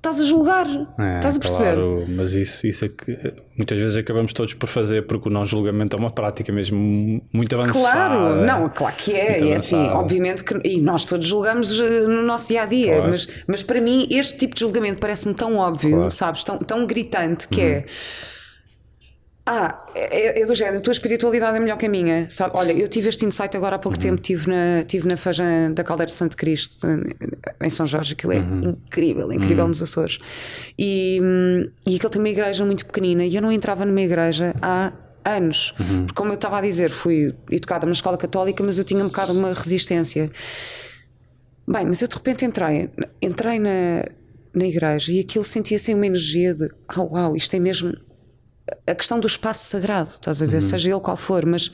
estás 0.01 0.19
a 0.19 0.25
julgar, 0.25 0.67
é, 0.97 1.15
estás 1.15 1.37
a 1.37 1.39
perceber. 1.39 1.73
Claro, 1.75 2.05
mas 2.07 2.33
isso, 2.33 2.65
isso 2.65 2.85
é 2.85 2.89
que 2.89 3.33
muitas 3.55 3.77
vezes 3.77 3.97
acabamos 3.97 4.33
todos 4.33 4.55
por 4.55 4.67
fazer 4.67 5.05
porque 5.05 5.29
o 5.29 5.31
não 5.31 5.45
julgamento 5.45 5.95
é 5.95 5.99
uma 5.99 6.09
prática 6.09 6.51
mesmo 6.51 7.21
muito 7.31 7.55
avançada. 7.55 7.79
Claro, 7.79 8.45
não, 8.45 8.69
claro 8.69 8.95
que 8.95 9.13
é, 9.13 9.43
e 9.43 9.49
é 9.51 9.55
assim, 9.55 9.77
obviamente 9.77 10.43
que 10.43 10.59
e 10.67 10.81
nós 10.81 11.05
todos 11.05 11.27
julgamos 11.27 11.79
eh, 11.79 12.01
no 12.01 12.23
nosso 12.23 12.47
dia 12.47 12.63
a 12.63 12.65
dia, 12.65 12.95
claro. 12.95 13.11
mas, 13.11 13.27
mas 13.45 13.61
para 13.61 13.79
mim 13.79 14.07
este 14.09 14.39
tipo 14.39 14.55
de 14.55 14.61
julgamento 14.61 14.99
parece-me 14.99 15.35
tão 15.35 15.57
óbvio, 15.57 15.91
claro. 15.91 16.09
sabes, 16.09 16.43
tão, 16.43 16.57
tão 16.57 16.87
gritante 16.87 17.47
que 17.47 17.61
uhum. 17.61 17.67
é 17.67 17.85
ah, 19.45 19.85
é, 19.95 20.41
é, 20.41 20.45
do 20.45 20.53
género, 20.53 20.77
a 20.77 20.79
tua 20.79 20.91
espiritualidade 20.91 21.57
é 21.57 21.59
melhor 21.59 21.77
que 21.77 21.87
a 21.87 21.89
minha. 21.89 22.29
Sabe? 22.29 22.55
Olha, 22.55 22.71
eu 22.71 22.87
tive 22.87 23.09
este 23.09 23.25
insight 23.25 23.55
agora 23.57 23.75
há 23.75 23.79
pouco 23.79 23.97
uhum. 23.97 24.01
tempo, 24.01 24.15
estive 24.15 24.49
na, 24.49 24.83
tive 24.83 25.07
na 25.07 25.17
Feijão 25.17 25.73
da 25.73 25.83
Caldeira 25.83 26.11
de 26.11 26.17
Santo 26.17 26.37
Cristo, 26.37 26.87
em 27.59 27.69
São 27.69 27.85
Jorge, 27.85 28.13
aquilo 28.13 28.33
é 28.33 28.37
uhum. 28.37 28.77
incrível, 28.87 29.31
incrível 29.31 29.63
uhum. 29.63 29.69
nos 29.69 29.81
Açores. 29.81 30.19
E, 30.77 31.19
e 31.87 31.95
aquilo 31.95 32.09
tem 32.09 32.21
uma 32.21 32.29
igreja 32.29 32.63
muito 32.65 32.85
pequenina 32.85 33.25
e 33.25 33.35
eu 33.35 33.41
não 33.41 33.51
entrava 33.51 33.83
numa 33.83 34.01
igreja 34.01 34.53
há 34.61 34.93
anos. 35.25 35.73
Uhum. 35.79 36.05
Porque, 36.05 36.13
como 36.13 36.31
eu 36.31 36.35
estava 36.35 36.59
a 36.59 36.61
dizer, 36.61 36.91
fui 36.91 37.33
educada 37.49 37.85
numa 37.85 37.93
escola 37.93 38.17
católica, 38.17 38.63
mas 38.65 38.77
eu 38.77 38.83
tinha 38.83 39.03
um 39.03 39.07
bocado 39.07 39.33
uma 39.33 39.53
resistência. 39.53 40.31
Bem, 41.67 41.85
mas 41.85 42.01
eu 42.01 42.07
de 42.07 42.15
repente 42.15 42.45
entrei, 42.45 42.89
entrei 43.21 43.57
na, 43.57 44.05
na 44.53 44.65
igreja 44.65 45.11
e 45.11 45.19
aquilo 45.19 45.43
sentia-se 45.43 45.93
uma 45.93 46.05
energia 46.05 46.53
de 46.53 46.69
oh, 46.95 47.15
uau, 47.15 47.35
isto 47.35 47.55
é 47.55 47.59
mesmo 47.59 47.93
a 48.87 48.95
questão 48.95 49.19
do 49.19 49.27
espaço 49.27 49.65
sagrado, 49.65 50.11
estás 50.15 50.41
a 50.41 50.45
ver, 50.45 50.55
uhum. 50.55 50.61
seja 50.61 50.89
ele 50.89 50.99
qual 50.99 51.17
for, 51.17 51.45
mas 51.45 51.71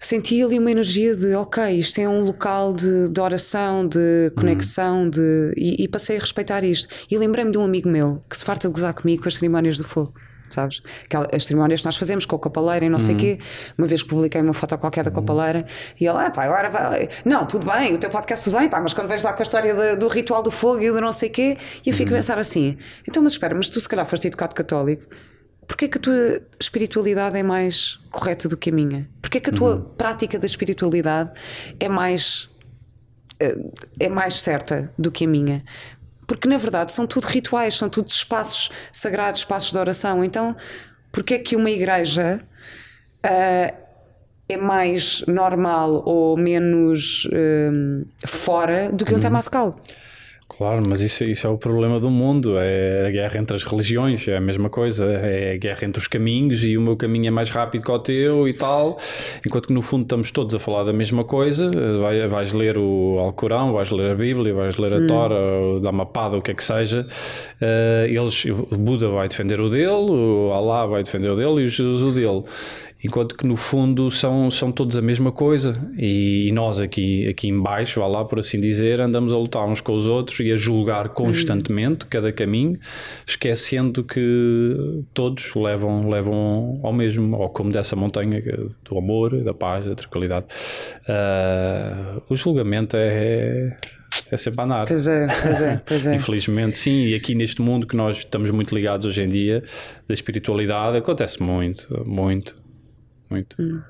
senti 0.00 0.42
ali 0.42 0.58
uma 0.58 0.70
energia 0.70 1.14
de 1.14 1.34
ok, 1.34 1.78
isto 1.78 2.00
é 2.00 2.08
um 2.08 2.22
local 2.22 2.72
de, 2.72 3.10
de 3.10 3.20
oração, 3.20 3.86
de 3.86 4.32
conexão, 4.34 5.02
uhum. 5.02 5.10
de, 5.10 5.52
e, 5.56 5.84
e, 5.84 5.88
passei 5.88 6.16
a 6.16 6.20
respeitar 6.20 6.64
isto. 6.64 6.88
E 7.10 7.18
lembrei-me 7.18 7.52
de 7.52 7.58
um 7.58 7.64
amigo 7.64 7.88
meu 7.88 8.22
que 8.28 8.36
se 8.36 8.44
farta 8.44 8.66
de 8.66 8.74
gozar 8.74 8.94
comigo 8.94 9.22
com 9.22 9.28
as 9.28 9.34
cerimónias 9.34 9.76
do 9.76 9.84
fogo. 9.84 10.14
Sabes? 10.48 10.82
As 11.32 11.44
cerimónias 11.44 11.80
que 11.80 11.86
nós 11.86 11.96
fazemos 11.96 12.26
com 12.26 12.34
a 12.34 12.38
copaleira 12.38 12.84
e 12.84 12.88
não 12.88 12.98
sei 12.98 13.14
o 13.14 13.18
uhum. 13.18 13.20
quê. 13.20 13.38
Uma 13.78 13.86
vez 13.86 14.02
publiquei 14.02 14.40
uma 14.40 14.52
foto 14.52 14.76
qualquer 14.78 15.04
da 15.04 15.10
copaleira 15.10 15.64
e 16.00 16.06
ele, 16.06 16.18
ah, 16.18 16.28
pá, 16.30 16.44
agora 16.44 16.68
vai. 16.68 17.08
Não, 17.24 17.46
tudo 17.46 17.70
bem, 17.70 17.94
o 17.94 17.98
teu 17.98 18.10
podcast 18.10 18.46
tudo 18.46 18.58
bem, 18.58 18.68
pá, 18.68 18.80
mas 18.80 18.92
quando 18.92 19.06
vens 19.06 19.22
lá 19.22 19.32
com 19.32 19.42
a 19.42 19.44
história 19.44 19.72
de, 19.72 19.96
do 19.96 20.08
ritual 20.08 20.42
do 20.42 20.50
fogo 20.50 20.80
e 20.80 20.90
do 20.90 21.00
não 21.00 21.12
sei 21.12 21.28
o 21.28 21.32
quê, 21.32 21.56
e 21.86 21.90
eu 21.90 21.94
fico 21.94 22.10
a 22.10 22.12
uhum. 22.12 22.18
pensar 22.18 22.38
assim: 22.38 22.76
então, 23.06 23.22
mas 23.22 23.32
espera, 23.32 23.54
mas 23.54 23.70
tu 23.70 23.80
se 23.80 23.88
calhar 23.88 24.04
foste 24.06 24.26
educado 24.26 24.54
católico, 24.54 25.06
Porquê 25.70 25.86
que 25.86 25.98
a 25.98 26.00
tua 26.00 26.42
espiritualidade 26.58 27.38
é 27.38 27.44
mais 27.44 28.00
correta 28.10 28.48
do 28.48 28.56
que 28.56 28.70
a 28.70 28.72
minha? 28.72 29.08
Porquê 29.22 29.38
que 29.38 29.50
a 29.50 29.52
tua 29.52 29.76
uhum. 29.76 29.82
prática 29.96 30.36
da 30.36 30.44
espiritualidade 30.44 31.30
é 31.78 31.88
mais 31.88 32.50
eh, 33.38 33.56
é 34.00 34.08
mais 34.08 34.40
certa 34.40 34.92
do 34.98 35.12
que 35.12 35.26
a 35.26 35.28
minha? 35.28 35.64
Porque 36.26 36.48
na 36.48 36.56
verdade 36.56 36.90
são 36.90 37.06
tudo 37.06 37.26
rituais, 37.26 37.76
são 37.76 37.88
tudo 37.88 38.08
espaços 38.08 38.68
sagrados, 38.92 39.42
espaços 39.42 39.70
de 39.70 39.78
oração. 39.78 40.24
Então, 40.24 40.56
porquê 41.12 41.38
que 41.38 41.54
uma 41.54 41.70
igreja 41.70 42.44
uh, 43.24 43.76
é 44.48 44.56
mais 44.56 45.22
normal 45.28 46.02
ou 46.04 46.36
menos 46.36 47.26
uh, 47.26 48.26
fora 48.26 48.90
do 48.90 49.04
que 49.04 49.12
um 49.12 49.14
uhum. 49.14 49.20
temascal? 49.20 49.76
Claro, 50.56 50.82
mas 50.88 51.00
isso, 51.00 51.22
isso 51.24 51.46
é 51.46 51.50
o 51.50 51.56
problema 51.56 52.00
do 52.00 52.10
mundo. 52.10 52.58
É 52.58 53.06
a 53.06 53.10
guerra 53.10 53.38
entre 53.38 53.56
as 53.56 53.62
religiões, 53.62 54.26
é 54.26 54.36
a 54.36 54.40
mesma 54.40 54.68
coisa. 54.68 55.04
É 55.06 55.54
a 55.54 55.56
guerra 55.56 55.86
entre 55.86 56.00
os 56.00 56.08
caminhos 56.08 56.64
e 56.64 56.76
o 56.76 56.80
meu 56.80 56.96
caminho 56.96 57.28
é 57.28 57.30
mais 57.30 57.50
rápido 57.50 57.84
que 57.84 57.90
o 57.90 57.98
teu 57.98 58.48
e 58.48 58.52
tal. 58.52 58.98
Enquanto 59.46 59.68
que 59.68 59.72
no 59.72 59.80
fundo 59.80 60.02
estamos 60.02 60.30
todos 60.30 60.54
a 60.54 60.58
falar 60.58 60.82
da 60.82 60.92
mesma 60.92 61.22
coisa. 61.24 61.68
Vai, 62.00 62.26
vais 62.26 62.52
ler 62.52 62.76
o 62.76 63.18
Alcorão, 63.20 63.72
vais 63.72 63.90
ler 63.90 64.10
a 64.10 64.14
Bíblia, 64.14 64.52
vais 64.52 64.76
ler 64.76 64.92
a 64.92 64.96
hum. 64.96 65.06
Tora, 65.06 65.36
o 65.36 65.80
Dhammapada, 65.80 66.36
o 66.36 66.42
que 66.42 66.50
é 66.50 66.54
que 66.54 66.64
seja. 66.64 67.06
Uh, 67.62 68.06
eles, 68.06 68.44
o 68.44 68.76
Buda 68.76 69.08
vai 69.08 69.28
defender 69.28 69.60
o 69.60 69.68
dele, 69.68 70.10
o 70.10 70.52
Allah 70.52 70.84
vai 70.86 71.02
defender 71.04 71.30
o 71.30 71.36
dele 71.36 71.62
e 71.62 71.66
o 71.66 71.68
Jesus 71.68 72.02
o 72.02 72.12
dele 72.12 72.42
enquanto 73.02 73.34
que 73.34 73.46
no 73.46 73.56
fundo 73.56 74.10
são, 74.10 74.50
são 74.50 74.70
todos 74.70 74.96
a 74.96 75.02
mesma 75.02 75.32
coisa 75.32 75.80
e, 75.98 76.50
nós 76.52 76.78
aqui, 76.78 77.26
aqui 77.28 77.48
em 77.48 77.58
baixo, 77.58 78.00
vá 78.00 78.06
lá 78.06 78.24
por 78.24 78.38
assim 78.38 78.60
dizer, 78.60 79.00
andamos 79.00 79.32
a 79.32 79.36
lutar 79.36 79.66
uns 79.66 79.80
com 79.80 79.94
os 79.94 80.06
outros 80.06 80.40
e 80.40 80.52
a 80.52 80.56
julgar 80.56 81.08
constantemente 81.10 82.06
cada 82.06 82.30
caminho, 82.32 82.78
esquecendo 83.26 84.04
que 84.04 85.04
todos 85.14 85.54
levam, 85.54 86.08
levam 86.08 86.74
ao 86.82 86.92
mesmo, 86.92 87.36
ao 87.36 87.48
como 87.48 87.70
dessa 87.70 87.96
montanha 87.96 88.38
é 88.38 88.56
do 88.84 88.98
amor, 88.98 89.42
da 89.42 89.54
paz, 89.54 89.86
da 89.86 89.94
tranquilidade. 89.94 90.46
Uh, 91.08 92.22
o 92.28 92.36
julgamento 92.36 92.96
é 92.96 93.76
é 94.30 94.36
sempre 94.36 94.60
a 94.60 94.64
andar. 94.64 94.86
Pois 94.88 95.06
é, 95.06 95.26
pois 95.42 95.60
é, 95.60 95.82
pois 95.86 96.06
é. 96.06 96.14
Infelizmente, 96.16 96.76
sim, 96.78 97.06
e 97.06 97.14
aqui 97.14 97.34
neste 97.34 97.62
mundo 97.62 97.86
que 97.86 97.96
nós 97.96 98.18
estamos 98.18 98.50
muito 98.50 98.74
ligados 98.74 99.06
hoje 99.06 99.22
em 99.22 99.28
dia, 99.28 99.62
da 100.08 100.14
espiritualidade, 100.14 100.96
acontece 100.96 101.40
muito, 101.40 102.04
muito 102.04 102.56
muito. 103.30 103.56
Hum. 103.62 103.80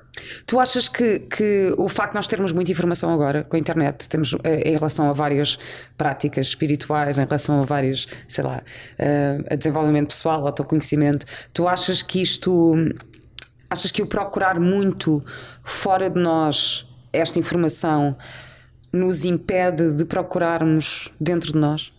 Tu 0.45 0.59
achas 0.59 0.87
que, 0.87 1.19
que 1.19 1.73
o 1.77 1.89
facto 1.89 2.11
de 2.11 2.15
nós 2.15 2.27
termos 2.27 2.51
muita 2.51 2.71
informação 2.71 3.11
agora 3.11 3.43
com 3.43 3.55
a 3.55 3.59
internet, 3.59 4.07
temos 4.07 4.35
eh, 4.43 4.69
em 4.69 4.73
relação 4.73 5.09
a 5.09 5.13
várias 5.13 5.57
práticas 5.97 6.47
espirituais, 6.47 7.17
em 7.17 7.23
relação 7.23 7.61
a 7.61 7.63
vários, 7.63 8.07
sei 8.27 8.43
lá, 8.43 8.61
uh, 8.61 9.45
a 9.49 9.55
desenvolvimento 9.55 10.09
pessoal, 10.09 10.45
autoconhecimento, 10.45 11.25
tu 11.51 11.67
achas 11.67 12.01
que 12.01 12.21
isto, 12.21 12.75
achas 13.69 13.91
que 13.91 14.01
o 14.01 14.07
procurar 14.07 14.59
muito 14.59 15.23
fora 15.63 16.09
de 16.09 16.19
nós 16.19 16.87
esta 17.11 17.39
informação 17.39 18.15
nos 18.93 19.25
impede 19.25 19.91
de 19.91 20.05
procurarmos 20.05 21.11
dentro 21.19 21.51
de 21.51 21.57
nós? 21.57 21.91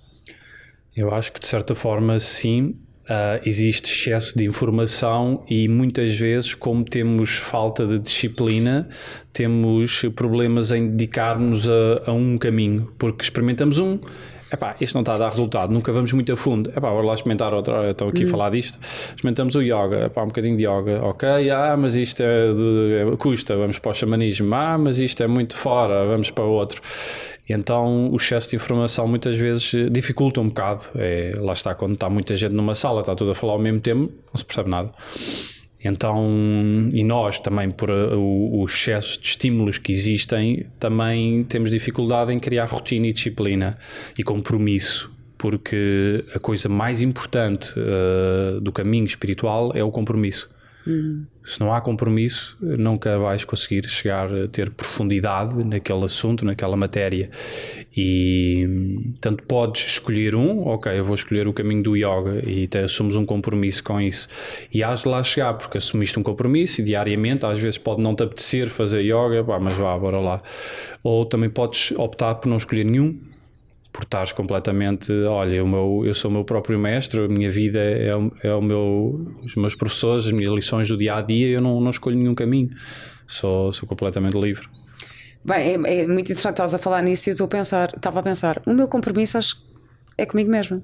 Eu 0.94 1.12
acho 1.12 1.32
que 1.32 1.40
de 1.40 1.46
certa 1.46 1.74
forma 1.74 2.20
sim, 2.20 2.78
Uh, 3.02 3.42
existe 3.44 3.92
excesso 3.92 4.38
de 4.38 4.44
informação 4.44 5.44
e 5.50 5.66
muitas 5.66 6.14
vezes, 6.14 6.54
como 6.54 6.84
temos 6.84 7.34
falta 7.34 7.84
de 7.84 7.98
disciplina, 7.98 8.88
temos 9.32 10.02
problemas 10.14 10.70
em 10.70 10.88
dedicarmos 10.88 11.68
a, 11.68 12.02
a 12.06 12.12
um 12.12 12.38
caminho, 12.38 12.92
porque 12.96 13.24
experimentamos 13.24 13.80
um. 13.80 13.98
Epá, 14.52 14.76
isto 14.80 14.94
não 14.94 15.00
está 15.00 15.14
a 15.14 15.18
dar 15.18 15.30
resultado, 15.30 15.72
nunca 15.72 15.90
vamos 15.90 16.12
muito 16.12 16.30
a 16.30 16.36
fundo. 16.36 16.68
Epá, 16.76 16.90
vou 16.90 17.00
lá 17.00 17.14
experimentar 17.14 17.54
outra, 17.54 17.90
estou 17.90 18.08
aqui 18.08 18.24
a 18.24 18.26
hum. 18.26 18.30
falar 18.30 18.50
disto. 18.50 18.78
Experimentamos 19.08 19.54
o 19.54 19.62
yoga, 19.62 20.04
epá, 20.06 20.22
um 20.22 20.26
bocadinho 20.26 20.58
de 20.58 20.64
yoga. 20.64 21.02
Ok, 21.02 21.50
ah, 21.50 21.74
mas 21.76 21.96
isto 21.96 22.22
é, 22.22 22.52
de, 22.52 23.12
é 23.14 23.16
custa, 23.16 23.56
vamos 23.56 23.78
para 23.78 23.90
o 23.90 23.94
xamanismo. 23.94 24.54
Ah, 24.54 24.76
mas 24.76 24.98
isto 24.98 25.22
é 25.22 25.26
muito 25.26 25.56
fora, 25.56 26.04
vamos 26.06 26.30
para 26.30 26.44
outro. 26.44 26.82
E 27.48 27.52
então 27.52 28.10
o 28.10 28.16
excesso 28.16 28.50
de 28.50 28.56
informação 28.56 29.06
muitas 29.08 29.36
vezes 29.36 29.72
dificulta 29.90 30.40
um 30.40 30.48
bocado. 30.48 30.84
É, 30.94 31.34
lá 31.38 31.52
está, 31.52 31.74
quando 31.74 31.94
está 31.94 32.08
muita 32.08 32.36
gente 32.36 32.52
numa 32.52 32.74
sala, 32.74 33.00
está 33.00 33.14
tudo 33.14 33.32
a 33.32 33.34
falar 33.34 33.54
ao 33.54 33.58
mesmo 33.58 33.80
tempo, 33.80 34.12
não 34.32 34.38
se 34.38 34.44
percebe 34.44 34.70
nada. 34.70 34.92
Então, 35.84 36.88
e 36.94 37.02
nós 37.02 37.40
também, 37.40 37.70
por 37.70 37.90
o, 37.90 38.60
o, 38.60 38.64
excesso 38.64 39.20
de 39.20 39.26
estímulos 39.26 39.78
que 39.78 39.90
existem, 39.90 40.66
também 40.78 41.42
temos 41.42 41.72
dificuldade 41.72 42.32
em 42.32 42.38
criar 42.38 42.66
rotina 42.66 43.08
e 43.08 43.12
disciplina 43.12 43.76
e 44.16 44.22
compromisso, 44.22 45.10
porque 45.36 46.24
a 46.34 46.38
coisa 46.38 46.68
mais 46.68 47.02
importante 47.02 47.74
uh, 47.76 48.60
do 48.60 48.70
caminho 48.70 49.06
espiritual 49.06 49.72
é 49.74 49.82
o 49.82 49.90
compromisso. 49.90 50.48
Hum. 50.86 51.24
Se 51.44 51.60
não 51.60 51.72
há 51.72 51.80
compromisso, 51.80 52.56
nunca 52.60 53.18
vais 53.18 53.44
conseguir 53.44 53.88
chegar 53.88 54.32
a 54.32 54.46
ter 54.46 54.70
profundidade 54.70 55.64
naquele 55.64 56.04
assunto, 56.04 56.44
naquela 56.44 56.76
matéria. 56.76 57.30
E 57.96 59.10
tanto 59.20 59.42
podes 59.44 59.84
escolher 59.86 60.34
um, 60.34 60.66
ok, 60.68 60.96
eu 60.96 61.04
vou 61.04 61.14
escolher 61.14 61.48
o 61.48 61.52
caminho 61.52 61.82
do 61.82 61.96
yoga 61.96 62.48
e 62.48 62.66
te, 62.66 62.78
assumes 62.78 63.16
um 63.16 63.26
compromisso 63.26 63.82
com 63.82 64.00
isso. 64.00 64.28
E 64.72 64.82
has 64.82 65.02
de 65.02 65.08
lá 65.08 65.22
chegar, 65.22 65.54
porque 65.54 65.78
assumiste 65.78 66.18
um 66.18 66.22
compromisso 66.22 66.80
e 66.80 66.84
diariamente, 66.84 67.44
às 67.44 67.58
vezes 67.58 67.78
pode 67.78 68.00
não 68.00 68.14
te 68.14 68.22
apetecer 68.22 68.68
fazer 68.68 69.02
yoga, 69.02 69.42
pá, 69.44 69.58
mas 69.58 69.76
vá, 69.76 69.98
bora 69.98 70.20
lá. 70.20 70.42
Ou 71.02 71.26
também 71.26 71.50
podes 71.50 71.92
optar 71.92 72.36
por 72.36 72.48
não 72.48 72.56
escolher 72.56 72.84
nenhum 72.84 73.31
por 73.92 74.04
estares 74.04 74.32
completamente, 74.32 75.12
olha, 75.24 75.62
o 75.62 75.68
meu, 75.68 76.02
eu 76.06 76.14
sou 76.14 76.30
o 76.30 76.34
meu 76.34 76.44
próprio 76.44 76.78
mestre, 76.78 77.20
a 77.20 77.28
minha 77.28 77.50
vida 77.50 77.78
é, 77.78 78.08
é 78.42 78.54
o 78.54 78.62
meu, 78.62 79.36
os 79.42 79.54
meus 79.54 79.74
professores, 79.74 80.26
as 80.26 80.32
minhas 80.32 80.52
lições 80.52 80.88
do 80.88 80.96
dia 80.96 81.16
a 81.16 81.20
dia, 81.20 81.48
eu 81.48 81.60
não, 81.60 81.80
não 81.80 81.90
escolho 81.90 82.16
nenhum 82.16 82.34
caminho, 82.34 82.70
sou, 83.26 83.72
sou 83.72 83.86
completamente 83.86 84.38
livre. 84.38 84.66
Bem, 85.44 85.76
é, 85.84 86.02
é 86.02 86.06
muito 86.06 86.30
interessante 86.30 86.54
estás 86.54 86.74
a 86.74 86.78
falar 86.78 87.02
nisso 87.02 87.28
e 87.28 87.30
eu 87.30 87.32
estou 87.32 87.44
a 87.44 87.48
pensar, 87.48 87.92
estava 87.94 88.20
a 88.20 88.22
pensar, 88.22 88.62
o 88.66 88.72
meu 88.72 88.88
compromisso 88.88 89.36
acho 89.36 89.56
que 89.56 89.62
é 90.16 90.24
comigo 90.24 90.50
mesmo. 90.50 90.82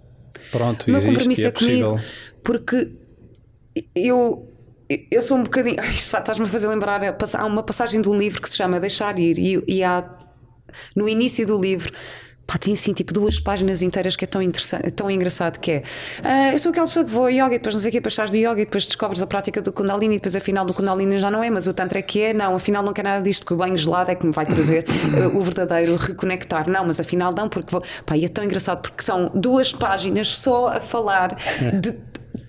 Pronto, 0.50 0.86
O 0.86 0.90
meu 0.90 0.98
existe 0.98 1.14
compromisso 1.14 1.46
é, 1.46 1.48
é 1.48 1.52
comigo 1.52 1.94
possível. 1.94 2.10
porque 2.44 2.92
eu, 3.94 4.48
eu 5.10 5.22
sou 5.22 5.36
um 5.36 5.42
bocadinho. 5.42 5.80
Isto 5.90 6.16
estás-me 6.16 6.44
a 6.44 6.48
fazer 6.48 6.68
lembrar. 6.68 7.00
Há 7.02 7.46
uma 7.46 7.62
passagem 7.62 8.00
de 8.00 8.08
um 8.08 8.18
livro 8.18 8.40
que 8.40 8.48
se 8.48 8.56
chama 8.56 8.80
Deixar 8.80 9.18
Ir, 9.18 9.38
e, 9.38 9.62
e 9.66 9.82
há 9.82 10.08
no 10.94 11.08
início 11.08 11.46
do 11.46 11.60
livro. 11.60 11.92
Pá, 12.48 12.56
tem 12.56 12.72
assim 12.72 12.94
tipo 12.94 13.12
duas 13.12 13.38
páginas 13.38 13.82
inteiras 13.82 14.16
que 14.16 14.24
é 14.24 14.26
tão 14.26 14.40
interessante, 14.40 14.90
tão 14.92 15.10
engraçado 15.10 15.58
que 15.60 15.70
é 15.70 15.82
ah, 16.24 16.52
eu 16.52 16.58
sou 16.58 16.70
aquela 16.70 16.86
pessoa 16.86 17.04
que 17.04 17.12
vou 17.12 17.26
a 17.26 17.30
yoga 17.30 17.48
e 17.48 17.58
depois 17.58 17.74
não 17.74 17.82
sei 17.82 17.90
o 17.90 17.92
que, 17.92 17.98
depois 17.98 18.14
estás 18.14 18.30
do 18.30 18.38
yoga 18.38 18.62
e 18.62 18.64
depois 18.64 18.86
descobres 18.86 19.20
a 19.20 19.26
prática 19.26 19.60
do 19.60 19.70
Kundalini 19.70 20.14
e 20.14 20.16
depois 20.16 20.34
afinal 20.34 20.64
do 20.64 20.72
Kundalini 20.72 21.18
já 21.18 21.30
não 21.30 21.44
é, 21.44 21.50
mas 21.50 21.66
o 21.66 21.74
Tantra 21.74 21.98
é 21.98 22.02
que 22.02 22.22
é, 22.22 22.32
não, 22.32 22.54
afinal 22.54 22.82
não 22.82 22.94
quer 22.94 23.04
nada 23.04 23.22
disto, 23.22 23.44
que 23.44 23.52
o 23.52 23.56
banho 23.58 23.76
gelado 23.76 24.10
é 24.10 24.14
que 24.14 24.24
me 24.24 24.32
vai 24.32 24.46
trazer 24.46 24.86
eh, 25.14 25.26
o 25.26 25.42
verdadeiro 25.42 25.94
reconectar, 25.96 26.70
não, 26.70 26.86
mas 26.86 26.98
afinal 26.98 27.34
não, 27.34 27.50
porque 27.50 27.70
vou. 27.70 27.82
Pá, 28.06 28.16
e 28.16 28.24
é 28.24 28.28
tão 28.28 28.42
engraçado 28.42 28.80
porque 28.80 29.02
são 29.02 29.30
duas 29.34 29.74
páginas 29.74 30.28
só 30.38 30.68
a 30.68 30.80
falar 30.80 31.36
de 31.82 31.92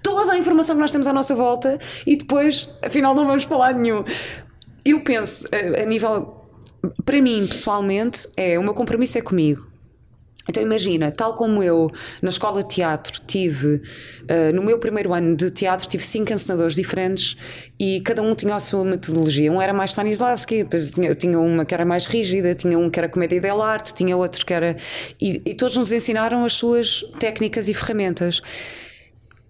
toda 0.02 0.32
a 0.32 0.38
informação 0.38 0.78
que 0.78 0.82
nós 0.82 0.91
temos 0.93 1.08
à 1.08 1.14
nossa 1.14 1.36
volta 1.36 1.78
e 2.08 2.16
depois, 2.16 2.70
afinal, 2.82 3.14
não 3.14 3.26
vamos 3.26 3.45
lado 3.47 3.78
nenhum. 3.78 4.06
Eu 4.86 5.02
penso, 5.02 5.45
a, 5.52 5.82
a 5.82 5.86
nível. 5.86 6.38
Para 7.04 7.22
mim, 7.22 7.45
pessoalmente, 7.45 8.26
é 8.38 8.58
o 8.58 8.64
meu 8.64 8.74
compromisso 8.74 9.18
é 9.18 9.22
comigo. 9.22 9.69
Então 10.50 10.64
imagina, 10.64 11.12
tal 11.12 11.36
como 11.36 11.62
eu 11.62 11.91
na 12.24 12.30
escola 12.30 12.64
de 12.64 12.70
teatro 12.70 13.22
tive, 13.28 13.84
eh, 14.28 14.52
no 14.52 14.64
meu 14.64 14.80
primeiro 14.80 15.14
ano 15.14 15.36
de 15.36 15.52
teatro, 15.52 15.88
tive 15.88 16.04
cinco 16.04 16.34
encenadores 16.34 16.76
diferentes 16.76 17.38
e 17.80 18.02
cada 18.02 18.24
um 18.24 18.34
tinha 18.34 18.56
a 18.56 18.60
sua 18.60 18.84
metodologia. 18.84 19.52
Um 19.52 19.62
era 19.62 19.72
mais 19.72 19.91
Stanislavski, 19.91 20.64
depois 20.64 20.97
eu 20.97 21.14
tinha, 21.14 21.39
uma 21.39 21.64
que 21.66 21.74
era 21.76 21.86
mais 21.86 22.08
rígida, 22.08 22.56
tinha 22.56 22.80
um 22.80 22.89
que 22.89 23.00
era 23.00 23.08
comédia 23.08 23.39
dell'arte, 23.39 23.93
tinha 23.93 24.18
outro 24.18 24.43
que 24.43 24.52
era. 24.52 24.76
E, 25.22 25.39
e 25.45 25.54
todos 25.54 25.78
nos 25.78 25.91
ensinaram 25.91 26.43
as 26.43 26.54
suas 26.54 27.04
técnicas 27.20 27.70
e 27.70 27.74
ferramentas. 27.76 28.41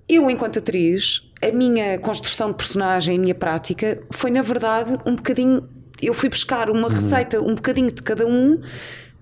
Eu, 0.10 0.30
enquanto 0.30 0.60
atriz, 0.60 1.22
a 1.42 1.50
minha 1.50 1.98
construção 2.00 2.50
de 2.50 2.58
personagem, 2.58 3.16
a 3.16 3.22
minha 3.22 3.36
prática, 3.36 4.04
foi 4.12 4.32
na 4.32 4.42
verdade 4.42 4.98
um 5.06 5.16
bocadinho. 5.16 5.66
Eu 6.02 6.14
fui 6.14 6.28
buscar 6.28 6.70
uma 6.70 6.90
receita, 6.90 7.40
um 7.40 7.56
bocadinho 7.56 7.90
de 7.90 8.02
cada 8.02 8.28
um 8.28 8.60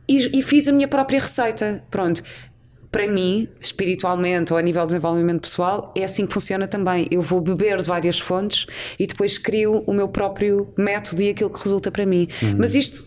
e, 0.08 0.40
e 0.40 0.42
fiz 0.42 0.68
a 0.68 0.72
minha 0.72 0.88
própria 0.88 1.20
receita. 1.20 1.84
Pronto. 1.92 2.22
Para 2.90 3.06
mim, 3.06 3.48
espiritualmente 3.60 4.54
ou 4.54 4.58
a 4.58 4.62
nível 4.62 4.82
de 4.84 4.88
desenvolvimento 4.88 5.42
pessoal, 5.42 5.94
é 5.96 6.04
assim 6.06 6.26
que 6.26 6.34
funciona 6.34 6.68
também. 6.68 7.06
Eu 7.12 7.22
vou 7.22 7.42
beber 7.42 7.78
de 7.78 7.84
várias 7.84 8.18
fontes 8.18 8.66
e 8.98 9.06
depois 9.06 9.38
crio 9.38 9.84
o 9.86 9.94
meu 9.94 10.08
próprio 10.08 10.70
método 10.78 11.22
e 11.22 11.30
aquilo 11.30 11.50
que 11.50 11.62
resulta 11.64 11.92
para 11.92 12.06
mim. 12.06 12.28
Mas 12.58 12.74
isto 12.76 13.06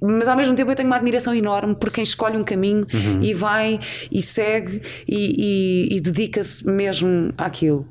mas 0.00 0.26
ao 0.28 0.36
mesmo 0.36 0.54
tempo 0.54 0.70
eu 0.70 0.74
tenho 0.74 0.88
uma 0.88 0.96
admiração 0.96 1.34
enorme 1.34 1.74
por 1.74 1.90
quem 1.90 2.02
escolhe 2.02 2.36
um 2.36 2.42
caminho 2.42 2.86
e 3.20 3.32
vai 3.34 3.78
e 4.10 4.20
segue 4.22 4.80
e, 5.06 5.88
e- 5.92 5.96
e 5.96 6.00
dedica-se 6.00 6.66
mesmo 6.66 7.32
àquilo. 7.36 7.86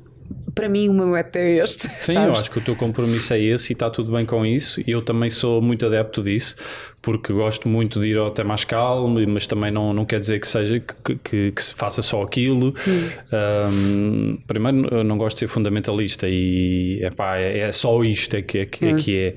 Para 0.54 0.68
mim, 0.68 0.88
o 0.88 0.92
meu 0.92 1.16
é 1.16 1.24
este. 1.62 1.88
Sim, 1.88 2.12
sabes? 2.14 2.28
eu 2.28 2.36
acho 2.36 2.50
que 2.50 2.58
o 2.58 2.60
teu 2.60 2.76
compromisso 2.76 3.32
é 3.34 3.40
esse 3.40 3.72
e 3.72 3.74
está 3.74 3.90
tudo 3.90 4.12
bem 4.12 4.24
com 4.26 4.44
isso. 4.46 4.80
E 4.80 4.90
eu 4.90 5.02
também 5.02 5.30
sou 5.30 5.60
muito 5.62 5.84
adepto 5.86 6.22
disso, 6.22 6.54
porque 7.04 7.34
gosto 7.34 7.68
muito 7.68 8.00
de 8.00 8.08
ir 8.08 8.16
ao 8.16 8.30
Temascal, 8.30 9.06
mas 9.28 9.46
também 9.46 9.70
não, 9.70 9.92
não 9.92 10.06
quer 10.06 10.18
dizer 10.18 10.40
que 10.40 10.48
seja 10.48 10.80
que, 10.80 11.16
que, 11.16 11.52
que 11.52 11.62
se 11.62 11.74
faça 11.74 12.00
só 12.00 12.22
aquilo. 12.22 12.74
Um, 13.30 14.38
primeiro, 14.46 14.88
eu 14.88 15.04
não 15.04 15.18
gosto 15.18 15.36
de 15.36 15.40
ser 15.40 15.48
fundamentalista 15.48 16.26
e 16.26 17.00
epá, 17.04 17.36
é, 17.36 17.58
é 17.58 17.72
só 17.72 18.02
isto 18.02 18.34
é 18.36 18.42
que 18.42 18.58
é. 18.58 18.66
Que, 18.66 18.86
é, 18.86 18.94
que 18.94 19.18
é. 19.18 19.34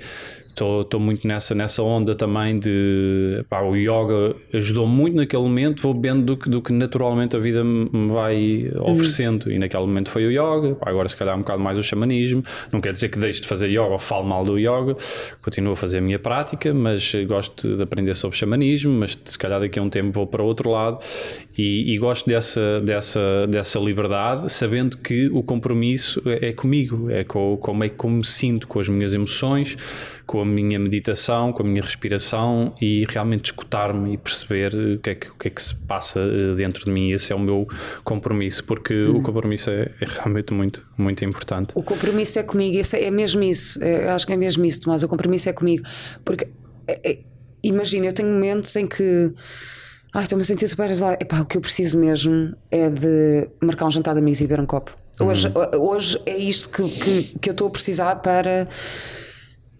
Estou 0.49 0.99
muito 0.99 1.28
nessa, 1.28 1.53
nessa 1.53 1.84
onda 1.84 2.15
também 2.15 2.57
de 2.57 3.38
epá, 3.41 3.61
o 3.61 3.76
yoga 3.76 4.36
ajudou 4.51 4.88
muito 4.88 5.15
naquele 5.15 5.43
momento, 5.43 5.84
vou 5.84 5.93
bebendo 5.93 6.24
do 6.24 6.36
que, 6.36 6.49
do 6.49 6.63
que 6.63 6.74
naturalmente 6.74 7.36
a 7.36 7.39
vida 7.39 7.63
me 7.63 8.07
vai 8.07 8.72
oferecendo. 8.80 9.51
E 9.51 9.59
naquele 9.59 9.86
momento 9.86 10.09
foi 10.09 10.26
o 10.26 10.32
yoga, 10.32 10.74
pá, 10.74 10.89
agora 10.89 11.07
se 11.07 11.15
calhar 11.15 11.36
um 11.36 11.41
bocado 11.41 11.61
mais 11.61 11.78
o 11.78 11.84
xamanismo. 11.84 12.43
Não 12.72 12.82
quer 12.82 12.91
dizer 12.91 13.09
que 13.09 13.20
deixe 13.20 13.41
de 13.41 13.47
fazer 13.47 13.68
yoga 13.68 13.91
ou 13.91 13.99
falo 13.99 14.26
mal 14.26 14.43
do 14.43 14.57
yoga, 14.57 14.97
continuo 15.43 15.74
a 15.74 15.76
fazer 15.76 15.99
a 15.99 16.01
minha 16.01 16.18
prática, 16.18 16.74
mas 16.74 17.13
gosto 17.28 17.57
de 17.66 17.82
aprender 17.82 18.16
sobre 18.16 18.38
xamanismo. 18.38 18.91
Mas 18.91 19.18
se 19.24 19.38
calhar 19.38 19.60
daqui 19.60 19.80
a 19.80 19.82
um 19.82 19.89
tempo 19.89 20.12
vou 20.12 20.28
para 20.28 20.43
o 20.43 20.45
outro 20.45 20.70
lado 20.70 20.99
e, 21.58 21.93
e 21.93 21.97
gosto 21.97 22.28
dessa, 22.28 22.82
dessa, 22.82 23.47
dessa 23.47 23.80
liberdade, 23.80 24.51
sabendo 24.51 24.97
que 24.97 25.28
o 25.30 25.41
compromisso 25.41 26.22
é, 26.26 26.49
é 26.49 26.53
comigo, 26.53 27.10
é 27.10 27.24
com, 27.24 27.58
como 27.58 27.84
é 27.84 27.89
como 27.89 28.18
me 28.18 28.26
sinto, 28.26 28.68
com 28.68 28.80
as 28.80 28.89
minhas 28.89 29.14
emoções 29.14 29.78
com 30.28 30.41
a 30.41 30.45
minha 30.45 30.78
meditação, 30.78 31.53
com 31.53 31.64
a 31.64 31.66
minha 31.66 31.82
respiração 31.82 32.76
e 32.82 33.05
realmente 33.10 33.45
escutar-me 33.45 34.14
e 34.14 34.18
perceber 34.18 34.74
o 34.76 34.99
que, 34.99 35.10
é 35.10 35.16
que, 35.16 35.30
o 35.30 35.34
que 35.36 35.47
é 35.47 35.51
que 35.51 35.62
se 35.62 35.74
passa 35.74 36.20
eh, 36.20 36.53
dentro 36.55 36.84
de 36.84 36.91
mim. 36.91 37.12
Esse 37.12 37.32
é 37.32 37.36
o 37.36 37.39
meu 37.39 37.66
compromisso, 38.03 38.64
porque 38.66 39.05
o 39.05 39.22
compromisso 39.22 39.70
é, 39.70 39.89
é 40.01 40.05
realmente 40.05 40.53
muito, 40.53 40.86
muito 40.97 41.24
importante. 41.24 41.72
O 41.74 41.82
compromisso 41.82 42.38
é 42.38 42.43
comigo, 42.43 42.78
isso 42.78 42.97
é, 42.97 43.05
é 43.05 43.12
mesmo 43.12 43.41
isso. 43.41 43.82
É, 43.82 44.08
eu 44.08 44.10
acho 44.12 44.28
que 44.28 44.34
é 44.34 44.38
mesmo 44.38 44.66
isso, 44.66 44.82
Tomás. 44.82 45.01
O 45.01 45.08
compromisso 45.08 45.47
é 45.47 45.53
comigo. 45.53 45.88
Porque 46.26 46.49
imagina, 47.64 48.08
eu 48.08 48.14
tenho 48.14 48.30
momentos 48.30 48.76
em 48.76 48.88
que. 48.88 49.34
Ai, 50.14 50.24
estou-me 50.24 50.41
a 50.41 50.45
sentir 50.45 50.68
super 50.68 50.89
isolada. 50.89 51.18
Epá, 51.22 51.41
o 51.41 51.45
que 51.45 51.58
eu 51.58 51.62
preciso 51.62 51.97
mesmo 51.97 52.55
é 52.72 52.89
de 52.89 53.49
marcar 53.62 53.86
um 53.86 53.91
jantar 53.91 54.14
de 54.14 54.20
amigos 54.20 54.41
e 54.41 54.47
beber 54.47 54.62
um 54.62 54.66
copo. 54.66 54.95
Hoje, 55.20 55.51
hoje 55.80 56.22
é 56.26 56.38
isto 56.38 56.70
que, 56.70 56.89
que, 56.89 57.39
que 57.39 57.49
eu 57.49 57.51
estou 57.51 57.68
a 57.68 57.72
precisar 57.72 58.16
para 58.18 58.68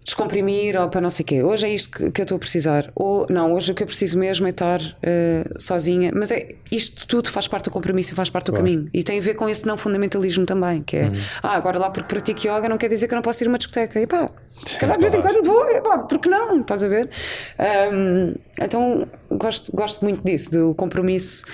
descomprimir 0.08 0.74
ou 0.80 0.88
para 0.88 1.02
não 1.02 1.10
sei 1.10 1.22
o 1.22 1.26
quê. 1.26 1.42
Hoje 1.42 1.66
é 1.66 1.70
isto 1.70 1.90
que, 1.90 2.10
que 2.10 2.22
eu 2.22 2.24
estou 2.24 2.36
a 2.36 2.38
precisar. 2.38 2.90
Ou 2.94 3.26
não, 3.28 3.52
hoje 3.52 3.72
o 3.72 3.74
que 3.74 3.82
eu 3.82 3.86
preciso 3.86 4.18
mesmo 4.18 4.46
é 4.46 4.50
estar 4.50 4.80
eh, 5.02 5.44
sozinha. 5.58 6.10
Mas 6.14 6.30
é 6.30 6.54
isto 6.72 7.06
tudo 7.06 7.30
faz 7.30 7.46
parte 7.46 7.64
do 7.64 7.70
compromisso 7.70 8.12
e 8.12 8.16
faz 8.16 8.30
parte 8.30 8.46
do 8.46 8.52
Claro. 8.52 8.64
caminho. 8.64 8.88
E 8.94 9.02
tem 9.02 9.18
a 9.18 9.22
ver 9.22 9.34
com 9.34 9.46
esse 9.50 9.66
não 9.66 9.76
fundamentalismo 9.76 10.46
também, 10.46 10.82
que 10.82 10.96
é 10.96 11.12
ah, 11.42 11.54
agora 11.54 11.78
lá 11.78 11.90
porque 11.90 12.08
pratico 12.08 12.40
yoga 12.40 12.70
não 12.70 12.78
quer 12.78 12.88
dizer 12.88 13.06
que 13.06 13.12
eu 13.12 13.16
não 13.16 13.22
posso 13.22 13.44
ir 13.44 13.48
a 13.48 13.50
uma 13.50 13.58
discoteca. 13.58 14.00
E 14.00 14.06
pá, 14.06 14.30
se 14.64 14.78
calhar 14.78 14.96
de 14.96 15.02
vez 15.02 15.14
em 15.14 15.20
quando 15.20 15.44
vou, 15.44 15.68
e 15.68 15.82
pá, 15.82 15.98
porque 15.98 16.28
não? 16.30 16.62
Estás 16.62 16.82
a 16.82 16.88
ver? 16.88 17.10
Ahm, 17.58 18.34
então 18.58 19.06
gosto, 19.30 19.70
gosto 19.76 20.02
muito 20.06 20.24
disso, 20.24 20.50
do 20.50 20.74
compromisso. 20.74 21.44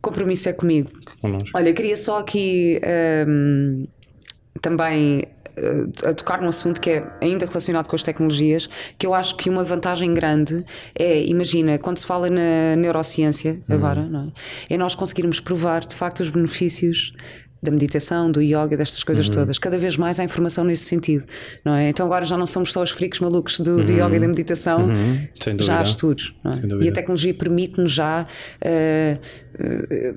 Compromisso 0.00 0.48
é 0.48 0.54
comigo. 0.54 0.90
Olha, 1.54 1.74
queria 1.74 1.94
só 1.94 2.18
aqui 2.20 2.80
ahm, 2.82 3.84
também 4.62 5.28
a 6.04 6.12
tocar 6.12 6.40
num 6.40 6.48
assunto 6.48 6.80
que 6.80 6.90
é 6.90 7.06
ainda 7.20 7.46
relacionado 7.46 7.88
com 7.88 7.96
as 7.96 8.02
tecnologias, 8.02 8.68
que 8.98 9.06
eu 9.06 9.14
acho 9.14 9.36
que 9.36 9.50
uma 9.50 9.64
vantagem 9.64 10.12
grande 10.14 10.64
é, 10.94 11.22
imagina, 11.24 11.78
quando 11.78 11.98
se 11.98 12.06
fala 12.06 12.28
na 12.30 12.76
neurociência 12.76 13.60
agora, 13.68 14.02
não 14.02 14.32
é? 14.68 14.74
é 14.74 14.76
nós 14.76 14.94
conseguirmos 14.94 15.40
provar 15.40 15.80
de 15.86 15.94
facto 15.94 16.20
os 16.20 16.30
benefícios 16.30 17.12
da 17.62 17.70
meditação, 17.70 18.28
do 18.30 18.42
yoga, 18.42 18.76
destas 18.76 19.04
coisas 19.04 19.30
todas. 19.30 19.56
Cada 19.56 19.78
vez 19.78 19.96
mais 19.96 20.18
há 20.18 20.24
informação 20.24 20.64
nesse 20.64 20.84
sentido, 20.84 21.24
não 21.64 21.74
é? 21.74 21.88
Então 21.90 22.04
agora 22.04 22.24
já 22.24 22.36
não 22.36 22.46
somos 22.46 22.72
só 22.72 22.82
os 22.82 22.90
fricos 22.90 23.20
malucos 23.20 23.60
do, 23.60 23.84
do 23.84 23.92
yoga 23.92 24.16
e 24.16 24.20
da 24.20 24.26
meditação, 24.26 24.88
Sem 25.40 25.60
já 25.60 25.78
há 25.78 25.82
estudos. 25.82 26.34
é? 26.44 26.84
E 26.84 26.88
a 26.88 26.92
tecnologia 26.92 27.32
permite-nos 27.32 27.92
já 27.92 28.26
eh, 28.60 29.16
eh, 29.58 30.14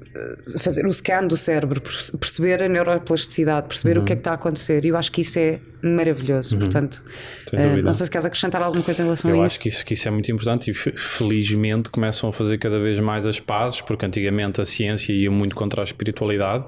fazer 0.60 0.88
o 0.88 0.92
scan 0.92 1.28
do 1.28 1.38
cérebro, 1.38 1.80
perce- 1.82 2.18
perceber 2.18 2.64
a 2.64 2.68
neuroplasticidade, 2.70 3.68
perceber 3.68 3.98
o 4.00 4.04
que 4.04 4.14
é 4.14 4.16
que 4.16 4.22
está 4.22 4.32
a 4.32 4.36
acontecer. 4.36 4.84
E 4.84 4.88
eu 4.88 4.98
acho 4.98 5.12
que 5.12 5.22
isso 5.22 5.38
é 5.38 5.60
maravilhoso. 5.88 6.58
Portanto, 6.58 7.04
Sem 7.50 7.60
eh, 7.60 7.64
dúvida. 7.64 7.82
não 7.84 7.94
sei 7.94 8.06
se 8.06 8.12
queres 8.12 8.26
acrescentar 8.26 8.62
alguma 8.62 8.84
coisa 8.84 9.02
em 9.02 9.06
relação 9.06 9.32
Eu 9.32 9.42
a 9.42 9.46
acho 9.46 9.54
isso. 9.56 9.62
que 9.62 9.70
isso, 9.70 9.86
que 9.86 9.94
isso 9.94 10.08
é 10.08 10.12
muito 10.12 10.32
importante 10.32 10.70
e 10.70 10.74
fe- 10.74 10.94
felizmente 10.96 11.90
começam 11.90 12.30
a 12.30 12.34
fazer 12.34 12.58
cada 12.58 12.80
vez 12.80 13.00
mais 13.00 13.26
as 13.28 13.40
pazes, 13.40 13.82
porque 13.82 14.06
antigamente 14.06 14.62
a 14.62 14.66
ciência 14.66 15.14
ia 15.14 15.32
muito 15.32 15.56
contra 15.56 15.82
a 15.82 15.84
espiritualidade 15.84 16.66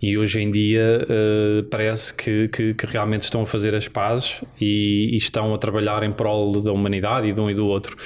e 0.00 0.18
hoje 0.18 0.40
em 0.40 0.50
dia 0.50 1.06
eh, 1.08 1.64
parece 1.70 2.12
que, 2.12 2.48
que- 2.48 2.74
que 2.74 2.86
realmente 2.86 3.22
estão 3.22 3.42
a 3.42 3.46
fazer 3.46 3.74
as 3.76 3.86
pazes 3.86 4.40
e, 4.60 5.10
e 5.12 5.16
estão 5.16 5.54
a 5.54 5.58
trabalhar 5.58 6.02
em 6.02 6.10
prol 6.10 6.60
da 6.60 6.72
humanidade 6.72 7.28
e 7.28 7.32
de 7.32 7.40
um 7.40 7.48
e 7.48 7.54
do 7.54 7.66
outro. 7.66 7.96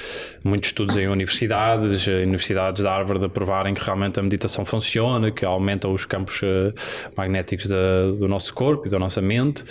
Muitos 0.43 0.69
estudos 0.69 0.95
em 0.97 1.07
universidades, 1.07 2.07
eh, 2.07 2.21
universidades 2.23 2.83
de 2.83 2.87
Harvard 2.87 3.25
a 3.25 3.29
provarem 3.29 3.73
que 3.73 3.83
realmente 3.83 4.19
a 4.19 4.23
meditação 4.23 4.63
funciona, 4.63 5.31
que 5.31 5.43
aumenta 5.43 5.87
os 5.87 6.05
campos 6.05 6.39
eh, 6.43 6.71
magnéticos 7.15 7.65
da- 7.67 8.11
do 8.17 8.27
nosso 8.27 8.53
corpo 8.53 8.85
e 8.87 8.89
da 8.91 8.99
nossa 8.99 9.19
mente. 9.21 9.63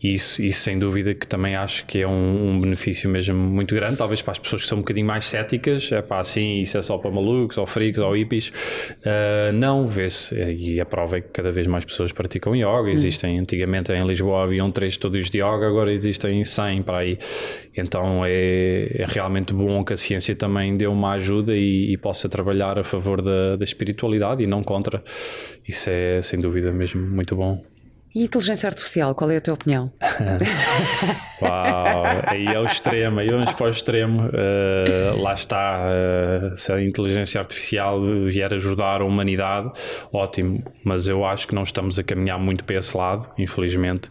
E 0.00 0.16
isso, 0.22 0.42
isso 0.42 0.60
sem 0.60 0.78
dúvida 0.78 1.14
que 1.14 1.26
também 1.26 1.56
acho 1.56 1.84
que 1.84 2.00
é 2.00 2.06
um, 2.06 2.50
um 2.50 2.60
benefício 2.60 3.10
mesmo 3.10 3.36
muito 3.36 3.74
grande, 3.74 3.96
talvez 3.96 4.22
para 4.22 4.32
as 4.32 4.38
pessoas 4.38 4.62
que 4.62 4.68
são 4.68 4.78
um 4.78 4.80
bocadinho 4.80 5.06
mais 5.06 5.26
céticas, 5.26 5.90
é 5.90 6.00
pá, 6.00 6.20
assim, 6.20 6.60
isso 6.60 6.78
é 6.78 6.82
só 6.82 6.96
para 6.96 7.10
malucos, 7.10 7.58
ou 7.58 7.66
freaks, 7.66 7.98
ou 7.98 8.14
hippies. 8.14 8.52
Ah, 9.04 9.50
não, 9.52 9.88
vê-se, 9.88 10.34
e 10.34 10.80
a 10.80 10.86
prova 10.86 11.18
é 11.18 11.20
que 11.20 11.28
cada 11.28 11.50
vez 11.50 11.66
mais 11.66 11.84
pessoas 11.84 12.12
praticam 12.12 12.54
yoga, 12.54 12.90
existem, 12.90 13.38
antigamente 13.38 13.92
em 13.92 14.06
Lisboa 14.06 14.44
haviam 14.44 14.70
três 14.70 14.94
estúdios 14.94 15.28
de 15.28 15.38
yoga, 15.38 15.66
agora 15.66 15.92
existem 15.92 16.44
100 16.44 16.82
para 16.82 16.98
aí. 16.98 17.18
Então 17.76 18.22
é, 18.24 18.90
é 18.94 19.06
realmente 19.06 19.52
bom 19.52 19.84
que 19.84 19.92
a 19.92 19.96
ciência 19.96 20.34
também 20.36 20.76
dê 20.76 20.86
uma 20.86 21.12
ajuda 21.12 21.54
e, 21.56 21.92
e 21.92 21.96
possa 21.96 22.28
trabalhar 22.28 22.78
a 22.78 22.84
favor 22.84 23.20
da, 23.20 23.56
da 23.56 23.64
espiritualidade 23.64 24.42
e 24.42 24.46
não 24.46 24.62
contra. 24.62 25.02
Isso 25.66 25.88
é 25.90 26.20
sem 26.22 26.40
dúvida 26.40 26.72
mesmo 26.72 27.08
muito 27.14 27.34
bom. 27.34 27.71
E 28.14 28.24
inteligência 28.24 28.68
artificial, 28.68 29.14
qual 29.14 29.30
é 29.30 29.36
a 29.36 29.40
tua 29.40 29.54
opinião? 29.54 29.90
Uau, 31.40 32.04
aí 32.26 32.46
é 32.46 32.58
o 32.58 32.64
extremo, 32.64 33.20
aí 33.20 33.28
vamos 33.28 33.52
para 33.54 33.66
o 33.66 33.68
extremo. 33.70 34.28
Uh, 34.28 35.20
lá 35.20 35.32
está, 35.32 35.86
uh, 35.86 36.56
se 36.56 36.70
a 36.72 36.82
inteligência 36.82 37.40
artificial 37.40 38.00
vier 38.26 38.52
ajudar 38.52 39.00
a 39.00 39.04
humanidade, 39.04 39.70
ótimo, 40.12 40.62
mas 40.84 41.08
eu 41.08 41.24
acho 41.24 41.48
que 41.48 41.54
não 41.54 41.62
estamos 41.62 41.98
a 41.98 42.02
caminhar 42.02 42.38
muito 42.38 42.64
para 42.64 42.76
esse 42.76 42.96
lado, 42.96 43.28
infelizmente 43.38 44.10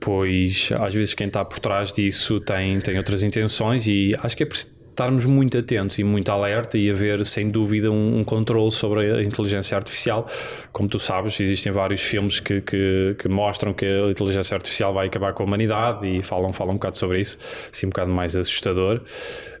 pois 0.00 0.70
às 0.78 0.94
vezes 0.94 1.12
quem 1.12 1.26
está 1.26 1.44
por 1.44 1.58
trás 1.58 1.92
disso 1.92 2.38
tem, 2.38 2.80
tem 2.80 2.96
outras 2.96 3.24
intenções 3.24 3.84
e 3.88 4.16
acho 4.22 4.36
que 4.36 4.44
é 4.44 4.46
preciso 4.46 4.77
estarmos 4.98 5.24
muito 5.24 5.56
atentos 5.56 5.96
e 6.00 6.04
muito 6.04 6.28
alerta 6.30 6.76
e 6.76 6.90
haver, 6.90 7.24
sem 7.24 7.48
dúvida, 7.48 7.88
um, 7.88 8.18
um 8.18 8.24
controle 8.24 8.72
sobre 8.72 9.12
a 9.12 9.22
inteligência 9.22 9.76
artificial. 9.76 10.26
Como 10.72 10.88
tu 10.88 10.98
sabes, 10.98 11.38
existem 11.38 11.70
vários 11.70 12.02
filmes 12.02 12.40
que, 12.40 12.60
que, 12.60 13.14
que, 13.16 13.28
mostram 13.28 13.72
que 13.72 13.86
a 13.86 14.10
inteligência 14.10 14.56
artificial 14.56 14.92
vai 14.92 15.06
acabar 15.06 15.32
com 15.34 15.44
a 15.44 15.46
humanidade 15.46 16.04
e 16.04 16.22
falam, 16.22 16.52
falam 16.52 16.74
um 16.74 16.76
bocado 16.76 16.96
sobre 16.96 17.20
isso, 17.20 17.38
assim 17.72 17.86
um 17.86 17.90
bocado 17.90 18.10
mais 18.10 18.34
assustador. 18.34 19.02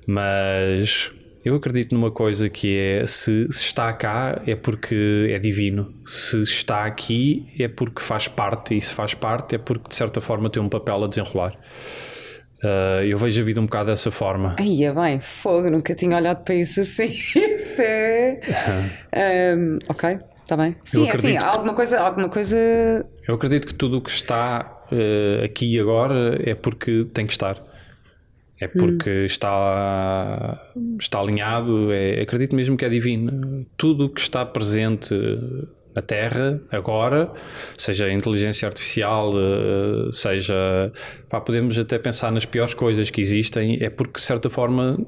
Mas 0.08 1.12
eu 1.44 1.54
acredito 1.54 1.94
numa 1.94 2.10
coisa 2.10 2.48
que 2.48 2.76
é 2.76 3.06
se, 3.06 3.46
se, 3.52 3.62
está 3.62 3.92
cá 3.92 4.42
é 4.44 4.56
porque 4.56 5.30
é 5.30 5.38
divino, 5.38 5.94
se 6.04 6.42
está 6.42 6.84
aqui 6.84 7.46
é 7.60 7.68
porque 7.68 8.02
faz 8.02 8.26
parte, 8.26 8.76
e 8.76 8.80
se 8.80 8.92
faz 8.92 9.14
parte 9.14 9.54
é 9.54 9.58
porque 9.58 9.88
de 9.88 9.94
certa 9.94 10.20
forma 10.20 10.50
tem 10.50 10.60
um 10.60 10.68
papel 10.68 11.04
a 11.04 11.06
desenrolar. 11.06 11.56
Uh, 12.62 13.04
eu 13.04 13.16
vejo 13.18 13.40
a 13.40 13.44
vida 13.44 13.60
um 13.60 13.66
bocado 13.66 13.90
dessa 13.90 14.10
forma. 14.10 14.56
Aí 14.58 14.84
é 14.84 14.92
bem, 14.92 15.20
fogo, 15.20 15.70
nunca 15.70 15.94
tinha 15.94 16.16
olhado 16.16 16.42
para 16.42 16.54
isso 16.56 16.80
assim. 16.80 17.06
isso 17.54 17.82
é. 17.82 18.40
Um, 19.56 19.78
ok, 19.88 20.18
está 20.42 20.56
bem. 20.56 20.76
Sim, 20.82 21.08
é 21.08 21.12
assim, 21.12 21.36
alguma 21.36 21.74
coisa, 21.74 22.00
alguma 22.00 22.28
coisa. 22.28 22.56
Eu 23.26 23.36
acredito 23.36 23.66
que 23.66 23.74
tudo 23.74 23.98
o 23.98 24.00
que 24.00 24.10
está 24.10 24.84
uh, 24.90 25.44
aqui 25.44 25.72
e 25.72 25.78
agora 25.78 26.36
é 26.44 26.54
porque 26.54 27.06
tem 27.14 27.26
que 27.26 27.32
estar. 27.32 27.62
É 28.60 28.66
porque 28.66 29.10
hum. 29.10 29.24
está, 29.24 30.60
está 30.98 31.20
alinhado, 31.20 31.92
é, 31.92 32.20
acredito 32.20 32.56
mesmo 32.56 32.76
que 32.76 32.84
é 32.84 32.88
divino. 32.88 33.64
Tudo 33.76 34.06
o 34.06 34.08
que 34.08 34.20
está 34.20 34.44
presente 34.44 35.14
na 35.94 36.02
Terra 36.02 36.60
agora, 36.70 37.30
seja 37.76 38.10
inteligência 38.10 38.66
artificial, 38.66 39.32
eh, 39.34 40.10
seja. 40.12 40.92
Pá, 41.28 41.40
podemos 41.40 41.78
até 41.78 41.98
pensar 41.98 42.30
nas 42.30 42.44
piores 42.44 42.74
coisas 42.74 43.10
que 43.10 43.20
existem, 43.20 43.78
é 43.80 43.90
porque, 43.90 44.14
de 44.14 44.22
certa 44.22 44.48
forma, 44.48 44.98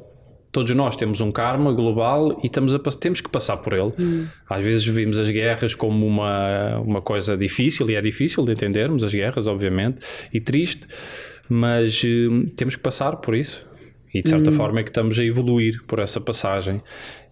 todos 0.52 0.74
nós 0.74 0.96
temos 0.96 1.20
um 1.20 1.30
karma 1.30 1.72
global 1.72 2.38
e 2.42 2.46
estamos 2.46 2.74
a, 2.74 2.78
temos 2.78 3.20
que 3.20 3.28
passar 3.28 3.58
por 3.58 3.72
ele. 3.72 3.92
Hum. 3.98 4.26
Às 4.48 4.64
vezes 4.64 4.86
vimos 4.86 5.18
as 5.18 5.30
guerras 5.30 5.74
como 5.74 6.06
uma, 6.06 6.78
uma 6.78 7.00
coisa 7.00 7.36
difícil, 7.36 7.88
e 7.90 7.94
é 7.94 8.02
difícil 8.02 8.44
de 8.44 8.52
entendermos 8.52 9.04
as 9.04 9.12
guerras, 9.12 9.46
obviamente, 9.46 10.00
e 10.32 10.40
triste, 10.40 10.86
mas 11.48 12.02
hum, 12.04 12.46
temos 12.56 12.76
que 12.76 12.82
passar 12.82 13.16
por 13.16 13.34
isso. 13.34 13.68
E 14.12 14.22
de 14.22 14.28
certa 14.28 14.50
hum. 14.50 14.54
forma 14.54 14.80
é 14.80 14.82
que 14.82 14.90
estamos 14.90 15.18
a 15.18 15.24
evoluir 15.24 15.84
por 15.86 16.00
essa 16.00 16.20
passagem 16.20 16.82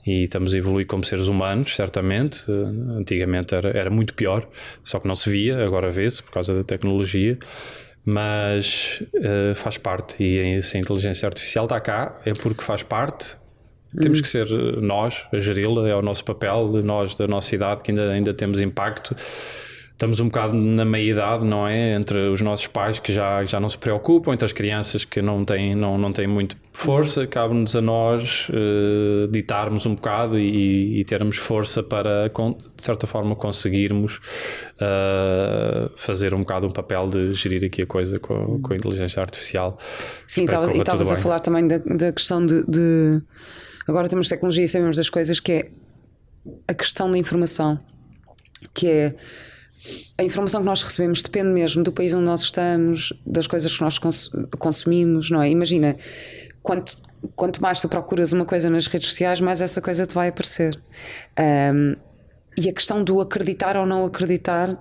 e 0.06 0.24
estamos 0.24 0.54
a 0.54 0.58
evoluir 0.58 0.86
como 0.86 1.04
seres 1.04 1.28
humanos, 1.28 1.74
certamente. 1.74 2.42
Uh, 2.50 2.98
antigamente 2.98 3.54
era, 3.54 3.70
era 3.70 3.90
muito 3.90 4.14
pior, 4.14 4.48
só 4.84 4.98
que 4.98 5.08
não 5.08 5.16
se 5.16 5.30
via, 5.30 5.64
agora 5.64 5.90
vê-se 5.90 6.22
por 6.22 6.32
causa 6.32 6.54
da 6.54 6.64
tecnologia. 6.64 7.38
Mas 8.04 9.02
uh, 9.14 9.54
faz 9.54 9.76
parte, 9.76 10.22
e 10.22 10.62
se 10.62 10.76
a 10.76 10.80
inteligência 10.80 11.26
artificial 11.26 11.66
está 11.66 11.78
cá, 11.78 12.18
é 12.24 12.32
porque 12.32 12.62
faz 12.62 12.82
parte. 12.82 13.36
Temos 14.00 14.18
hum. 14.18 14.22
que 14.22 14.28
ser 14.28 14.46
nós 14.80 15.26
a 15.32 15.40
geri-la, 15.40 15.88
é 15.88 15.94
o 15.94 16.02
nosso 16.02 16.24
papel, 16.24 16.68
nós 16.82 17.14
da 17.14 17.26
nossa 17.26 17.54
idade 17.54 17.82
que 17.82 17.90
ainda, 17.90 18.10
ainda 18.10 18.34
temos 18.34 18.60
impacto 18.60 19.14
estamos 19.98 20.20
um 20.20 20.26
bocado 20.26 20.54
na 20.54 20.84
meia-idade, 20.84 21.44
não 21.44 21.66
é? 21.66 21.94
Entre 21.94 22.28
os 22.28 22.40
nossos 22.40 22.68
pais 22.68 23.00
que 23.00 23.12
já, 23.12 23.44
já 23.44 23.58
não 23.58 23.68
se 23.68 23.76
preocupam, 23.76 24.32
entre 24.32 24.44
as 24.44 24.52
crianças 24.52 25.04
que 25.04 25.20
não 25.20 25.44
têm, 25.44 25.74
não, 25.74 25.98
não 25.98 26.12
têm 26.12 26.28
muito 26.28 26.56
força, 26.72 27.26
cabe-nos 27.26 27.74
a 27.74 27.80
nós 27.80 28.48
uh, 28.48 29.26
ditarmos 29.26 29.86
um 29.86 29.96
bocado 29.96 30.38
e, 30.38 31.00
e, 31.00 31.04
termos 31.04 31.36
força 31.36 31.82
para, 31.82 32.28
de 32.28 32.84
certa 32.84 33.08
forma, 33.08 33.34
conseguirmos 33.34 34.20
uh, 34.76 35.90
fazer 35.96 36.32
um 36.32 36.40
bocado 36.40 36.68
um 36.68 36.72
papel 36.72 37.08
de 37.08 37.34
gerir 37.34 37.64
aqui 37.64 37.82
a 37.82 37.86
coisa 37.86 38.20
com, 38.20 38.62
com 38.62 38.72
a 38.72 38.76
inteligência 38.76 39.20
artificial. 39.20 39.80
Sim, 40.28 40.42
e 40.42 40.78
estavas 40.78 41.10
a 41.10 41.16
falar 41.16 41.40
também 41.40 41.66
da, 41.66 41.78
da 41.78 42.12
questão 42.12 42.46
de, 42.46 42.64
de. 42.66 43.20
Agora 43.88 44.08
temos 44.08 44.28
tecnologia 44.28 44.62
e 44.62 44.68
sabemos 44.68 44.96
das 44.96 45.10
coisas, 45.10 45.40
que 45.40 45.52
é 45.52 45.70
a 46.68 46.74
questão 46.74 47.10
da 47.10 47.18
informação, 47.18 47.80
que 48.72 48.86
é 48.86 49.14
a 50.16 50.22
informação 50.22 50.60
que 50.60 50.66
nós 50.66 50.82
recebemos 50.82 51.22
depende 51.22 51.48
mesmo 51.48 51.82
do 51.82 51.92
país 51.92 52.12
onde 52.14 52.24
nós 52.24 52.42
estamos, 52.42 53.12
das 53.24 53.46
coisas 53.46 53.74
que 53.76 53.82
nós 53.82 53.98
cons 53.98 54.30
consumimos, 54.58 55.30
não 55.30 55.40
é? 55.40 55.48
Imagina, 55.50 55.96
quanto, 56.62 56.98
quanto 57.36 57.62
mais 57.62 57.80
tu 57.80 57.88
procuras 57.88 58.32
uma 58.32 58.44
coisa 58.44 58.68
nas 58.68 58.86
redes 58.86 59.08
sociais, 59.08 59.40
mais 59.40 59.62
essa 59.62 59.80
coisa 59.80 60.06
te 60.06 60.14
vai 60.14 60.28
aparecer. 60.28 60.78
Um, 61.38 61.96
e 62.56 62.68
a 62.68 62.72
questão 62.72 63.04
do 63.04 63.20
acreditar 63.20 63.76
ou 63.76 63.86
não 63.86 64.04
acreditar 64.04 64.76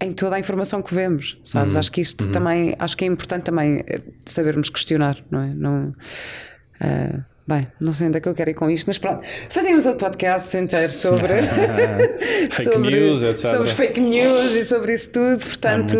em 0.00 0.12
toda 0.12 0.36
a 0.36 0.38
informação 0.38 0.82
que 0.82 0.94
vemos, 0.94 1.40
sabes? 1.42 1.74
Uhum. 1.74 1.78
Acho 1.78 1.92
que 1.92 2.00
isto 2.00 2.24
uhum. 2.26 2.32
também, 2.32 2.76
acho 2.78 2.96
que 2.96 3.04
é 3.04 3.08
importante 3.08 3.44
também 3.44 3.82
eh, 3.86 4.00
sabermos 4.24 4.70
questionar, 4.70 5.18
não 5.30 5.40
é? 5.40 5.54
Não, 5.54 5.88
uh, 5.88 7.24
Bem, 7.48 7.66
não 7.80 7.94
sei 7.94 8.08
onde 8.08 8.18
é 8.18 8.20
que 8.20 8.28
eu 8.28 8.34
quero 8.34 8.50
ir 8.50 8.54
com 8.54 8.68
isto, 8.68 8.88
mas 8.88 8.98
pronto. 8.98 9.22
Fazíamos 9.48 9.86
outro 9.86 10.04
podcast 10.04 10.54
inteiro 10.54 10.92
sobre. 10.92 11.28
fake 12.50 12.60
sobre, 12.62 12.90
news, 12.90 13.22
etc. 13.22 13.52
Sobre 13.52 13.68
fake 13.70 14.00
news 14.02 14.54
e 14.54 14.64
sobre 14.66 14.92
isso 14.92 15.08
tudo. 15.10 15.38
Portanto, 15.46 15.96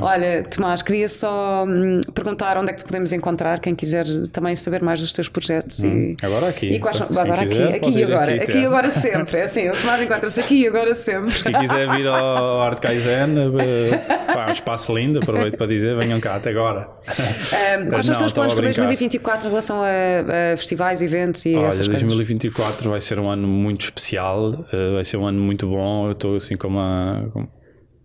olha, 0.00 0.42
Tomás, 0.44 0.80
queria 0.80 1.06
só 1.06 1.66
hum, 1.68 2.00
perguntar 2.14 2.56
onde 2.56 2.70
é 2.70 2.72
que 2.72 2.80
te 2.80 2.86
podemos 2.86 3.12
encontrar, 3.12 3.60
quem 3.60 3.74
quiser 3.74 4.06
também 4.32 4.56
saber 4.56 4.80
mais 4.80 4.98
dos 4.98 5.12
teus 5.12 5.28
projetos. 5.28 5.84
Hum, 5.84 6.16
e, 6.22 6.24
agora 6.24 6.48
aqui. 6.48 6.70
E 6.70 6.80
quais, 6.80 6.98
então, 6.98 7.22
agora 7.22 7.46
quiser, 7.46 7.68
aqui, 7.68 7.76
aqui 7.76 7.90
e 7.90 8.02
agora. 8.02 8.34
Aqui, 8.34 8.42
aqui 8.44 8.64
agora 8.64 8.88
sempre. 8.88 9.36
É 9.36 9.42
assim, 9.42 9.68
o 9.68 9.76
Tomás 9.76 10.02
encontra-se 10.02 10.40
aqui 10.40 10.62
e 10.62 10.66
agora 10.66 10.94
sempre. 10.94 11.42
Quem 11.42 11.52
quiser 11.52 11.90
vir 11.90 12.06
ao 12.06 12.62
Art 12.62 12.80
Kaizen, 12.80 13.34
eh, 13.60 13.98
pá, 14.32 14.46
um 14.48 14.52
espaço 14.52 14.96
lindo, 14.96 15.18
aproveito 15.18 15.58
para 15.58 15.66
dizer, 15.66 15.94
venham 15.94 16.18
cá 16.20 16.36
até 16.36 16.48
agora. 16.48 16.88
Um, 17.06 17.90
quais 17.90 18.06
são 18.06 18.14
os 18.14 18.18
teus 18.18 18.32
planos 18.32 18.54
para 18.54 18.62
2024 18.62 19.46
em 19.46 19.50
relação 19.50 19.82
a, 19.82 20.54
a 20.54 20.56
festivais? 20.56 20.85
Festivais, 20.86 21.02
eventos 21.02 21.44
e 21.46 21.54
Olha, 21.54 21.66
essas 21.66 21.88
2024 21.88 22.72
coisas? 22.72 22.86
vai 22.86 23.00
ser 23.00 23.18
um 23.18 23.28
ano 23.28 23.48
muito 23.48 23.82
especial, 23.82 24.50
uh, 24.50 24.94
vai 24.94 25.04
ser 25.04 25.16
um 25.16 25.26
ano 25.26 25.40
muito 25.40 25.66
bom. 25.66 26.06
Eu 26.06 26.12
estou 26.12 26.36
assim 26.36 26.56
com 26.56 26.68
uma, 26.68 27.30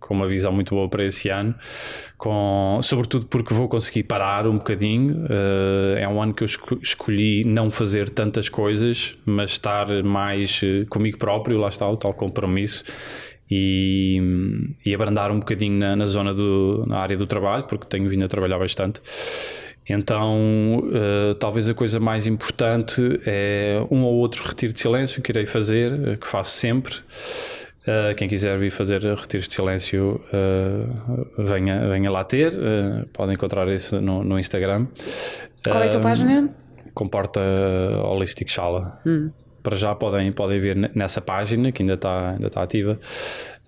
com 0.00 0.14
uma 0.14 0.26
visão 0.26 0.52
muito 0.52 0.74
boa 0.74 0.88
para 0.88 1.04
esse 1.04 1.28
ano, 1.28 1.54
com, 2.18 2.80
sobretudo 2.82 3.26
porque 3.26 3.54
vou 3.54 3.68
conseguir 3.68 4.04
parar 4.04 4.46
um 4.46 4.58
bocadinho. 4.58 5.24
Uh, 5.24 5.98
é 5.98 6.08
um 6.08 6.20
ano 6.20 6.34
que 6.34 6.42
eu 6.42 6.48
escolhi 6.82 7.44
não 7.44 7.70
fazer 7.70 8.10
tantas 8.10 8.48
coisas, 8.48 9.16
mas 9.24 9.50
estar 9.50 10.02
mais 10.02 10.60
uh, 10.62 10.86
comigo 10.88 11.18
próprio, 11.18 11.58
lá 11.58 11.68
está 11.68 11.88
o 11.88 11.96
tal 11.96 12.14
compromisso. 12.14 12.84
E, 13.54 14.18
e 14.86 14.94
abrandar 14.94 15.30
um 15.30 15.38
bocadinho 15.38 15.76
na, 15.76 15.94
na 15.94 16.06
zona 16.06 16.32
do, 16.32 16.86
na 16.86 16.96
área 16.96 17.18
do 17.18 17.26
trabalho, 17.26 17.64
porque 17.64 17.84
tenho 17.84 18.08
vindo 18.08 18.24
a 18.24 18.28
trabalhar 18.28 18.58
bastante. 18.58 19.02
Então, 19.92 20.78
uh, 20.78 21.34
talvez 21.34 21.68
a 21.68 21.74
coisa 21.74 22.00
mais 22.00 22.26
importante 22.26 23.20
é 23.26 23.84
um 23.90 24.02
ou 24.04 24.14
outro 24.14 24.42
retiro 24.46 24.72
de 24.72 24.80
silêncio 24.80 25.20
que 25.20 25.30
irei 25.30 25.44
fazer, 25.44 25.92
uh, 25.92 26.16
que 26.16 26.26
faço 26.26 26.52
sempre. 26.52 26.94
Uh, 27.82 28.14
quem 28.16 28.26
quiser 28.26 28.58
vir 28.58 28.70
fazer 28.70 29.02
retiros 29.02 29.46
de 29.48 29.54
silêncio, 29.54 30.20
venha, 31.36 31.88
venha 31.88 32.10
lá 32.10 32.24
ter. 32.24 32.52
podem 33.12 33.34
encontrar 33.34 33.68
isso 33.68 34.00
no, 34.00 34.24
no 34.24 34.38
Instagram. 34.38 34.86
Qual 35.64 35.82
é 35.82 35.88
a 35.88 35.90
tua 35.90 36.00
página? 36.00 36.48
Comporta 36.94 37.40
Holistic 38.04 38.50
Shala. 38.50 39.00
Hum. 39.04 39.30
Para 39.62 39.76
já 39.76 39.94
podem, 39.94 40.32
podem 40.32 40.58
ver 40.58 40.90
nessa 40.94 41.20
página 41.20 41.70
que 41.70 41.82
ainda 41.82 41.94
está, 41.94 42.30
ainda 42.30 42.46
está 42.48 42.62
ativa. 42.62 42.98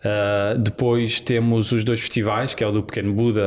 Uh, 0.05 0.59
depois 0.59 1.19
temos 1.19 1.73
os 1.73 1.83
dois 1.83 1.99
festivais, 1.99 2.53
que 2.53 2.63
é 2.63 2.67
o 2.67 2.71
do 2.71 2.83
Pequeno 2.83 3.15
Buda, 3.15 3.41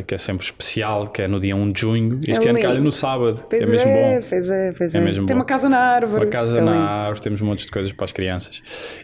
uh, 0.00 0.04
que 0.04 0.12
é 0.12 0.18
sempre 0.18 0.44
especial, 0.44 1.06
que 1.06 1.22
é 1.22 1.28
no 1.28 1.38
dia 1.38 1.54
1 1.54 1.70
de 1.70 1.80
junho. 1.80 2.18
Este 2.26 2.48
é 2.48 2.50
ano 2.50 2.60
calha 2.60 2.80
no 2.80 2.90
sábado, 2.90 3.44
pois 3.48 3.62
é 3.62 3.66
mesmo 3.66 3.90
é, 3.90 4.20
bom. 4.20 4.26
Pois 4.28 4.50
é, 4.50 4.72
pois 4.76 4.94
é. 4.94 4.98
é 4.98 5.00
mesmo 5.00 5.26
Tem 5.26 5.36
bom. 5.36 5.40
uma 5.40 5.46
casa 5.46 5.68
na 5.68 5.78
árvore. 5.78 6.24
Uma 6.24 6.30
casa 6.30 6.58
é 6.58 6.60
na 6.60 6.72
árvore, 6.72 7.20
temos 7.20 7.40
um 7.40 7.46
monte 7.46 7.64
de 7.64 7.70
coisas 7.70 7.92
para 7.92 8.06
as 8.06 8.12
crianças. 8.12 8.60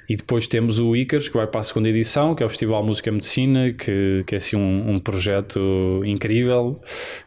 E 0.09 0.17
depois 0.17 0.49
temos 0.49 0.81
o 0.81 0.97
Icaros, 0.97 1.29
que 1.29 1.37
vai 1.37 1.47
para 1.47 1.61
a 1.61 1.63
segunda 1.63 1.89
edição, 1.89 2.35
que 2.35 2.43
é 2.43 2.47
o 2.47 2.49
Festival 2.49 2.83
Música 2.83 3.09
e 3.09 3.13
Medicina, 3.13 3.73
que, 3.73 4.25
que 4.27 4.35
é 4.35 4.39
assim 4.39 4.57
um, 4.57 4.95
um 4.95 4.99
projeto 4.99 6.03
incrível, 6.05 6.81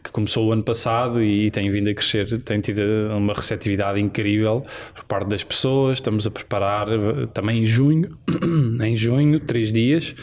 que 0.03 0.11
começou 0.11 0.47
o 0.47 0.51
ano 0.51 0.63
passado 0.63 1.23
e, 1.23 1.45
e 1.45 1.51
tem 1.51 1.71
vindo 1.71 1.89
a 1.89 1.93
crescer, 1.93 2.41
tem 2.41 2.59
tido 2.59 2.81
uma 3.15 3.33
receptividade 3.33 3.99
incrível 3.99 4.63
por 4.93 5.05
parte 5.05 5.29
das 5.29 5.43
pessoas. 5.43 5.99
Estamos 5.99 6.27
a 6.27 6.31
preparar 6.31 6.89
eh, 6.89 7.27
também 7.33 7.63
em 7.63 7.65
junho, 7.65 8.17
em 8.83 8.97
junho, 8.97 9.39
três 9.69 9.73
dias, 9.73 10.15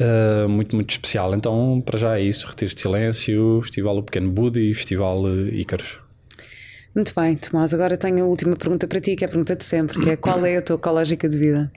uh, 0.00 0.48
muito, 0.48 0.74
muito 0.74 0.90
especial. 0.90 1.34
Então, 1.34 1.82
para 1.84 1.98
já 1.98 2.18
é 2.18 2.22
isso: 2.22 2.46
Retiro 2.46 2.74
de 2.74 2.80
Silêncio, 2.80 3.60
Festival 3.62 3.98
O 3.98 4.02
Pequeno 4.02 4.30
Buda 4.30 4.60
e 4.60 4.74
Festival 4.74 5.22
Ícaros. 5.52 5.98
Muito 6.94 7.12
bem, 7.14 7.36
Tomás. 7.36 7.74
Agora 7.74 7.96
tenho 7.96 8.24
a 8.24 8.26
última 8.26 8.54
pergunta 8.54 8.86
para 8.86 9.00
ti, 9.00 9.16
que 9.16 9.24
é 9.24 9.26
a 9.26 9.30
pergunta 9.30 9.56
de 9.56 9.64
sempre, 9.64 10.00
que 10.00 10.10
é 10.10 10.16
qual 10.16 10.44
é 10.46 10.56
a 10.56 10.62
tua 10.62 10.76
ecológica 10.76 11.28
de 11.28 11.36
vida? 11.36 11.72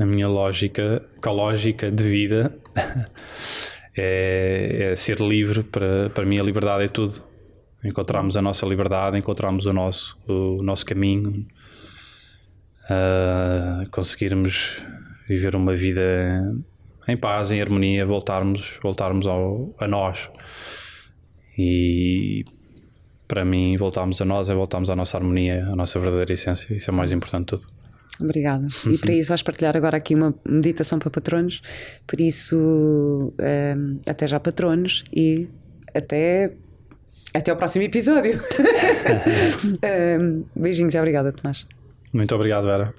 a 0.00 0.06
minha 0.06 0.28
lógica, 0.28 1.04
a 1.22 1.30
lógica 1.30 1.90
de 1.90 2.02
vida 2.02 2.56
é, 3.94 4.92
é, 4.92 4.96
ser 4.96 5.20
livre. 5.20 5.62
Para, 5.62 6.08
para 6.08 6.24
mim, 6.24 6.38
a 6.38 6.42
liberdade 6.42 6.84
é 6.84 6.88
tudo. 6.88 7.22
Encontrarmos 7.84 8.34
a 8.36 8.42
nossa 8.42 8.64
liberdade, 8.64 9.18
encontrarmos 9.18 9.66
o 9.66 9.72
nosso, 9.74 10.16
o 10.26 10.62
nosso 10.62 10.86
caminho, 10.86 11.46
uh, 12.84 13.90
conseguirmos 13.90 14.82
viver 15.30 15.54
uma 15.54 15.76
vida 15.76 16.42
em 17.06 17.16
paz, 17.16 17.52
em 17.52 17.60
harmonia, 17.60 18.04
voltarmos, 18.04 18.80
voltarmos 18.82 19.28
ao, 19.28 19.72
a 19.78 19.86
nós. 19.86 20.28
E 21.56 22.44
para 23.28 23.44
mim, 23.44 23.76
voltarmos 23.76 24.20
a 24.20 24.24
nós 24.24 24.50
é 24.50 24.54
voltarmos 24.54 24.90
à 24.90 24.96
nossa 24.96 25.16
harmonia, 25.16 25.64
à 25.66 25.76
nossa 25.76 26.00
verdadeira 26.00 26.32
essência. 26.32 26.74
Isso 26.74 26.90
é 26.90 26.92
o 26.92 26.96
mais 26.96 27.12
importante 27.12 27.42
de 27.42 27.46
tudo. 27.46 27.66
Obrigada. 28.20 28.66
E 28.90 28.98
para 28.98 29.14
isso 29.14 29.28
vais 29.28 29.42
partilhar 29.42 29.76
agora 29.76 29.96
aqui 29.96 30.16
uma 30.16 30.34
meditação 30.44 30.98
para 30.98 31.10
patronos. 31.10 31.62
Por 32.08 32.20
isso, 32.20 32.56
um, 32.56 33.32
ehm, 33.42 34.00
até 34.06 34.26
já 34.26 34.40
patronos 34.40 35.04
e 35.12 35.48
até, 35.94 36.52
até 37.32 37.52
ao 37.52 37.56
próximo 37.56 37.84
episódio. 37.84 38.36
um, 38.36 39.72
ehm, 39.86 40.42
beijinhos 40.56 40.94
e 40.94 40.98
obrigada, 40.98 41.32
Tomás. 41.32 41.66
Muito 42.12 42.34
obrigado, 42.34 42.64
Vera. 42.64 42.92